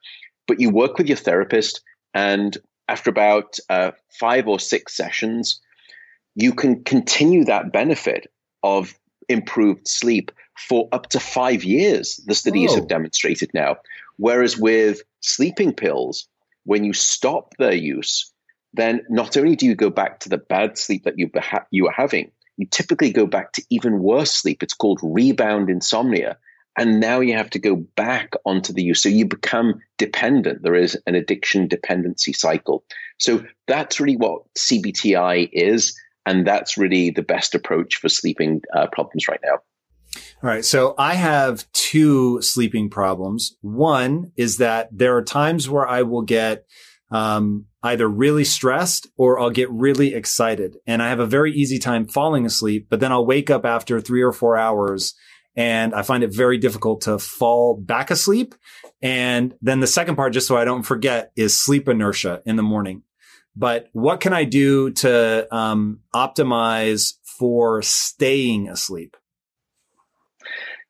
But 0.47 0.59
you 0.59 0.69
work 0.69 0.97
with 0.97 1.07
your 1.07 1.17
therapist, 1.17 1.81
and 2.13 2.55
after 2.87 3.09
about 3.09 3.57
uh, 3.69 3.91
five 4.19 4.47
or 4.47 4.59
six 4.59 4.95
sessions, 4.95 5.61
you 6.35 6.53
can 6.53 6.83
continue 6.83 7.45
that 7.45 7.71
benefit 7.71 8.27
of 8.63 8.93
improved 9.29 9.87
sleep 9.87 10.31
for 10.57 10.87
up 10.91 11.09
to 11.09 11.19
five 11.19 11.63
years, 11.63 12.19
the 12.25 12.33
studies 12.33 12.73
have 12.75 12.87
demonstrated 12.87 13.51
now. 13.53 13.77
Whereas 14.17 14.57
with 14.57 15.01
sleeping 15.21 15.73
pills, 15.73 16.27
when 16.63 16.83
you 16.83 16.93
stop 16.93 17.53
their 17.57 17.73
use, 17.73 18.31
then 18.73 19.01
not 19.09 19.37
only 19.37 19.55
do 19.55 19.65
you 19.65 19.75
go 19.75 19.89
back 19.89 20.21
to 20.21 20.29
the 20.29 20.37
bad 20.37 20.77
sleep 20.77 21.03
that 21.03 21.17
you, 21.17 21.27
beha- 21.27 21.67
you 21.71 21.87
are 21.87 21.93
having, 21.93 22.31
you 22.57 22.65
typically 22.65 23.11
go 23.11 23.25
back 23.25 23.53
to 23.53 23.63
even 23.69 23.99
worse 23.99 24.31
sleep. 24.31 24.63
It's 24.63 24.73
called 24.73 24.99
rebound 25.03 25.69
insomnia. 25.69 26.37
And 26.77 26.99
now 26.99 27.21
you 27.21 27.33
have 27.33 27.49
to 27.51 27.59
go 27.59 27.75
back 27.75 28.33
onto 28.45 28.71
the 28.71 28.83
use. 28.83 29.01
So 29.01 29.09
you 29.09 29.25
become 29.25 29.81
dependent. 29.97 30.61
There 30.61 30.75
is 30.75 30.97
an 31.07 31.15
addiction 31.15 31.67
dependency 31.67 32.33
cycle. 32.33 32.83
So 33.17 33.43
that's 33.67 33.99
really 33.99 34.15
what 34.15 34.43
CBTI 34.57 35.49
is. 35.51 35.99
And 36.25 36.45
that's 36.45 36.77
really 36.77 37.09
the 37.09 37.23
best 37.23 37.55
approach 37.55 37.95
for 37.95 38.09
sleeping 38.09 38.61
uh, 38.75 38.87
problems 38.91 39.27
right 39.27 39.39
now. 39.43 39.57
All 40.43 40.49
right. 40.49 40.63
So 40.63 40.93
I 40.97 41.15
have 41.15 41.69
two 41.71 42.41
sleeping 42.41 42.89
problems. 42.89 43.55
One 43.61 44.31
is 44.37 44.57
that 44.57 44.89
there 44.91 45.17
are 45.17 45.23
times 45.23 45.67
where 45.67 45.87
I 45.87 46.03
will 46.03 46.21
get 46.21 46.65
um, 47.09 47.65
either 47.81 48.07
really 48.07 48.43
stressed 48.43 49.07
or 49.17 49.39
I'll 49.39 49.49
get 49.49 49.71
really 49.71 50.13
excited. 50.13 50.77
And 50.85 51.01
I 51.01 51.09
have 51.09 51.19
a 51.19 51.25
very 51.25 51.53
easy 51.53 51.79
time 51.79 52.05
falling 52.05 52.45
asleep, 52.45 52.87
but 52.89 52.99
then 52.99 53.11
I'll 53.11 53.25
wake 53.25 53.49
up 53.49 53.65
after 53.65 53.99
three 53.99 54.21
or 54.21 54.33
four 54.33 54.57
hours 54.57 55.15
and 55.57 55.95
I 55.95 56.03
find 56.03 56.23
it 56.23 56.33
very 56.33 56.59
difficult 56.59 57.01
to 57.01 57.17
fall 57.17 57.75
back 57.75 58.11
asleep. 58.11 58.53
And 59.01 59.55
then 59.61 59.79
the 59.79 59.87
second 59.87 60.15
part, 60.15 60.33
just 60.33 60.47
so 60.47 60.55
I 60.55 60.65
don't 60.65 60.83
forget, 60.83 61.31
is 61.35 61.57
sleep 61.57 61.89
inertia 61.89 62.43
in 62.45 62.55
the 62.55 62.63
morning. 62.63 63.01
But 63.55 63.87
what 63.91 64.19
can 64.19 64.33
I 64.33 64.43
do 64.43 64.91
to 64.91 65.47
um, 65.53 66.01
optimize 66.13 67.15
for 67.39 67.81
staying 67.81 68.69
asleep? 68.69 69.17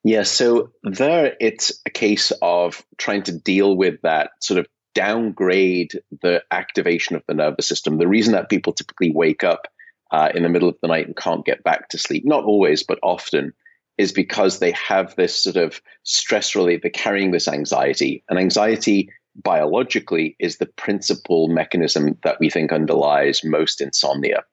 Yeah, 0.04 0.22
so 0.22 0.72
there 0.82 1.34
it's 1.40 1.80
a 1.86 1.90
case 1.90 2.30
of 2.42 2.84
trying 2.98 3.24
to 3.24 3.32
deal 3.32 3.74
with 3.74 4.02
that 4.02 4.30
sort 4.40 4.60
of 4.60 4.66
downgrade 4.94 5.92
the 6.22 6.42
activation 6.50 7.16
of 7.16 7.22
the 7.26 7.34
nervous 7.34 7.66
system. 7.66 7.98
The 7.98 8.06
reason 8.06 8.34
that 8.34 8.50
people 8.50 8.74
typically 8.74 9.12
wake 9.12 9.44
up 9.44 9.66
uh, 10.10 10.30
in 10.34 10.42
the 10.42 10.48
middle 10.48 10.68
of 10.68 10.76
the 10.82 10.88
night 10.88 11.06
and 11.06 11.16
can't 11.16 11.44
get 11.44 11.64
back 11.64 11.88
to 11.90 11.98
sleep, 11.98 12.24
not 12.26 12.44
always, 12.44 12.82
but 12.82 12.98
often, 13.02 13.54
is 13.98 14.12
because 14.12 14.60
they 14.60 14.70
have 14.70 15.14
this 15.16 15.36
sort 15.42 15.56
of 15.56 15.82
stress 16.04 16.54
related, 16.54 16.82
they're 16.82 16.90
carrying 16.90 17.32
this 17.32 17.48
anxiety. 17.48 18.24
And 18.28 18.38
anxiety 18.38 19.10
biologically 19.34 20.36
is 20.38 20.58
the 20.58 20.66
principal 20.66 21.48
mechanism 21.48 22.16
that 22.22 22.38
we 22.40 22.48
think 22.48 22.72
underlies 22.72 23.42
most 23.44 23.80
insomnia. 23.80 24.44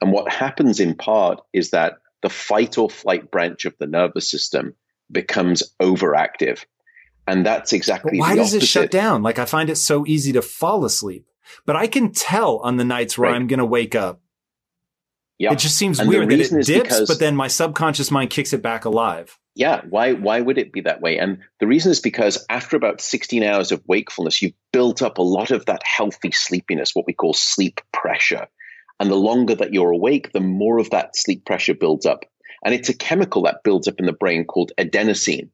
And 0.00 0.12
what 0.12 0.30
happens 0.30 0.78
in 0.78 0.94
part 0.94 1.40
is 1.52 1.70
that 1.70 1.94
the 2.22 2.30
fight 2.30 2.78
or 2.78 2.90
flight 2.90 3.30
branch 3.30 3.64
of 3.64 3.74
the 3.78 3.86
nervous 3.86 4.30
system 4.30 4.74
becomes 5.10 5.62
overactive. 5.80 6.64
And 7.26 7.46
that's 7.46 7.72
exactly 7.72 8.18
why 8.18 8.34
does 8.34 8.54
it 8.54 8.62
shut 8.62 8.90
down? 8.90 9.22
Like 9.22 9.38
I 9.38 9.44
find 9.44 9.70
it 9.70 9.76
so 9.76 10.04
easy 10.06 10.32
to 10.32 10.42
fall 10.42 10.84
asleep, 10.84 11.26
but 11.66 11.76
I 11.76 11.86
can 11.86 12.12
tell 12.12 12.58
on 12.58 12.76
the 12.76 12.84
nights 12.84 13.16
where 13.16 13.30
right. 13.30 13.36
I'm 13.36 13.46
going 13.46 13.58
to 13.58 13.64
wake 13.64 13.94
up. 13.94 14.20
Yeah. 15.38 15.52
It 15.52 15.58
just 15.58 15.76
seems 15.76 15.98
and 15.98 16.08
weird 16.08 16.30
that 16.30 16.40
it 16.40 16.66
dips, 16.66 17.02
but 17.06 17.18
then 17.18 17.34
my 17.34 17.48
subconscious 17.48 18.10
mind 18.10 18.30
kicks 18.30 18.52
it 18.52 18.62
back 18.62 18.84
alive. 18.84 19.38
Yeah. 19.54 19.82
Why, 19.88 20.12
why 20.12 20.40
would 20.40 20.58
it 20.58 20.72
be 20.72 20.82
that 20.82 21.00
way? 21.00 21.18
And 21.18 21.38
the 21.60 21.66
reason 21.66 21.90
is 21.90 22.00
because 22.00 22.44
after 22.48 22.76
about 22.76 23.00
16 23.00 23.42
hours 23.42 23.72
of 23.72 23.82
wakefulness, 23.86 24.40
you've 24.40 24.54
built 24.72 25.02
up 25.02 25.18
a 25.18 25.22
lot 25.22 25.50
of 25.50 25.66
that 25.66 25.82
healthy 25.84 26.30
sleepiness, 26.30 26.94
what 26.94 27.06
we 27.06 27.12
call 27.12 27.34
sleep 27.34 27.80
pressure. 27.92 28.46
And 29.00 29.10
the 29.10 29.16
longer 29.16 29.56
that 29.56 29.74
you're 29.74 29.90
awake, 29.90 30.32
the 30.32 30.40
more 30.40 30.78
of 30.78 30.90
that 30.90 31.16
sleep 31.16 31.44
pressure 31.44 31.74
builds 31.74 32.06
up. 32.06 32.24
And 32.64 32.72
it's 32.72 32.88
a 32.88 32.96
chemical 32.96 33.42
that 33.42 33.64
builds 33.64 33.88
up 33.88 33.98
in 33.98 34.06
the 34.06 34.12
brain 34.12 34.44
called 34.44 34.72
adenosine. 34.78 35.48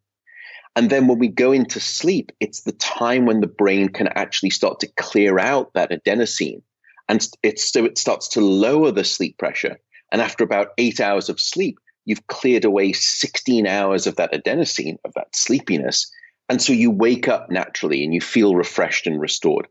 And 0.76 0.90
then 0.90 1.08
when 1.08 1.18
we 1.18 1.28
go 1.28 1.52
into 1.52 1.80
sleep, 1.80 2.30
it's 2.40 2.62
the 2.62 2.72
time 2.72 3.26
when 3.26 3.40
the 3.40 3.46
brain 3.46 3.88
can 3.88 4.08
actually 4.08 4.50
start 4.50 4.80
to 4.80 4.92
clear 4.96 5.38
out 5.38 5.72
that 5.72 5.90
adenosine. 5.90 6.62
And 7.09 7.26
it's 7.42 7.70
so 7.70 7.84
it 7.84 7.98
starts 7.98 8.28
to 8.28 8.40
lower 8.40 8.90
the 8.90 9.04
sleep 9.04 9.38
pressure. 9.38 9.78
And 10.12 10.20
after 10.20 10.44
about 10.44 10.72
eight 10.78 11.00
hours 11.00 11.28
of 11.28 11.40
sleep, 11.40 11.78
you've 12.04 12.26
cleared 12.26 12.64
away 12.64 12.92
16 12.92 13.66
hours 13.66 14.06
of 14.06 14.16
that 14.16 14.32
adenosine, 14.32 14.96
of 15.04 15.12
that 15.14 15.34
sleepiness. 15.34 16.11
And 16.48 16.61
so 16.61 16.72
you 16.72 16.90
wake 16.90 17.28
up 17.28 17.50
naturally 17.50 18.04
and 18.04 18.14
you 18.14 18.20
feel 18.20 18.54
refreshed 18.54 19.06
and 19.06 19.20
restored. 19.20 19.68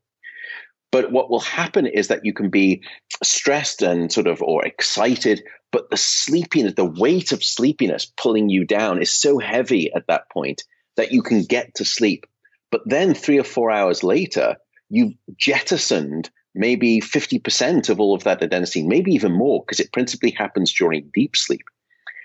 But 0.91 1.11
what 1.11 1.29
will 1.29 1.39
happen 1.39 1.85
is 1.85 2.07
that 2.07 2.23
you 2.23 2.33
can 2.33 2.49
be 2.49 2.83
stressed 3.23 3.81
and 3.81 4.11
sort 4.11 4.27
of 4.27 4.41
or 4.41 4.65
excited, 4.65 5.43
but 5.71 5.89
the 5.89 5.97
sleepiness, 5.97 6.75
the 6.75 6.85
weight 6.85 7.31
of 7.31 7.43
sleepiness 7.43 8.05
pulling 8.05 8.49
you 8.49 8.65
down 8.65 9.01
is 9.01 9.13
so 9.13 9.37
heavy 9.37 9.91
at 9.93 10.07
that 10.07 10.29
point 10.31 10.63
that 10.95 11.11
you 11.11 11.21
can 11.21 11.43
get 11.43 11.75
to 11.75 11.85
sleep. 11.85 12.25
But 12.71 12.81
then 12.85 13.13
three 13.13 13.39
or 13.39 13.43
four 13.43 13.69
hours 13.71 14.03
later, 14.03 14.57
you've 14.89 15.13
jettisoned 15.35 16.29
maybe 16.57 16.99
50% 16.99 17.89
of 17.89 17.99
all 17.99 18.15
of 18.15 18.23
that 18.23 18.41
adenosine, 18.41 18.87
maybe 18.87 19.11
even 19.11 19.31
more, 19.31 19.63
because 19.63 19.79
it 19.79 19.91
principally 19.93 20.31
happens 20.31 20.73
during 20.73 21.09
deep 21.13 21.35
sleep. 21.35 21.65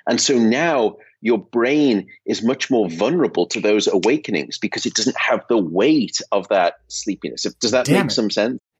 And 0.07 0.21
so 0.21 0.39
now 0.39 0.97
your 1.21 1.39
brain 1.39 2.09
is 2.27 2.43
much 2.43 2.71
more 2.71 2.89
vulnerable 2.91 3.47
to 3.47 3.61
those 3.61 3.87
awakenings 3.87 4.59
because 4.59 4.87
it 4.87 4.95
doesn't 4.95 5.17
have 5.17 5.45
the 5.49 5.59
weight 5.59 6.21
of 6.33 6.49
that 6.49 6.75
sleepiness. 6.89 7.45
Does 7.61 7.71
that 7.71 7.87
Damn 7.87 7.95
make 7.95 8.07
it. 8.07 8.15
some 8.15 8.31
sense? 8.31 8.59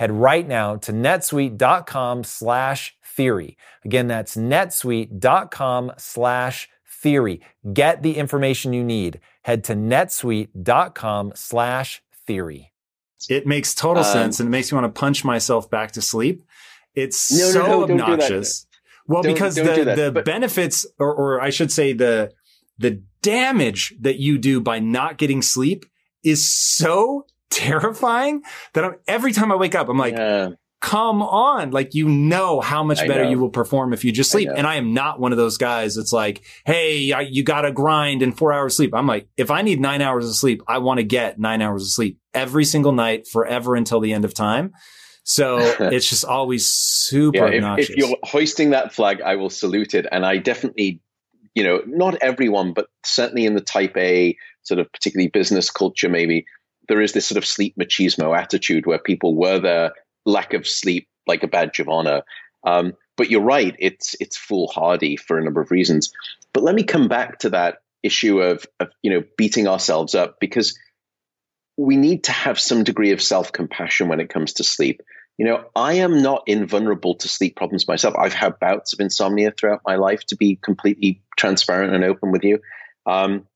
head 0.00 0.10
right 0.10 0.48
now 0.48 0.76
to 0.76 0.92
netsuite.com 0.94 2.24
slash 2.24 2.96
theory. 3.04 3.58
Again, 3.84 4.06
that's 4.08 4.34
netsuite.com 4.34 5.92
slash 5.98 6.70
theory. 7.02 7.42
Get 7.70 8.02
the 8.02 8.16
information 8.16 8.72
you 8.72 8.82
need. 8.82 9.20
Head 9.42 9.62
to 9.64 9.74
netsuite.com 9.74 11.32
slash 11.34 12.02
theory. 12.26 12.72
It 13.28 13.46
makes 13.46 13.74
total 13.74 14.02
um, 14.02 14.10
sense 14.10 14.40
and 14.40 14.48
it 14.48 14.50
makes 14.50 14.72
me 14.72 14.76
want 14.76 14.94
to 14.94 14.98
punch 14.98 15.22
myself 15.22 15.70
back 15.70 15.92
to 15.92 16.00
sleep. 16.00 16.44
It's 16.94 17.30
no, 17.30 17.50
so 17.50 17.58
no, 17.60 17.66
no, 17.66 17.82
obnoxious. 17.82 18.66
Well, 19.06 19.22
don't, 19.22 19.34
because 19.34 19.56
don't 19.56 19.66
the, 19.66 19.84
that, 19.84 19.96
the 19.96 20.12
but- 20.12 20.24
benefits, 20.24 20.86
or, 20.98 21.14
or 21.14 21.42
I 21.42 21.50
should 21.50 21.70
say 21.70 21.92
the, 21.92 22.32
the 22.78 23.02
damage 23.20 23.94
that 24.00 24.18
you 24.18 24.38
do 24.38 24.62
by 24.62 24.78
not 24.78 25.18
getting 25.18 25.42
sleep 25.42 25.84
is 26.24 26.50
so 26.50 27.26
terrifying 27.50 28.42
that 28.74 28.84
I'm, 28.84 28.94
every 29.06 29.32
time 29.32 29.52
I 29.52 29.56
wake 29.56 29.74
up, 29.74 29.88
I'm 29.88 29.98
like, 29.98 30.14
yeah. 30.14 30.50
come 30.80 31.22
on. 31.22 31.70
Like, 31.70 31.94
you 31.94 32.08
know 32.08 32.60
how 32.60 32.82
much 32.82 33.06
better 33.06 33.24
you 33.24 33.38
will 33.38 33.50
perform 33.50 33.92
if 33.92 34.04
you 34.04 34.12
just 34.12 34.30
sleep. 34.30 34.48
I 34.48 34.54
and 34.54 34.66
I 34.66 34.76
am 34.76 34.94
not 34.94 35.20
one 35.20 35.32
of 35.32 35.38
those 35.38 35.58
guys 35.58 35.96
that's 35.96 36.12
like, 36.12 36.42
Hey, 36.64 37.12
I, 37.12 37.22
you 37.22 37.42
got 37.42 37.62
to 37.62 37.72
grind 37.72 38.22
in 38.22 38.32
four 38.32 38.52
hours 38.52 38.76
sleep. 38.76 38.94
I'm 38.94 39.06
like, 39.06 39.28
if 39.36 39.50
I 39.50 39.62
need 39.62 39.80
nine 39.80 40.02
hours 40.02 40.28
of 40.28 40.34
sleep, 40.34 40.62
I 40.66 40.78
want 40.78 40.98
to 40.98 41.04
get 41.04 41.38
nine 41.38 41.60
hours 41.60 41.82
of 41.82 41.88
sleep 41.90 42.18
every 42.32 42.64
single 42.64 42.92
night 42.92 43.26
forever 43.26 43.74
until 43.74 44.00
the 44.00 44.12
end 44.12 44.24
of 44.24 44.34
time. 44.34 44.72
So 45.24 45.58
it's 45.80 46.08
just 46.08 46.24
always 46.24 46.66
super 46.66 47.52
yeah, 47.52 47.76
if, 47.78 47.90
if, 47.90 47.96
you're 47.96 48.16
hoisting 48.24 48.70
that 48.70 48.92
flag, 48.92 49.20
I 49.20 49.36
will 49.36 49.50
salute 49.50 49.94
it. 49.94 50.06
And 50.10 50.24
I 50.24 50.38
definitely, 50.38 51.00
you 51.54 51.64
know, 51.64 51.82
not 51.86 52.16
everyone, 52.22 52.72
but 52.72 52.86
certainly 53.04 53.44
in 53.46 53.54
the 53.54 53.60
type 53.60 53.96
A 53.96 54.36
sort 54.62 54.80
of 54.80 54.92
particularly 54.92 55.28
business 55.28 55.70
culture, 55.70 56.08
maybe 56.08 56.46
there 56.90 57.00
is 57.00 57.12
this 57.12 57.24
sort 57.24 57.38
of 57.38 57.46
sleep 57.46 57.76
machismo 57.80 58.36
attitude 58.36 58.84
where 58.84 58.98
people 58.98 59.36
wear 59.36 59.60
their 59.60 59.92
lack 60.26 60.54
of 60.54 60.66
sleep 60.66 61.06
like 61.24 61.44
a 61.44 61.48
badge 61.48 61.78
of 61.78 61.88
honor. 61.88 62.22
Um, 62.66 62.94
but 63.16 63.30
you're 63.30 63.40
right; 63.40 63.76
it's 63.78 64.16
it's 64.18 64.36
foolhardy 64.36 65.16
for 65.16 65.38
a 65.38 65.44
number 65.44 65.60
of 65.60 65.70
reasons. 65.70 66.12
But 66.52 66.64
let 66.64 66.74
me 66.74 66.82
come 66.82 67.06
back 67.06 67.38
to 67.38 67.50
that 67.50 67.78
issue 68.02 68.40
of, 68.40 68.66
of 68.80 68.88
you 69.02 69.12
know 69.12 69.22
beating 69.38 69.68
ourselves 69.68 70.16
up 70.16 70.38
because 70.40 70.76
we 71.76 71.96
need 71.96 72.24
to 72.24 72.32
have 72.32 72.58
some 72.58 72.82
degree 72.82 73.12
of 73.12 73.22
self 73.22 73.52
compassion 73.52 74.08
when 74.08 74.18
it 74.18 74.28
comes 74.28 74.54
to 74.54 74.64
sleep. 74.64 75.00
You 75.38 75.46
know, 75.46 75.64
I 75.76 75.94
am 75.94 76.22
not 76.22 76.42
invulnerable 76.48 77.14
to 77.14 77.28
sleep 77.28 77.54
problems 77.54 77.86
myself. 77.86 78.16
I've 78.18 78.34
had 78.34 78.58
bouts 78.58 78.94
of 78.94 79.00
insomnia 79.00 79.52
throughout 79.52 79.82
my 79.86 79.94
life, 79.94 80.26
to 80.26 80.36
be 80.36 80.58
completely 80.60 81.22
transparent 81.38 81.94
and 81.94 82.04
open 82.04 82.32
with 82.32 82.42
you. 82.42 82.58
Um, 83.06 83.46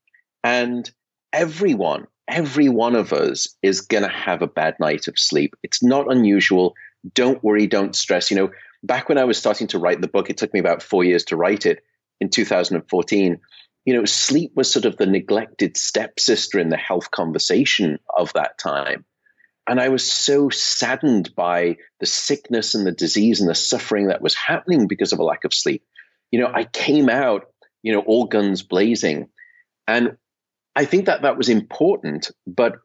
and 0.45 0.89
everyone 1.33 2.07
every 2.29 2.69
one 2.69 2.95
of 2.95 3.13
us 3.13 3.57
is 3.63 3.83
going 3.83 4.03
to 4.03 4.09
have 4.09 4.43
a 4.43 4.47
bad 4.47 4.77
night 4.81 5.09
of 5.09 5.19
sleep. 5.19 5.55
It's 5.63 5.83
not 5.83 6.11
unusual. 6.11 6.75
Don't 7.15 7.43
worry, 7.43 7.67
don't 7.67 7.95
stress. 7.95 8.31
You 8.31 8.37
know, 8.37 8.51
back 8.83 9.09
when 9.09 9.19
I 9.19 9.25
was 9.25 9.39
starting 9.39 9.69
to 9.69 9.79
write 9.79 10.01
the 10.01 10.09
book, 10.09 10.31
it 10.31 10.37
took 10.37 10.53
me 10.53 10.61
about 10.61 10.83
four 10.83 11.05
years 11.05 11.25
to 11.25 11.37
write 11.37 11.67
it 11.67 11.85
in 12.21 12.31
2014. 12.31 13.41
You 13.85 13.95
know, 13.95 14.05
sleep 14.07 14.53
was 14.55 14.71
sort 14.71 14.87
of 14.87 14.97
the 14.97 15.07
neglected 15.07 15.77
stepsister 15.77 16.59
in 16.59 16.71
the 16.71 16.77
health 16.77 17.11
conversation 17.11 17.99
of 18.15 18.33
that 18.33 18.59
time. 18.59 19.05
And 19.67 19.81
I 19.81 19.89
was 19.89 20.11
so 20.11 20.51
saddened 20.51 21.35
by 21.35 21.77
the 22.01 22.07
sickness 22.07 22.75
and 22.75 22.87
the 22.87 22.93
disease 22.93 23.41
and 23.41 23.49
the 23.49 23.55
suffering 23.55 24.09
that 24.09 24.23
was 24.23 24.35
happening 24.35 24.89
because 24.89 25.13
of 25.13 25.19
a 25.19 25.25
lack 25.25 25.45
of 25.45 25.55
sleep. 25.55 25.83
You 26.31 26.41
know, 26.41 26.51
I 26.53 26.65
came 26.65 27.09
out, 27.09 27.47
you 27.83 27.93
know, 27.93 28.01
all 28.01 28.27
guns 28.27 28.63
blazing. 28.63 29.29
And 29.87 30.17
I 30.77 30.85
think 30.85 31.07
that 31.07 31.23
that 31.23 31.37
was 31.37 31.49
important, 31.49 32.31
but 32.47 32.77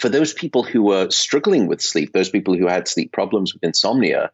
for 0.00 0.08
those 0.08 0.32
people 0.32 0.64
who 0.64 0.82
were 0.82 1.10
struggling 1.10 1.66
with 1.66 1.80
sleep, 1.80 2.12
those 2.12 2.30
people 2.30 2.56
who 2.56 2.66
had 2.66 2.88
sleep 2.88 3.12
problems 3.12 3.54
with 3.54 3.62
insomnia, 3.62 4.30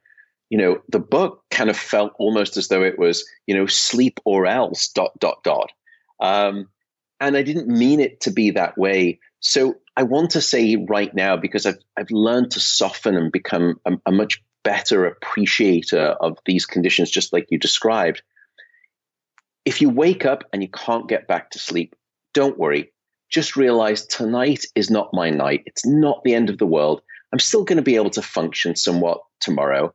you 0.49 0.59
know, 0.59 0.81
the 0.89 0.99
book 0.99 1.45
kind 1.51 1.71
of 1.71 1.77
felt 1.77 2.13
almost 2.19 2.57
as 2.57 2.69
though 2.69 2.83
it 2.83 2.99
was, 2.99 3.29
you 3.47 3.55
know, 3.55 3.67
sleep 3.67 4.19
or 4.25 4.47
else 4.47 4.89
dot 4.89 5.13
dot 5.19 5.43
dot. 5.43 5.71
Um, 6.21 6.69
and 7.21 7.37
I 7.37 7.43
didn't 7.43 7.69
mean 7.69 8.01
it 8.01 8.21
to 8.23 8.31
be 8.31 8.51
that 8.53 8.79
way. 8.79 9.21
So 9.41 9.77
I 9.97 10.03
want 10.03 10.31
to 10.31 10.41
say 10.41 10.77
right 10.77 11.15
now 11.15 11.37
because 11.37 11.67
I've 11.67 11.79
I've 11.97 12.11
learned 12.11 12.53
to 12.53 12.61
soften 12.61 13.17
and 13.17 13.31
become 13.31 13.79
a, 13.85 13.93
a 14.07 14.13
much 14.13 14.43
better 14.65 15.07
appreciator 15.07 16.17
of 16.21 16.39
these 16.47 16.67
conditions, 16.67 17.11
just 17.11 17.33
like 17.33 17.47
you 17.51 17.59
described. 17.59 18.23
If 19.65 19.83
you 19.83 19.91
wake 19.91 20.25
up 20.25 20.45
and 20.53 20.63
you 20.63 20.69
can't 20.69 21.09
get 21.09 21.29
back 21.29 21.51
to 21.51 21.59
sleep, 21.59 21.95
don't 22.35 22.59
worry. 22.59 22.93
Just 23.31 23.57
realize 23.57 24.07
tonight 24.07 24.65
is 24.75 24.91
not 24.91 25.11
my 25.13 25.31
night. 25.31 25.63
It's 25.67 25.87
not 25.87 26.23
the 26.25 26.35
end 26.35 26.51
of 26.51 26.59
the 26.59 26.67
world. 26.67 27.03
I'm 27.33 27.39
still 27.39 27.65
going 27.65 27.77
to 27.77 27.83
be 27.83 27.97
able 27.97 28.11
to 28.11 28.23
function 28.23 28.75
somewhat 28.75 29.21
tomorrow. 29.41 29.95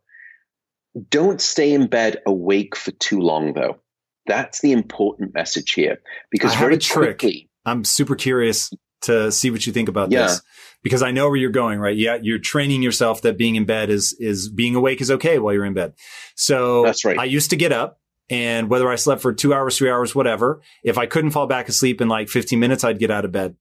Don't 1.09 1.41
stay 1.41 1.73
in 1.73 1.87
bed 1.87 2.21
awake 2.25 2.75
for 2.75 2.91
too 2.91 3.19
long, 3.19 3.53
though. 3.53 3.79
That's 4.25 4.61
the 4.61 4.71
important 4.71 5.33
message 5.33 5.73
here. 5.73 5.97
Because 6.31 6.53
I 6.53 6.59
very 6.59 6.79
quickly, 6.79 7.49
I'm 7.65 7.83
super 7.83 8.15
curious 8.15 8.71
to 9.01 9.31
see 9.31 9.51
what 9.51 9.67
you 9.67 9.73
think 9.73 9.89
about 9.89 10.11
yeah. 10.11 10.27
this 10.27 10.41
because 10.81 11.01
I 11.01 11.11
know 11.11 11.27
where 11.27 11.37
you're 11.37 11.51
going, 11.51 11.79
right? 11.79 11.95
Yeah, 11.95 12.17
you're 12.21 12.39
training 12.39 12.81
yourself 12.81 13.21
that 13.23 13.37
being 13.37 13.55
in 13.55 13.65
bed 13.65 13.89
is 13.89 14.13
is 14.19 14.49
being 14.49 14.75
awake 14.75 15.01
is 15.01 15.11
okay 15.11 15.39
while 15.39 15.53
you're 15.53 15.65
in 15.65 15.73
bed. 15.73 15.93
So 16.35 16.83
that's 16.83 17.03
right. 17.03 17.17
I 17.17 17.25
used 17.25 17.49
to 17.49 17.55
get 17.55 17.71
up 17.71 17.99
and 18.29 18.69
whether 18.69 18.89
I 18.89 18.95
slept 18.95 19.21
for 19.21 19.33
two 19.33 19.53
hours, 19.53 19.77
three 19.77 19.89
hours, 19.89 20.15
whatever, 20.15 20.61
if 20.83 20.97
I 20.97 21.05
couldn't 21.05 21.31
fall 21.31 21.47
back 21.47 21.69
asleep 21.69 22.01
in 22.01 22.07
like 22.07 22.29
15 22.29 22.59
minutes, 22.59 22.83
I'd 22.83 22.99
get 22.99 23.11
out 23.11 23.25
of 23.25 23.31
bed 23.31 23.55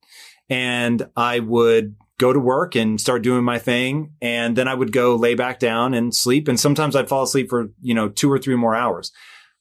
and 0.48 1.08
I 1.16 1.40
would 1.40 1.96
go 2.18 2.32
to 2.32 2.38
work 2.38 2.74
and 2.76 3.00
start 3.00 3.22
doing 3.22 3.44
my 3.44 3.58
thing. 3.58 4.12
And 4.20 4.56
then 4.56 4.68
I 4.68 4.74
would 4.74 4.92
go 4.92 5.16
lay 5.16 5.34
back 5.34 5.58
down 5.58 5.94
and 5.94 6.14
sleep. 6.14 6.48
And 6.48 6.58
sometimes 6.58 6.94
I'd 6.94 7.08
fall 7.08 7.24
asleep 7.24 7.50
for, 7.50 7.68
you 7.80 7.94
know, 7.94 8.08
two 8.08 8.30
or 8.30 8.38
three 8.38 8.56
more 8.56 8.74
hours. 8.74 9.12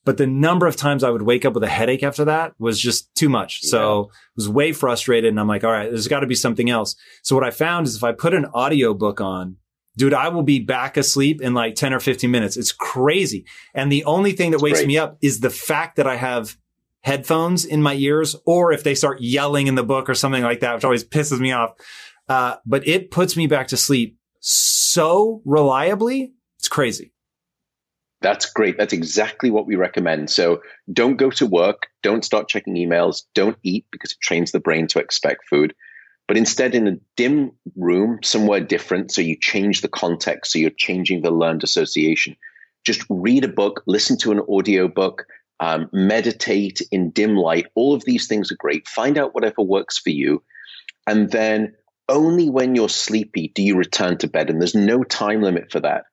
But 0.06 0.18
the 0.18 0.28
number 0.28 0.68
of 0.68 0.76
times 0.76 1.04
I 1.04 1.10
would 1.10 1.22
wake 1.22 1.46
up 1.46 1.54
with 1.54 1.64
a 1.64 1.70
headache 1.70 2.04
after 2.04 2.26
that 2.26 2.54
was 2.60 2.80
just 2.80 3.14
too 3.16 3.30
much. 3.30 3.62
Yeah. 3.64 3.70
So 3.70 4.10
I 4.12 4.16
was 4.36 4.50
way 4.50 4.74
frustrated. 4.74 5.30
And 5.30 5.40
I'm 5.40 5.48
like, 5.48 5.64
all 5.64 5.72
right, 5.72 5.90
there's 5.90 6.10
got 6.10 6.20
to 6.20 6.28
be 6.28 6.36
something 6.36 6.70
else. 6.70 6.96
So 7.24 7.36
what 7.36 7.46
I 7.46 7.52
found 7.52 7.88
is 7.88 7.96
if 7.96 8.04
I 8.04 8.12
put 8.12 8.34
an 8.34 8.46
audio 8.54 8.94
book 8.94 9.22
on 9.22 9.58
dude, 9.98 10.14
I 10.14 10.30
will 10.30 10.44
be 10.44 10.60
back 10.60 10.98
asleep 10.98 11.42
in 11.42 11.54
like 11.54 11.76
10 11.76 11.94
or 11.94 12.00
15 12.00 12.30
minutes. 12.30 12.58
It's 12.58 12.72
crazy. 12.72 13.46
And 13.74 13.92
the 13.92 14.06
only 14.06 14.32
thing 14.32 14.52
that 14.52 14.62
wakes 14.62 14.80
great. 14.80 14.88
me 14.88 14.98
up 14.98 15.18
is 15.22 15.40
the 15.40 15.50
fact 15.50 15.98
that 15.98 16.08
I 16.08 16.16
have 16.16 16.58
headphones 17.02 17.66
in 17.66 17.82
my 17.82 17.94
ears 17.96 18.36
or 18.46 18.72
if 18.72 18.84
they 18.84 18.96
start 18.96 19.22
yelling 19.22 19.68
in 19.68 19.76
the 19.76 19.84
book 19.84 20.10
or 20.10 20.16
something 20.16 20.44
like 20.44 20.62
that, 20.62 20.76
which 20.76 20.86
always 20.86 21.04
pisses 21.04 21.40
me 21.40 21.52
off. 21.52 21.74
Uh, 22.30 22.56
but 22.66 22.88
it 22.88 23.12
puts 23.12 23.36
me 23.36 23.48
back 23.48 23.68
to 23.68 23.78
sleep 23.78 24.18
so 24.40 25.42
reliably. 25.46 26.34
It's 26.60 26.70
crazy. 26.70 27.14
That's 28.22 28.50
great. 28.50 28.78
That's 28.78 28.94
exactly 28.94 29.52
what 29.52 29.68
we 29.68 29.76
recommend. 29.76 30.30
So 30.30 30.62
don't 30.92 31.18
go 31.18 31.30
to 31.32 31.46
work, 31.46 31.88
don't 32.02 32.24
start 32.24 32.48
checking 32.48 32.76
emails, 32.76 33.24
don't 33.36 33.58
eat 33.64 33.86
because 33.92 34.14
it 34.14 34.22
trains 34.22 34.54
the 34.54 34.62
brain 34.62 34.88
to 34.88 35.00
expect 35.00 35.50
food. 35.50 35.76
But 36.28 36.38
instead, 36.38 36.74
in 36.74 36.88
a 36.88 36.98
dim 37.18 37.52
room, 37.76 38.20
somewhere 38.24 38.62
different, 38.62 39.12
so 39.12 39.22
you 39.22 39.38
change 39.40 39.82
the 39.82 39.90
context, 39.90 40.54
so 40.54 40.60
you're 40.60 40.70
changing 40.70 41.22
the 41.22 41.32
learned 41.32 41.64
association. 41.64 42.38
Just 42.86 43.04
read 43.10 43.44
a 43.44 43.50
book, 43.50 43.84
listen 43.88 44.18
to 44.20 44.32
an 44.32 44.42
audio 44.50 44.88
book, 44.88 45.26
um, 45.60 45.90
meditate 45.92 46.82
in 46.92 47.12
dim 47.12 47.36
light. 47.36 47.68
All 47.76 47.94
of 47.94 48.06
these 48.06 48.28
things 48.28 48.52
are 48.52 48.58
great. 48.58 48.88
Find 48.88 49.18
out 49.18 49.34
whatever 49.34 49.62
works 49.62 49.98
for 49.98 50.10
you. 50.10 50.44
And 51.08 51.32
then 51.32 51.76
only 52.10 52.50
when 52.50 52.76
you're 52.76 52.90
sleepy 52.90 53.50
do 53.56 53.62
you 53.62 53.76
return 53.76 54.18
to 54.20 54.28
bed. 54.28 54.50
And 54.50 54.60
there's 54.60 54.76
no 54.76 55.04
time 55.04 55.42
limit 55.42 55.72
for 55.72 55.80
that. 55.82 56.06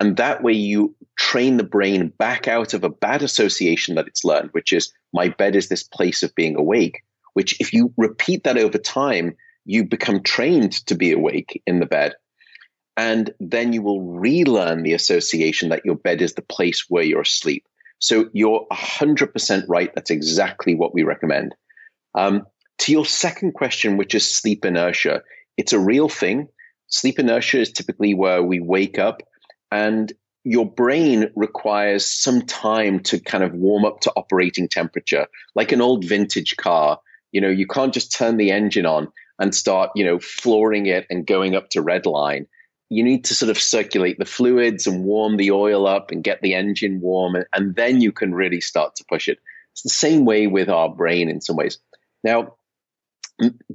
And 0.00 0.16
that 0.16 0.42
way 0.42 0.52
you 0.52 0.94
train 1.16 1.56
the 1.56 1.64
brain 1.64 2.08
back 2.18 2.48
out 2.48 2.74
of 2.74 2.84
a 2.84 2.88
bad 2.88 3.22
association 3.22 3.94
that 3.94 4.08
it's 4.08 4.24
learned, 4.24 4.50
which 4.52 4.72
is 4.72 4.92
my 5.12 5.28
bed 5.28 5.56
is 5.56 5.68
this 5.68 5.82
place 5.82 6.22
of 6.22 6.34
being 6.34 6.56
awake, 6.56 7.04
which 7.34 7.60
if 7.60 7.72
you 7.72 7.92
repeat 7.96 8.44
that 8.44 8.58
over 8.58 8.78
time, 8.78 9.36
you 9.64 9.84
become 9.84 10.22
trained 10.22 10.72
to 10.86 10.94
be 10.94 11.12
awake 11.12 11.62
in 11.66 11.80
the 11.80 11.86
bed. 11.86 12.14
And 12.96 13.32
then 13.40 13.72
you 13.72 13.82
will 13.82 14.02
relearn 14.02 14.82
the 14.82 14.92
association 14.92 15.70
that 15.70 15.84
your 15.84 15.96
bed 15.96 16.22
is 16.22 16.34
the 16.34 16.42
place 16.42 16.86
where 16.88 17.02
you're 17.02 17.22
asleep. 17.22 17.66
So 17.98 18.28
you're 18.32 18.66
100% 18.72 19.64
right. 19.68 19.90
That's 19.94 20.10
exactly 20.10 20.74
what 20.74 20.94
we 20.94 21.02
recommend. 21.02 21.54
Um, 22.14 22.44
to 22.78 22.92
your 22.92 23.06
second 23.06 23.52
question, 23.52 23.96
which 23.96 24.14
is 24.14 24.34
sleep 24.34 24.64
inertia, 24.64 25.22
it's 25.56 25.72
a 25.72 25.78
real 25.78 26.08
thing. 26.08 26.48
Sleep 26.88 27.18
inertia 27.18 27.60
is 27.60 27.72
typically 27.72 28.14
where 28.14 28.42
we 28.42 28.60
wake 28.60 28.98
up 28.98 29.22
and 29.72 30.12
your 30.44 30.70
brain 30.70 31.30
requires 31.34 32.04
some 32.04 32.42
time 32.42 33.00
to 33.00 33.18
kind 33.18 33.42
of 33.42 33.54
warm 33.54 33.84
up 33.84 34.00
to 34.00 34.12
operating 34.14 34.68
temperature, 34.68 35.26
like 35.54 35.72
an 35.72 35.80
old 35.80 36.04
vintage 36.04 36.56
car. 36.56 37.00
You 37.34 37.40
know, 37.40 37.48
you 37.48 37.66
can't 37.66 37.92
just 37.92 38.16
turn 38.16 38.36
the 38.36 38.52
engine 38.52 38.86
on 38.86 39.12
and 39.40 39.52
start, 39.52 39.90
you 39.96 40.04
know, 40.04 40.20
flooring 40.20 40.86
it 40.86 41.04
and 41.10 41.26
going 41.26 41.56
up 41.56 41.68
to 41.70 41.82
red 41.82 42.06
line. 42.06 42.46
You 42.90 43.02
need 43.02 43.24
to 43.24 43.34
sort 43.34 43.50
of 43.50 43.58
circulate 43.58 44.20
the 44.20 44.24
fluids 44.24 44.86
and 44.86 45.04
warm 45.04 45.36
the 45.36 45.50
oil 45.50 45.84
up 45.84 46.12
and 46.12 46.22
get 46.22 46.42
the 46.42 46.54
engine 46.54 47.00
warm, 47.00 47.34
and, 47.34 47.44
and 47.52 47.74
then 47.74 48.00
you 48.00 48.12
can 48.12 48.32
really 48.32 48.60
start 48.60 48.94
to 48.96 49.04
push 49.08 49.26
it. 49.26 49.38
It's 49.72 49.82
the 49.82 49.88
same 49.88 50.24
way 50.24 50.46
with 50.46 50.68
our 50.68 50.88
brain 50.88 51.28
in 51.28 51.40
some 51.40 51.56
ways. 51.56 51.78
Now, 52.22 52.54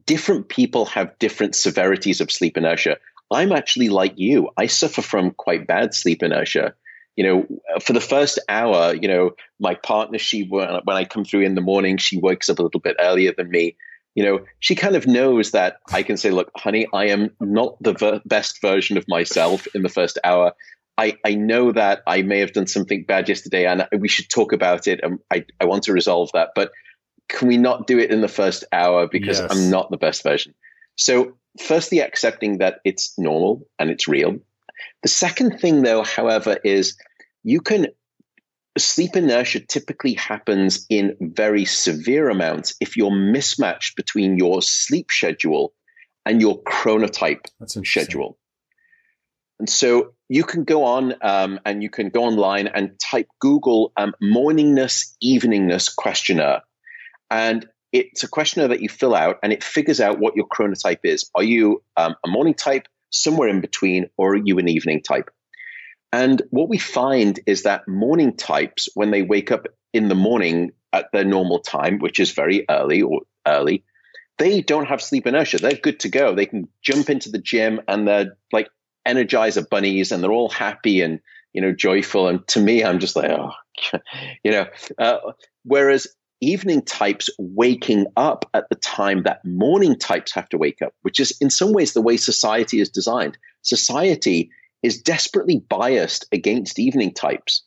different 0.05 0.47
people 0.47 0.85
have 0.85 1.19
different 1.19 1.53
severities 1.53 2.21
of 2.21 2.31
sleep 2.31 2.55
inertia. 2.55 2.97
I'm 3.29 3.51
actually 3.51 3.89
like 3.89 4.13
you. 4.15 4.51
I 4.55 4.67
suffer 4.67 5.01
from 5.01 5.31
quite 5.31 5.67
bad 5.67 5.93
sleep 5.93 6.23
inertia. 6.23 6.75
You 7.15 7.23
know, 7.23 7.47
for 7.81 7.93
the 7.93 8.01
first 8.01 8.39
hour, 8.47 8.93
you 8.93 9.07
know, 9.07 9.31
my 9.59 9.75
partner, 9.75 10.17
she 10.17 10.43
when 10.43 10.81
I 10.87 11.03
come 11.05 11.25
through 11.25 11.41
in 11.41 11.55
the 11.55 11.61
morning, 11.61 11.97
she 11.97 12.17
wakes 12.17 12.49
up 12.49 12.59
a 12.59 12.63
little 12.63 12.79
bit 12.79 12.95
earlier 12.99 13.33
than 13.35 13.49
me. 13.49 13.75
You 14.15 14.23
know, 14.23 14.39
she 14.59 14.75
kind 14.75 14.95
of 14.95 15.05
knows 15.05 15.51
that 15.51 15.77
I 15.91 16.03
can 16.03 16.17
say, 16.17 16.31
"Look, 16.31 16.51
honey, 16.55 16.87
I 16.93 17.05
am 17.07 17.31
not 17.39 17.81
the 17.81 17.93
ver- 17.93 18.21
best 18.25 18.61
version 18.61 18.97
of 18.97 19.05
myself 19.07 19.67
in 19.75 19.83
the 19.83 19.89
first 19.89 20.17
hour. 20.23 20.53
I, 20.97 21.17
I 21.25 21.35
know 21.35 21.71
that 21.71 22.01
I 22.07 22.21
may 22.21 22.39
have 22.39 22.53
done 22.53 22.67
something 22.67 23.03
bad 23.03 23.29
yesterday, 23.29 23.65
and 23.65 23.87
we 23.99 24.07
should 24.07 24.29
talk 24.29 24.51
about 24.53 24.87
it. 24.87 24.99
And 25.03 25.19
I, 25.31 25.45
I 25.59 25.65
want 25.65 25.83
to 25.83 25.93
resolve 25.93 26.31
that, 26.33 26.49
but." 26.55 26.71
Can 27.31 27.47
we 27.47 27.57
not 27.57 27.85
do 27.85 27.99
it 27.99 28.09
in 28.09 28.21
the 28.21 28.27
first 28.27 28.63
hour 28.71 29.07
because 29.07 29.39
yes. 29.39 29.51
I'm 29.51 29.69
not 29.69 29.91
the 29.91 29.97
best 29.97 30.23
version? 30.23 30.55
So 30.95 31.37
firstly, 31.59 32.01
accepting 32.01 32.57
that 32.57 32.79
it's 32.83 33.13
normal 33.19 33.67
and 33.77 33.91
it's 33.91 34.07
real. 34.07 34.39
The 35.03 35.09
second 35.09 35.59
thing, 35.59 35.81
though, 35.81 36.03
however, 36.03 36.57
is 36.63 36.97
you 37.43 37.61
can 37.61 37.87
sleep 38.77 39.15
inertia 39.15 39.59
typically 39.59 40.13
happens 40.13 40.85
in 40.89 41.15
very 41.19 41.65
severe 41.65 42.29
amounts 42.29 42.75
if 42.79 42.97
you're 42.97 43.15
mismatched 43.15 43.95
between 43.95 44.37
your 44.37 44.61
sleep 44.61 45.11
schedule 45.11 45.73
and 46.25 46.41
your 46.41 46.61
chronotype 46.63 47.45
That's 47.59 47.77
schedule. 47.87 48.37
And 49.59 49.69
so 49.69 50.13
you 50.29 50.43
can 50.43 50.63
go 50.63 50.85
on 50.85 51.13
um, 51.21 51.59
and 51.65 51.83
you 51.83 51.89
can 51.89 52.09
go 52.09 52.23
online 52.23 52.67
and 52.67 52.97
type 52.99 53.27
Google 53.39 53.91
um, 53.97 54.13
morningness, 54.23 55.15
eveningness 55.23 55.93
questionnaire. 55.93 56.61
And 57.29 57.67
it's 57.91 58.23
a 58.23 58.27
questionnaire 58.27 58.69
that 58.69 58.81
you 58.81 58.87
fill 58.87 59.15
out 59.15 59.39
and 59.43 59.51
it 59.51 59.63
figures 59.63 59.99
out 59.99 60.19
what 60.19 60.35
your 60.35 60.47
chronotype 60.47 60.99
is. 61.03 61.29
Are 61.35 61.43
you 61.43 61.83
um, 61.97 62.15
a 62.23 62.29
morning 62.29 62.53
type, 62.53 62.87
somewhere 63.09 63.49
in 63.49 63.61
between, 63.61 64.09
or 64.17 64.33
are 64.33 64.41
you 64.43 64.59
an 64.59 64.69
evening 64.69 65.01
type? 65.01 65.29
And 66.11 66.41
what 66.49 66.69
we 66.69 66.77
find 66.77 67.39
is 67.45 67.63
that 67.63 67.87
morning 67.87 68.35
types, 68.35 68.89
when 68.95 69.11
they 69.11 69.21
wake 69.21 69.51
up 69.51 69.67
in 69.93 70.07
the 70.07 70.15
morning 70.15 70.71
at 70.91 71.11
their 71.13 71.23
normal 71.23 71.59
time, 71.59 71.99
which 71.99 72.19
is 72.19 72.31
very 72.31 72.65
early 72.69 73.01
or 73.01 73.21
early, 73.47 73.83
they 74.37 74.61
don't 74.61 74.87
have 74.87 75.01
sleep 75.01 75.27
inertia. 75.27 75.57
They're 75.57 75.73
good 75.73 75.99
to 76.01 76.09
go. 76.09 76.33
They 76.33 76.45
can 76.45 76.69
jump 76.81 77.09
into 77.09 77.29
the 77.29 77.39
gym 77.39 77.81
and 77.87 78.07
they're 78.07 78.37
like 78.51 78.69
energizer 79.07 79.67
bunnies 79.69 80.11
and 80.11 80.23
they're 80.23 80.31
all 80.31 80.49
happy 80.49 81.01
and 81.01 81.19
you 81.53 81.61
know 81.61 81.73
joyful. 81.73 82.27
And 82.27 82.47
to 82.49 82.59
me, 82.59 82.83
I'm 82.83 82.99
just 82.99 83.15
like, 83.15 83.29
oh, 83.29 83.51
you 84.43 84.51
know. 84.51 84.67
Uh, 84.97 85.17
whereas 85.63 86.07
evening 86.41 86.81
types 86.81 87.29
waking 87.37 88.05
up 88.15 88.49
at 88.53 88.69
the 88.69 88.75
time 88.75 89.23
that 89.23 89.43
morning 89.45 89.97
types 89.97 90.33
have 90.33 90.49
to 90.49 90.57
wake 90.57 90.81
up, 90.81 90.93
which 91.01 91.19
is 91.19 91.37
in 91.41 91.49
some 91.49 91.73
ways 91.73 91.93
the 91.93 92.01
way 92.01 92.17
society 92.17 92.79
is 92.79 92.89
designed. 92.89 93.37
Society 93.61 94.51
is 94.81 95.01
desperately 95.01 95.63
biased 95.69 96.25
against 96.31 96.79
evening 96.79 97.13
types, 97.13 97.63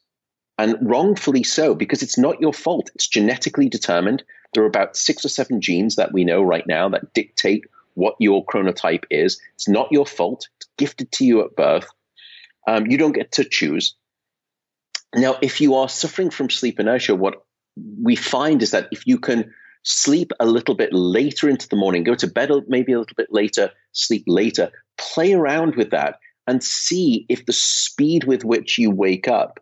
and 0.59 0.77
wrongfully 0.81 1.43
so, 1.43 1.75
because 1.75 2.03
it's 2.03 2.19
not 2.19 2.41
your 2.41 2.53
fault. 2.53 2.91
It's 2.95 3.09
genetically 3.09 3.69
determined. 3.69 4.23
There 4.55 4.63
are 4.63 4.69
about 4.69 4.97
six 4.97 5.25
or 5.25 5.29
seven 5.29 5.61
genes 5.61 5.97
that 5.97 6.13
we 6.13 6.25
know 6.25 6.43
right 6.43 6.67
now 6.67 6.89
that 6.91 7.13
dictate 7.13 7.65
what 7.95 8.15
your 8.19 8.45
chronotype 8.45 9.05
is. 9.11 9.41
It's 9.55 9.69
not 9.69 9.93
your 9.93 10.07
fault. 10.07 10.49
It's 10.57 10.69
gifted 10.79 11.13
to 11.13 11.25
you 11.25 11.45
at 11.45 11.57
birth. 11.57 11.89
Um, 12.67 12.87
you 12.87 12.97
don't 12.97 13.13
get 13.13 13.33
to 13.33 13.45
choose. 13.45 13.95
Now, 15.15 15.37
if 15.43 15.61
you 15.61 15.75
are 15.75 15.89
suffering 15.89 16.31
from 16.31 16.49
sleep 16.49 16.81
inertia, 16.81 17.15
what 17.15 17.45
we 17.77 18.17
find 18.17 18.63
is 18.63 18.73
that 18.73 18.89
if 18.93 19.07
you 19.07 19.19
can 19.19 19.53
sleep 19.85 20.33
a 20.39 20.47
little 20.47 20.75
bit 20.75 20.93
later 20.93 21.49
into 21.49 21.69
the 21.69 21.77
morning, 21.77 22.05
go 22.05 22.15
to 22.15 22.27
bed 22.27 22.51
maybe 22.69 22.93
a 22.93 22.99
little 22.99 23.17
bit 23.17 23.29
later, 23.31 23.71
sleep 23.93 24.25
later, 24.27 24.71
play 24.97 25.33
around 25.33 25.75
with 25.75 25.91
that 25.91 26.19
and 26.47 26.63
see 26.63 27.27
if 27.29 27.47
the 27.47 27.53
speed 27.53 28.25
with 28.25 28.45
which 28.45 28.79
you 28.79 28.91
wake 28.91 29.29
up 29.29 29.61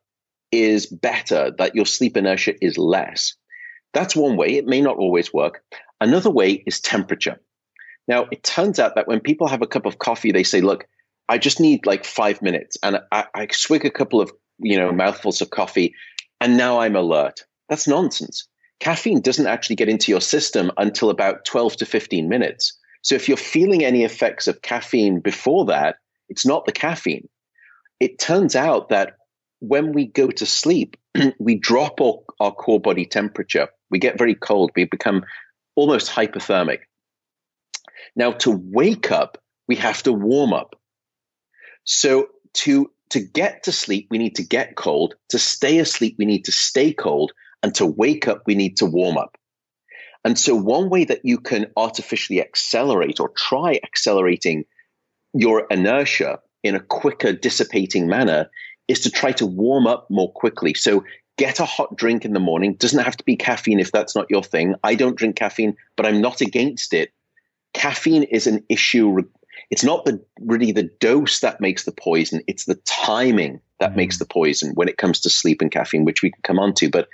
is 0.52 0.86
better, 0.86 1.52
that 1.58 1.74
your 1.74 1.86
sleep 1.86 2.16
inertia 2.16 2.54
is 2.64 2.76
less. 2.76 3.34
That's 3.92 4.16
one 4.16 4.36
way. 4.36 4.56
It 4.56 4.66
may 4.66 4.80
not 4.80 4.96
always 4.96 5.32
work. 5.32 5.62
Another 6.00 6.30
way 6.30 6.62
is 6.66 6.80
temperature. 6.80 7.40
Now, 8.08 8.26
it 8.30 8.42
turns 8.42 8.78
out 8.78 8.94
that 8.96 9.06
when 9.06 9.20
people 9.20 9.46
have 9.48 9.62
a 9.62 9.66
cup 9.66 9.86
of 9.86 9.98
coffee, 9.98 10.32
they 10.32 10.42
say, 10.42 10.60
look, 10.60 10.86
I 11.28 11.38
just 11.38 11.60
need 11.60 11.86
like 11.86 12.04
five 12.04 12.42
minutes 12.42 12.76
and 12.82 13.00
I, 13.12 13.26
I 13.34 13.46
swig 13.52 13.84
a 13.84 13.90
couple 13.90 14.20
of, 14.20 14.32
you 14.58 14.76
know, 14.76 14.90
mouthfuls 14.90 15.40
of 15.40 15.50
coffee 15.50 15.94
and 16.40 16.56
now 16.56 16.80
I'm 16.80 16.96
alert. 16.96 17.44
That's 17.70 17.88
nonsense. 17.88 18.46
Caffeine 18.80 19.20
doesn't 19.20 19.46
actually 19.46 19.76
get 19.76 19.88
into 19.88 20.12
your 20.12 20.20
system 20.20 20.70
until 20.76 21.08
about 21.08 21.44
12 21.46 21.76
to 21.76 21.86
15 21.86 22.28
minutes. 22.28 22.78
So 23.02 23.14
if 23.14 23.28
you're 23.28 23.36
feeling 23.36 23.84
any 23.84 24.04
effects 24.04 24.48
of 24.48 24.60
caffeine 24.60 25.20
before 25.20 25.66
that, 25.66 25.96
it's 26.28 26.44
not 26.44 26.66
the 26.66 26.72
caffeine. 26.72 27.28
It 28.00 28.18
turns 28.18 28.56
out 28.56 28.90
that 28.90 29.14
when 29.60 29.92
we 29.92 30.06
go 30.06 30.28
to 30.28 30.46
sleep, 30.46 30.96
we 31.38 31.56
drop 31.56 32.00
our, 32.00 32.18
our 32.40 32.52
core 32.52 32.80
body 32.80 33.06
temperature. 33.06 33.68
We 33.90 33.98
get 33.98 34.18
very 34.18 34.34
cold. 34.34 34.72
We 34.74 34.84
become 34.84 35.24
almost 35.76 36.10
hypothermic. 36.10 36.80
Now, 38.16 38.32
to 38.32 38.50
wake 38.50 39.12
up, 39.12 39.38
we 39.68 39.76
have 39.76 40.02
to 40.02 40.12
warm 40.12 40.52
up. 40.52 40.74
So 41.84 42.28
to 42.54 42.90
to 43.10 43.20
get 43.20 43.64
to 43.64 43.72
sleep, 43.72 44.06
we 44.10 44.18
need 44.18 44.36
to 44.36 44.44
get 44.44 44.76
cold. 44.76 45.14
To 45.30 45.38
stay 45.38 45.78
asleep, 45.78 46.14
we 46.18 46.26
need 46.26 46.44
to 46.44 46.52
stay 46.52 46.92
cold. 46.92 47.32
And 47.62 47.74
to 47.76 47.86
wake 47.86 48.26
up, 48.28 48.42
we 48.46 48.54
need 48.54 48.78
to 48.78 48.86
warm 48.86 49.18
up. 49.18 49.36
And 50.24 50.38
so, 50.38 50.54
one 50.54 50.90
way 50.90 51.04
that 51.04 51.24
you 51.24 51.38
can 51.38 51.66
artificially 51.76 52.40
accelerate 52.40 53.20
or 53.20 53.30
try 53.30 53.80
accelerating 53.82 54.64
your 55.32 55.66
inertia 55.70 56.40
in 56.62 56.74
a 56.74 56.80
quicker, 56.80 57.32
dissipating 57.32 58.06
manner 58.06 58.50
is 58.86 59.00
to 59.00 59.10
try 59.10 59.32
to 59.32 59.46
warm 59.46 59.86
up 59.86 60.06
more 60.10 60.30
quickly. 60.32 60.74
So, 60.74 61.04
get 61.38 61.58
a 61.58 61.64
hot 61.64 61.96
drink 61.96 62.26
in 62.26 62.34
the 62.34 62.40
morning. 62.40 62.74
Doesn't 62.74 63.02
have 63.02 63.16
to 63.16 63.24
be 63.24 63.36
caffeine 63.36 63.80
if 63.80 63.92
that's 63.92 64.14
not 64.14 64.26
your 64.28 64.42
thing. 64.42 64.74
I 64.84 64.94
don't 64.94 65.16
drink 65.16 65.36
caffeine, 65.36 65.76
but 65.96 66.04
I'm 66.04 66.20
not 66.20 66.42
against 66.42 66.92
it. 66.92 67.12
Caffeine 67.72 68.24
is 68.24 68.46
an 68.46 68.64
issue. 68.68 69.22
It's 69.70 69.84
not 69.84 70.04
the 70.04 70.22
really 70.38 70.72
the 70.72 70.90
dose 71.00 71.40
that 71.40 71.60
makes 71.60 71.84
the 71.84 71.92
poison. 71.92 72.42
It's 72.46 72.66
the 72.66 72.74
timing 72.84 73.60
that 73.78 73.92
mm. 73.92 73.96
makes 73.96 74.18
the 74.18 74.26
poison 74.26 74.74
when 74.74 74.88
it 74.88 74.98
comes 74.98 75.20
to 75.20 75.30
sleep 75.30 75.62
and 75.62 75.70
caffeine, 75.70 76.04
which 76.04 76.22
we 76.22 76.30
can 76.30 76.42
come 76.42 76.58
on 76.58 76.74
to. 76.74 76.90
But 76.90 77.08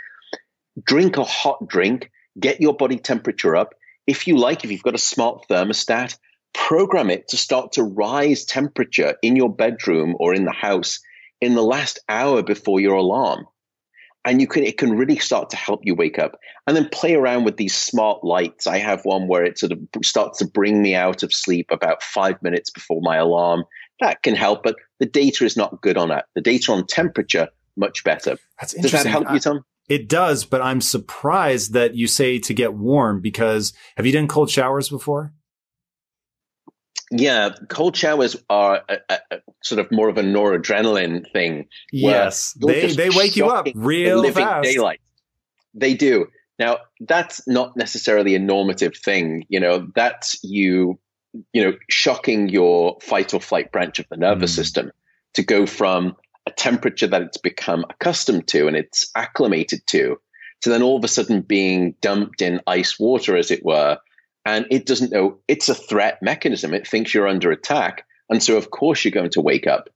drink 0.83 1.17
a 1.17 1.25
hot 1.25 1.67
drink, 1.67 2.11
get 2.39 2.61
your 2.61 2.75
body 2.75 2.99
temperature 2.99 3.57
up. 3.57 3.75
If 4.07 4.27
you 4.27 4.37
like, 4.37 4.65
if 4.65 4.71
you've 4.71 4.83
got 4.83 4.95
a 4.95 4.99
smart 4.99 5.47
thermostat, 5.49 6.17
program 6.55 7.11
it 7.11 7.29
to 7.29 7.37
start 7.37 7.73
to 7.73 7.83
rise 7.83 8.45
temperature 8.45 9.15
in 9.23 9.37
your 9.37 9.55
bedroom 9.55 10.17
or 10.19 10.35
in 10.35 10.45
the 10.45 10.53
house 10.53 11.01
in 11.41 11.55
the 11.55 11.63
last 11.63 11.99
hour 12.09 12.43
before 12.43 12.81
your 12.81 12.95
alarm. 12.95 13.47
And 14.25 14.41
you 14.41 14.49
can 14.49 14.65
it 14.65 14.77
can 14.77 14.97
really 14.97 15.19
start 15.19 15.51
to 15.51 15.57
help 15.57 15.83
you 15.85 15.95
wake 15.95 16.19
up. 16.19 16.37
And 16.67 16.77
then 16.77 16.89
play 16.89 17.15
around 17.15 17.45
with 17.45 17.57
these 17.57 17.77
smart 17.77 18.25
lights. 18.25 18.67
I 18.67 18.79
have 18.79 19.05
one 19.05 19.29
where 19.29 19.45
it 19.45 19.59
sort 19.59 19.71
of 19.71 19.79
starts 20.03 20.39
to 20.41 20.47
bring 20.47 20.83
me 20.83 20.97
out 20.97 21.23
of 21.23 21.33
sleep 21.33 21.71
about 21.71 22.03
five 22.03 22.43
minutes 22.43 22.71
before 22.71 23.01
my 23.03 23.17
alarm. 23.17 23.65
That 24.01 24.23
can 24.23 24.35
help, 24.35 24.65
but 24.65 24.77
the 24.99 25.07
data 25.07 25.45
is 25.45 25.57
not 25.57 25.81
good 25.81 25.97
on 25.97 26.09
that. 26.09 26.25
The 26.35 26.41
data 26.41 26.73
on 26.73 26.87
temperature, 26.87 27.49
much 27.77 28.03
better. 28.03 28.37
That's 28.61 28.75
Does 28.75 28.93
that 28.93 29.07
help 29.07 29.31
you, 29.31 29.39
Tom? 29.39 29.65
It 29.89 30.09
does, 30.09 30.45
but 30.45 30.61
I'm 30.61 30.81
surprised 30.81 31.73
that 31.75 31.95
you 31.95 32.07
say 32.07 32.39
to 32.41 32.55
get 32.55 32.75
warm 32.75 33.21
because 33.21 33.73
have 33.97 34.07
you 34.07 34.13
done 34.13 34.27
cold 34.29 34.51
showers 34.51 34.89
before? 34.89 35.33
Yeah, 37.13 37.51
cold 37.69 37.97
showers 37.97 38.37
are 38.51 38.83
a, 38.89 38.99
a, 39.09 39.19
a 39.31 39.39
sort 39.63 39.79
of 39.79 39.93
more 39.93 40.09
of 40.09 40.19
a 40.19 40.23
noradrenaline 40.23 41.31
thing. 41.33 41.69
Yes, 41.93 42.57
they 42.61 42.93
they 42.93 43.11
wake 43.11 43.37
you 43.37 43.47
up 43.47 43.69
real 43.77 44.25
fast. 44.33 44.65
Daylight. 44.65 45.01
They 45.73 45.95
do. 45.95 46.27
Now, 46.59 46.79
that's 47.01 47.47
not 47.47 47.77
necessarily 47.77 48.35
a 48.35 48.39
normative 48.39 48.97
thing. 48.97 49.45
You 49.49 49.61
know, 49.61 49.89
that's 49.95 50.43
you, 50.43 50.99
you 51.53 51.63
know, 51.63 51.75
shocking 51.89 52.49
your 52.49 52.99
fight 53.03 53.35
or 53.35 53.41
flight 53.41 53.71
branch 53.71 53.99
of 53.99 54.07
the 54.11 54.17
nervous 54.17 54.53
mm. 54.53 54.57
system 54.57 54.91
to 55.35 55.45
go 55.45 55.67
from 55.67 56.17
a 56.47 56.51
temperature 56.51 57.07
that 57.09 57.23
it's 57.23 57.39
become 57.39 57.85
accustomed 57.91 58.47
to 58.49 58.69
and 58.69 58.77
it's 58.77 59.11
acclimated 59.15 59.87
to, 59.89 60.19
to 60.63 60.71
then 60.71 60.83
all 60.83 60.97
of 60.97 61.05
a 61.05 61.09
sudden 61.09 61.43
being 61.43 61.95
dumped 62.01 62.41
in 62.41 62.61
ice 62.67 62.99
water, 62.99 63.37
as 63.37 63.51
it 63.51 63.65
were. 63.65 63.99
And 64.45 64.67
it 64.71 64.87
doesn't 64.87 65.13
know 65.13 65.41
it's 65.49 65.69
a 65.69 65.75
threat 65.75 66.23
mechanism. 66.23 66.73
It 66.73 66.87
thinks 66.87 67.13
you're 67.13 67.29
under 67.29 67.51
attack. 67.51 68.05
And 68.31 68.43
so, 68.43 68.57
of 68.57 68.71
course, 68.71 69.05
you're 69.05 69.13
going 69.13 69.31
to 69.31 69.41
wake 69.41 69.67
up. 69.67 69.89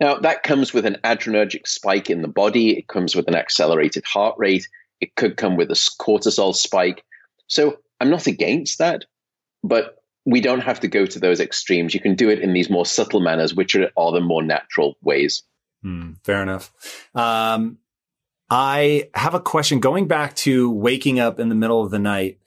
Now, 0.00 0.18
that 0.20 0.42
comes 0.42 0.72
with 0.72 0.86
an 0.86 0.98
adrenergic 1.02 1.66
spike 1.66 2.10
in 2.10 2.22
the 2.22 2.28
body. 2.28 2.78
It 2.78 2.86
comes 2.86 3.16
with 3.16 3.28
an 3.28 3.34
accelerated 3.34 4.04
heart 4.04 4.36
rate. 4.38 4.68
It 5.00 5.16
could 5.16 5.36
come 5.36 5.56
with 5.56 5.70
a 5.70 5.74
cortisol 5.74 6.54
spike. 6.54 7.04
So, 7.46 7.78
I'm 8.00 8.10
not 8.10 8.26
against 8.26 8.78
that, 8.78 9.04
but 9.64 9.96
we 10.24 10.40
don't 10.40 10.60
have 10.60 10.80
to 10.80 10.88
go 10.88 11.06
to 11.06 11.18
those 11.18 11.40
extremes. 11.40 11.94
You 11.94 12.00
can 12.00 12.14
do 12.14 12.28
it 12.28 12.40
in 12.40 12.52
these 12.52 12.70
more 12.70 12.86
subtle 12.86 13.20
manners, 13.20 13.54
which 13.54 13.74
are, 13.74 13.90
are 13.96 14.12
the 14.12 14.20
more 14.20 14.42
natural 14.42 14.96
ways. 15.02 15.42
Hmm, 15.82 16.12
fair 16.24 16.42
enough. 16.42 16.72
Um, 17.14 17.78
I 18.50 19.10
have 19.14 19.34
a 19.34 19.40
question 19.40 19.80
going 19.80 20.08
back 20.08 20.34
to 20.36 20.70
waking 20.70 21.20
up 21.20 21.38
in 21.38 21.48
the 21.48 21.54
middle 21.54 21.82
of 21.82 21.90
the 21.90 21.98
night. 21.98 22.38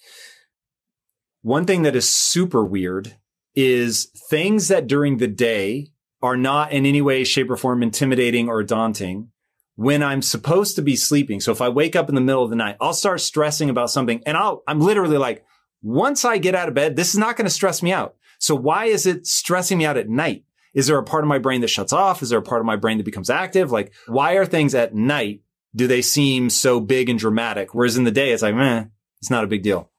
One 1.41 1.65
thing 1.65 1.83
that 1.83 1.95
is 1.95 2.09
super 2.09 2.63
weird 2.63 3.15
is 3.55 4.11
things 4.29 4.67
that 4.69 4.87
during 4.87 5.17
the 5.17 5.27
day 5.27 5.91
are 6.21 6.37
not 6.37 6.71
in 6.71 6.85
any 6.85 7.01
way, 7.01 7.23
shape, 7.23 7.49
or 7.49 7.57
form 7.57 7.83
intimidating 7.83 8.47
or 8.47 8.63
daunting 8.63 9.29
when 9.75 10.03
I'm 10.03 10.21
supposed 10.21 10.75
to 10.75 10.81
be 10.81 10.95
sleeping. 10.95 11.39
So 11.39 11.51
if 11.51 11.61
I 11.61 11.69
wake 11.69 11.95
up 11.95 12.09
in 12.09 12.15
the 12.15 12.21
middle 12.21 12.43
of 12.43 12.49
the 12.49 12.55
night, 12.55 12.77
I'll 12.79 12.93
start 12.93 13.21
stressing 13.21 13.69
about 13.69 13.89
something 13.89 14.21
and 14.25 14.37
I'll, 14.37 14.63
I'm 14.67 14.79
literally 14.79 15.17
like, 15.17 15.43
once 15.81 16.23
I 16.23 16.37
get 16.37 16.53
out 16.53 16.67
of 16.67 16.75
bed, 16.75 16.95
this 16.95 17.09
is 17.09 17.17
not 17.17 17.35
going 17.35 17.45
to 17.45 17.51
stress 17.51 17.81
me 17.81 17.91
out. 17.91 18.15
So 18.37 18.53
why 18.55 18.85
is 18.85 19.05
it 19.05 19.25
stressing 19.25 19.79
me 19.79 19.85
out 19.85 19.97
at 19.97 20.09
night? 20.09 20.43
Is 20.73 20.87
there 20.87 20.97
a 20.97 21.03
part 21.03 21.23
of 21.23 21.27
my 21.27 21.39
brain 21.39 21.61
that 21.61 21.69
shuts 21.69 21.93
off? 21.93 22.21
Is 22.21 22.29
there 22.29 22.39
a 22.39 22.43
part 22.43 22.61
of 22.61 22.65
my 22.65 22.75
brain 22.75 22.97
that 22.97 23.03
becomes 23.03 23.29
active? 23.29 23.71
Like, 23.71 23.93
why 24.07 24.33
are 24.33 24.45
things 24.45 24.73
at 24.73 24.95
night? 24.95 25.41
Do 25.75 25.87
they 25.87 26.01
seem 26.01 26.49
so 26.49 26.79
big 26.79 27.09
and 27.09 27.19
dramatic? 27.19 27.73
Whereas 27.73 27.97
in 27.97 28.03
the 28.03 28.11
day, 28.11 28.31
it's 28.31 28.43
like, 28.43 28.55
man, 28.55 28.91
it's 29.19 29.29
not 29.29 29.43
a 29.43 29.47
big 29.47 29.63
deal. 29.63 29.89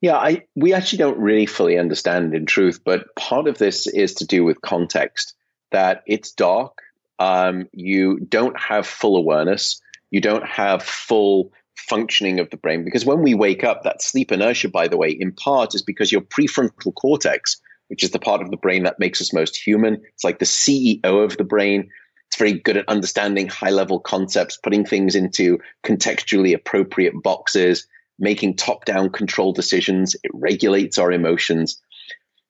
Yeah, 0.00 0.16
I 0.16 0.44
we 0.56 0.72
actually 0.72 0.98
don't 0.98 1.18
really 1.18 1.46
fully 1.46 1.78
understand 1.78 2.34
in 2.34 2.46
truth, 2.46 2.80
but 2.84 3.14
part 3.16 3.46
of 3.46 3.58
this 3.58 3.86
is 3.86 4.14
to 4.14 4.26
do 4.26 4.44
with 4.44 4.60
context. 4.60 5.34
That 5.72 6.02
it's 6.06 6.32
dark, 6.32 6.78
um, 7.18 7.68
you 7.72 8.18
don't 8.18 8.58
have 8.58 8.86
full 8.86 9.16
awareness, 9.16 9.80
you 10.10 10.20
don't 10.20 10.46
have 10.46 10.82
full 10.82 11.52
functioning 11.76 12.40
of 12.40 12.50
the 12.50 12.56
brain 12.56 12.84
because 12.84 13.04
when 13.04 13.22
we 13.22 13.34
wake 13.34 13.62
up, 13.62 13.82
that 13.82 14.02
sleep 14.02 14.32
inertia, 14.32 14.68
by 14.68 14.88
the 14.88 14.96
way, 14.96 15.10
in 15.10 15.32
part 15.32 15.74
is 15.74 15.82
because 15.82 16.10
your 16.10 16.22
prefrontal 16.22 16.94
cortex, 16.94 17.60
which 17.90 18.04
is 18.04 18.12
the 18.12 18.20
part 18.20 18.40
of 18.40 18.50
the 18.50 18.56
brain 18.56 18.84
that 18.84 19.00
makes 19.00 19.20
us 19.20 19.32
most 19.32 19.56
human. 19.56 20.00
It's 20.14 20.22
like 20.22 20.38
the 20.38 20.44
CEO 20.44 21.24
of 21.24 21.36
the 21.36 21.44
brain. 21.44 21.90
It's 22.28 22.38
very 22.38 22.52
good 22.52 22.76
at 22.76 22.88
understanding 22.88 23.48
high 23.48 23.70
level 23.70 23.98
concepts, 23.98 24.56
putting 24.56 24.86
things 24.86 25.16
into 25.16 25.58
contextually 25.84 26.54
appropriate 26.54 27.20
boxes, 27.20 27.88
making 28.20 28.54
top 28.54 28.84
down 28.84 29.10
control 29.10 29.52
decisions. 29.52 30.14
It 30.22 30.30
regulates 30.32 30.98
our 30.98 31.10
emotions. 31.10 31.82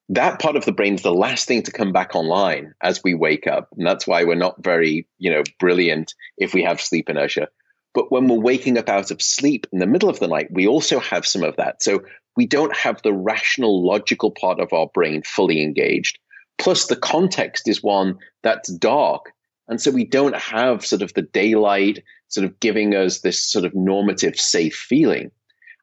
That 0.09 0.39
part 0.39 0.55
of 0.55 0.65
the 0.65 0.73
brain 0.73 0.93
is 0.93 1.01
the 1.01 1.11
last 1.11 1.47
thing 1.47 1.63
to 1.63 1.71
come 1.71 1.91
back 1.91 2.15
online 2.15 2.75
as 2.79 3.01
we 3.03 3.15
wake 3.15 3.47
up. 3.47 3.69
And 3.75 3.87
that's 3.87 4.05
why 4.05 4.23
we're 4.23 4.35
not 4.35 4.63
very, 4.63 5.07
you 5.17 5.31
know, 5.31 5.41
brilliant 5.59 6.13
if 6.37 6.53
we 6.53 6.63
have 6.63 6.79
sleep 6.79 7.09
inertia. 7.09 7.47
But 7.93 8.11
when 8.11 8.27
we're 8.27 8.39
waking 8.39 8.77
up 8.77 8.89
out 8.89 9.09
of 9.09 9.21
sleep 9.21 9.65
in 9.71 9.79
the 9.79 9.87
middle 9.87 10.09
of 10.09 10.19
the 10.19 10.27
night, 10.27 10.49
we 10.51 10.67
also 10.67 10.99
have 10.99 11.25
some 11.25 11.43
of 11.43 11.55
that. 11.55 11.81
So 11.81 12.03
we 12.35 12.45
don't 12.45 12.75
have 12.75 13.01
the 13.01 13.13
rational, 13.13 13.85
logical 13.85 14.31
part 14.31 14.59
of 14.59 14.73
our 14.73 14.87
brain 14.93 15.23
fully 15.23 15.61
engaged. 15.61 16.19
Plus, 16.57 16.87
the 16.87 16.95
context 16.95 17.67
is 17.67 17.83
one 17.83 18.17
that's 18.43 18.71
dark. 18.71 19.33
And 19.67 19.81
so 19.81 19.91
we 19.91 20.05
don't 20.05 20.35
have 20.35 20.85
sort 20.85 21.01
of 21.01 21.13
the 21.13 21.21
daylight 21.21 22.03
sort 22.27 22.45
of 22.45 22.59
giving 22.59 22.95
us 22.95 23.19
this 23.19 23.43
sort 23.43 23.65
of 23.65 23.75
normative, 23.75 24.39
safe 24.39 24.75
feeling. 24.75 25.31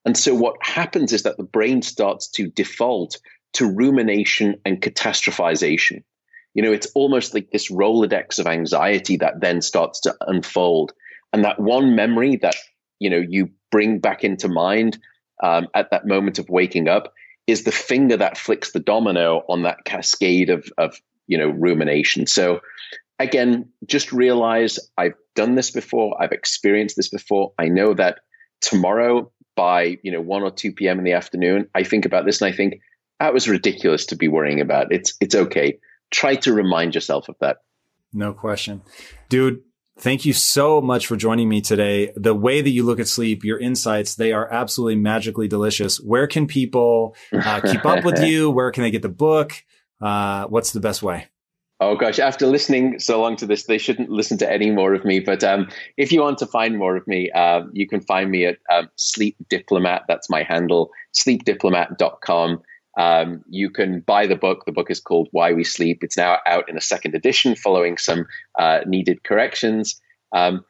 And 0.04 0.16
so 0.16 0.34
what 0.34 0.56
happens 0.60 1.12
is 1.12 1.24
that 1.24 1.36
the 1.36 1.42
brain 1.42 1.82
starts 1.82 2.28
to 2.30 2.48
default 2.48 3.18
to 3.54 3.70
rumination 3.70 4.60
and 4.64 4.80
catastrophization. 4.80 6.02
You 6.54 6.62
know, 6.62 6.72
it's 6.72 6.90
almost 6.94 7.34
like 7.34 7.50
this 7.50 7.70
Rolodex 7.70 8.38
of 8.38 8.46
anxiety 8.46 9.16
that 9.18 9.40
then 9.40 9.60
starts 9.60 10.00
to 10.00 10.16
unfold. 10.20 10.92
And 11.32 11.44
that 11.44 11.60
one 11.60 11.94
memory 11.94 12.36
that, 12.36 12.56
you 12.98 13.10
know, 13.10 13.22
you 13.26 13.50
bring 13.70 13.98
back 13.98 14.24
into 14.24 14.48
mind 14.48 14.98
um, 15.42 15.68
at 15.74 15.90
that 15.90 16.06
moment 16.06 16.38
of 16.38 16.48
waking 16.48 16.88
up 16.88 17.12
is 17.46 17.64
the 17.64 17.72
finger 17.72 18.16
that 18.16 18.36
flicks 18.36 18.72
the 18.72 18.80
domino 18.80 19.42
on 19.48 19.62
that 19.62 19.84
cascade 19.84 20.50
of, 20.50 20.70
of 20.76 21.00
you 21.26 21.38
know 21.38 21.48
rumination. 21.48 22.26
So 22.26 22.60
again, 23.18 23.70
just 23.86 24.12
realize 24.12 24.78
I've 24.96 25.14
done 25.34 25.54
this 25.54 25.70
before, 25.70 26.22
I've 26.22 26.32
experienced 26.32 26.96
this 26.96 27.08
before. 27.08 27.52
I 27.58 27.68
know 27.68 27.94
that 27.94 28.20
tomorrow 28.60 29.32
by 29.56 29.98
you 30.02 30.12
know 30.12 30.20
1 30.20 30.42
or 30.42 30.50
2 30.50 30.72
p.m. 30.72 30.98
in 30.98 31.04
the 31.04 31.12
afternoon, 31.12 31.68
I 31.74 31.84
think 31.84 32.04
about 32.04 32.24
this 32.24 32.40
and 32.40 32.52
I 32.52 32.56
think 32.56 32.80
that 33.18 33.34
was 33.34 33.48
ridiculous 33.48 34.06
to 34.06 34.16
be 34.16 34.28
worrying 34.28 34.60
about. 34.60 34.92
It's 34.92 35.14
it's 35.20 35.34
okay. 35.34 35.78
Try 36.10 36.36
to 36.36 36.52
remind 36.52 36.94
yourself 36.94 37.28
of 37.28 37.36
that. 37.40 37.58
No 38.12 38.32
question. 38.32 38.82
Dude, 39.28 39.62
Thank 40.00 40.24
you 40.24 40.32
so 40.32 40.80
much 40.80 41.08
for 41.08 41.16
joining 41.16 41.48
me 41.48 41.60
today. 41.60 42.12
The 42.14 42.34
way 42.34 42.60
that 42.60 42.70
you 42.70 42.84
look 42.84 43.00
at 43.00 43.08
sleep, 43.08 43.42
your 43.42 43.58
insights, 43.58 44.14
they 44.14 44.32
are 44.32 44.50
absolutely 44.52 44.94
magically 44.94 45.48
delicious. 45.48 45.98
Where 45.98 46.28
can 46.28 46.46
people 46.46 47.16
uh, 47.32 47.60
keep 47.60 47.84
up 47.84 48.04
with 48.04 48.22
you? 48.22 48.48
Where 48.48 48.70
can 48.70 48.84
they 48.84 48.92
get 48.92 49.02
the 49.02 49.08
book? 49.08 49.52
Uh, 50.00 50.46
what's 50.46 50.70
the 50.70 50.78
best 50.78 51.02
way? 51.02 51.26
Oh 51.80 51.96
gosh, 51.96 52.18
after 52.18 52.46
listening 52.46 52.98
so 52.98 53.20
long 53.20 53.36
to 53.36 53.46
this, 53.46 53.64
they 53.64 53.78
shouldn't 53.78 54.08
listen 54.08 54.38
to 54.38 54.52
any 54.52 54.70
more 54.70 54.94
of 54.94 55.04
me. 55.04 55.20
But 55.20 55.42
um, 55.42 55.68
if 55.96 56.10
you 56.10 56.20
want 56.20 56.38
to 56.38 56.46
find 56.46 56.76
more 56.76 56.96
of 56.96 57.06
me, 57.06 57.30
uh, 57.32 57.62
you 57.72 57.86
can 57.88 58.00
find 58.00 58.30
me 58.30 58.46
at 58.46 58.58
um, 58.72 58.88
Sleep 58.96 59.36
Diplomat. 59.48 60.02
That's 60.08 60.28
my 60.28 60.44
handle, 60.44 60.90
sleepdiplomat.com. 61.14 62.62
Um, 62.98 63.44
you 63.48 63.70
can 63.70 64.00
buy 64.00 64.26
the 64.26 64.36
book. 64.36 64.64
The 64.66 64.72
book 64.72 64.90
is 64.90 65.00
called 65.00 65.28
Why 65.30 65.52
We 65.52 65.62
Sleep. 65.62 66.02
It's 66.02 66.16
now 66.16 66.38
out 66.44 66.68
in 66.68 66.76
a 66.76 66.80
second 66.80 67.14
edition 67.14 67.54
following 67.54 67.96
some 67.96 68.26
uh, 68.58 68.80
needed 68.86 69.22
corrections. 69.22 70.00
Um, 70.32 70.64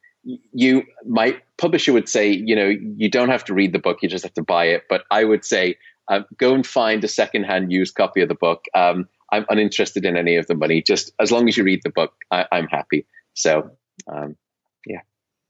you, 0.52 0.82
my 1.06 1.40
publisher 1.56 1.94
would 1.94 2.08
say, 2.08 2.30
you 2.30 2.54
know, 2.54 2.68
you 2.68 3.10
don't 3.10 3.30
have 3.30 3.44
to 3.46 3.54
read 3.54 3.72
the 3.72 3.78
book, 3.78 4.02
you 4.02 4.08
just 4.10 4.24
have 4.24 4.34
to 4.34 4.42
buy 4.42 4.66
it. 4.66 4.84
But 4.90 5.04
I 5.10 5.24
would 5.24 5.44
say, 5.44 5.78
uh, 6.08 6.20
go 6.36 6.54
and 6.54 6.66
find 6.66 7.02
a 7.02 7.08
secondhand 7.08 7.72
used 7.72 7.94
copy 7.94 8.20
of 8.20 8.28
the 8.28 8.34
book. 8.34 8.66
Um, 8.74 9.08
I'm 9.32 9.46
uninterested 9.48 10.04
in 10.04 10.16
any 10.16 10.36
of 10.36 10.46
the 10.46 10.54
money. 10.54 10.82
Just 10.82 11.12
as 11.18 11.32
long 11.32 11.48
as 11.48 11.56
you 11.56 11.64
read 11.64 11.80
the 11.82 11.90
book, 11.90 12.12
I, 12.30 12.46
am 12.52 12.66
happy. 12.66 13.06
So, 13.34 13.70
um. 14.06 14.36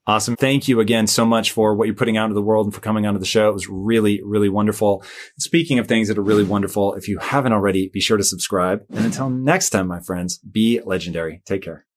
Awesome. 0.09 0.37
Thank 0.37 0.69
you 0.69 0.81
again 0.81 1.07
so 1.07 1.27
much 1.27 1.53
for 1.53 1.75
what 1.75 1.85
you're 1.85 1.95
putting 1.95 2.17
out 2.17 2.25
into 2.25 2.35
the 2.35 2.41
world 2.41 2.67
and 2.67 2.75
for 2.75 2.81
coming 2.81 3.05
onto 3.05 3.21
the 3.21 3.27
show. 3.27 3.51
It 3.51 3.53
was 3.53 3.69
really, 3.69 4.23
really 4.25 4.49
wonderful. 4.49 5.05
Speaking 5.39 5.79
of 5.79 5.87
things 5.87 6.09
that 6.09 6.17
are 6.17 6.23
really 6.23 6.45
wonderful, 6.45 6.95
if 6.95 7.09
you 7.09 7.19
haven't 7.19 7.53
already, 7.53 7.91
be 7.91 8.01
sure 8.01 8.17
to 8.17 8.25
subscribe. 8.25 8.87
And 8.89 9.05
until 9.05 9.29
next 9.29 9.69
time, 9.69 9.87
my 9.87 10.01
friends, 10.01 10.39
be 10.39 10.81
legendary. 10.83 11.43
Take 11.45 11.61
care. 11.61 11.88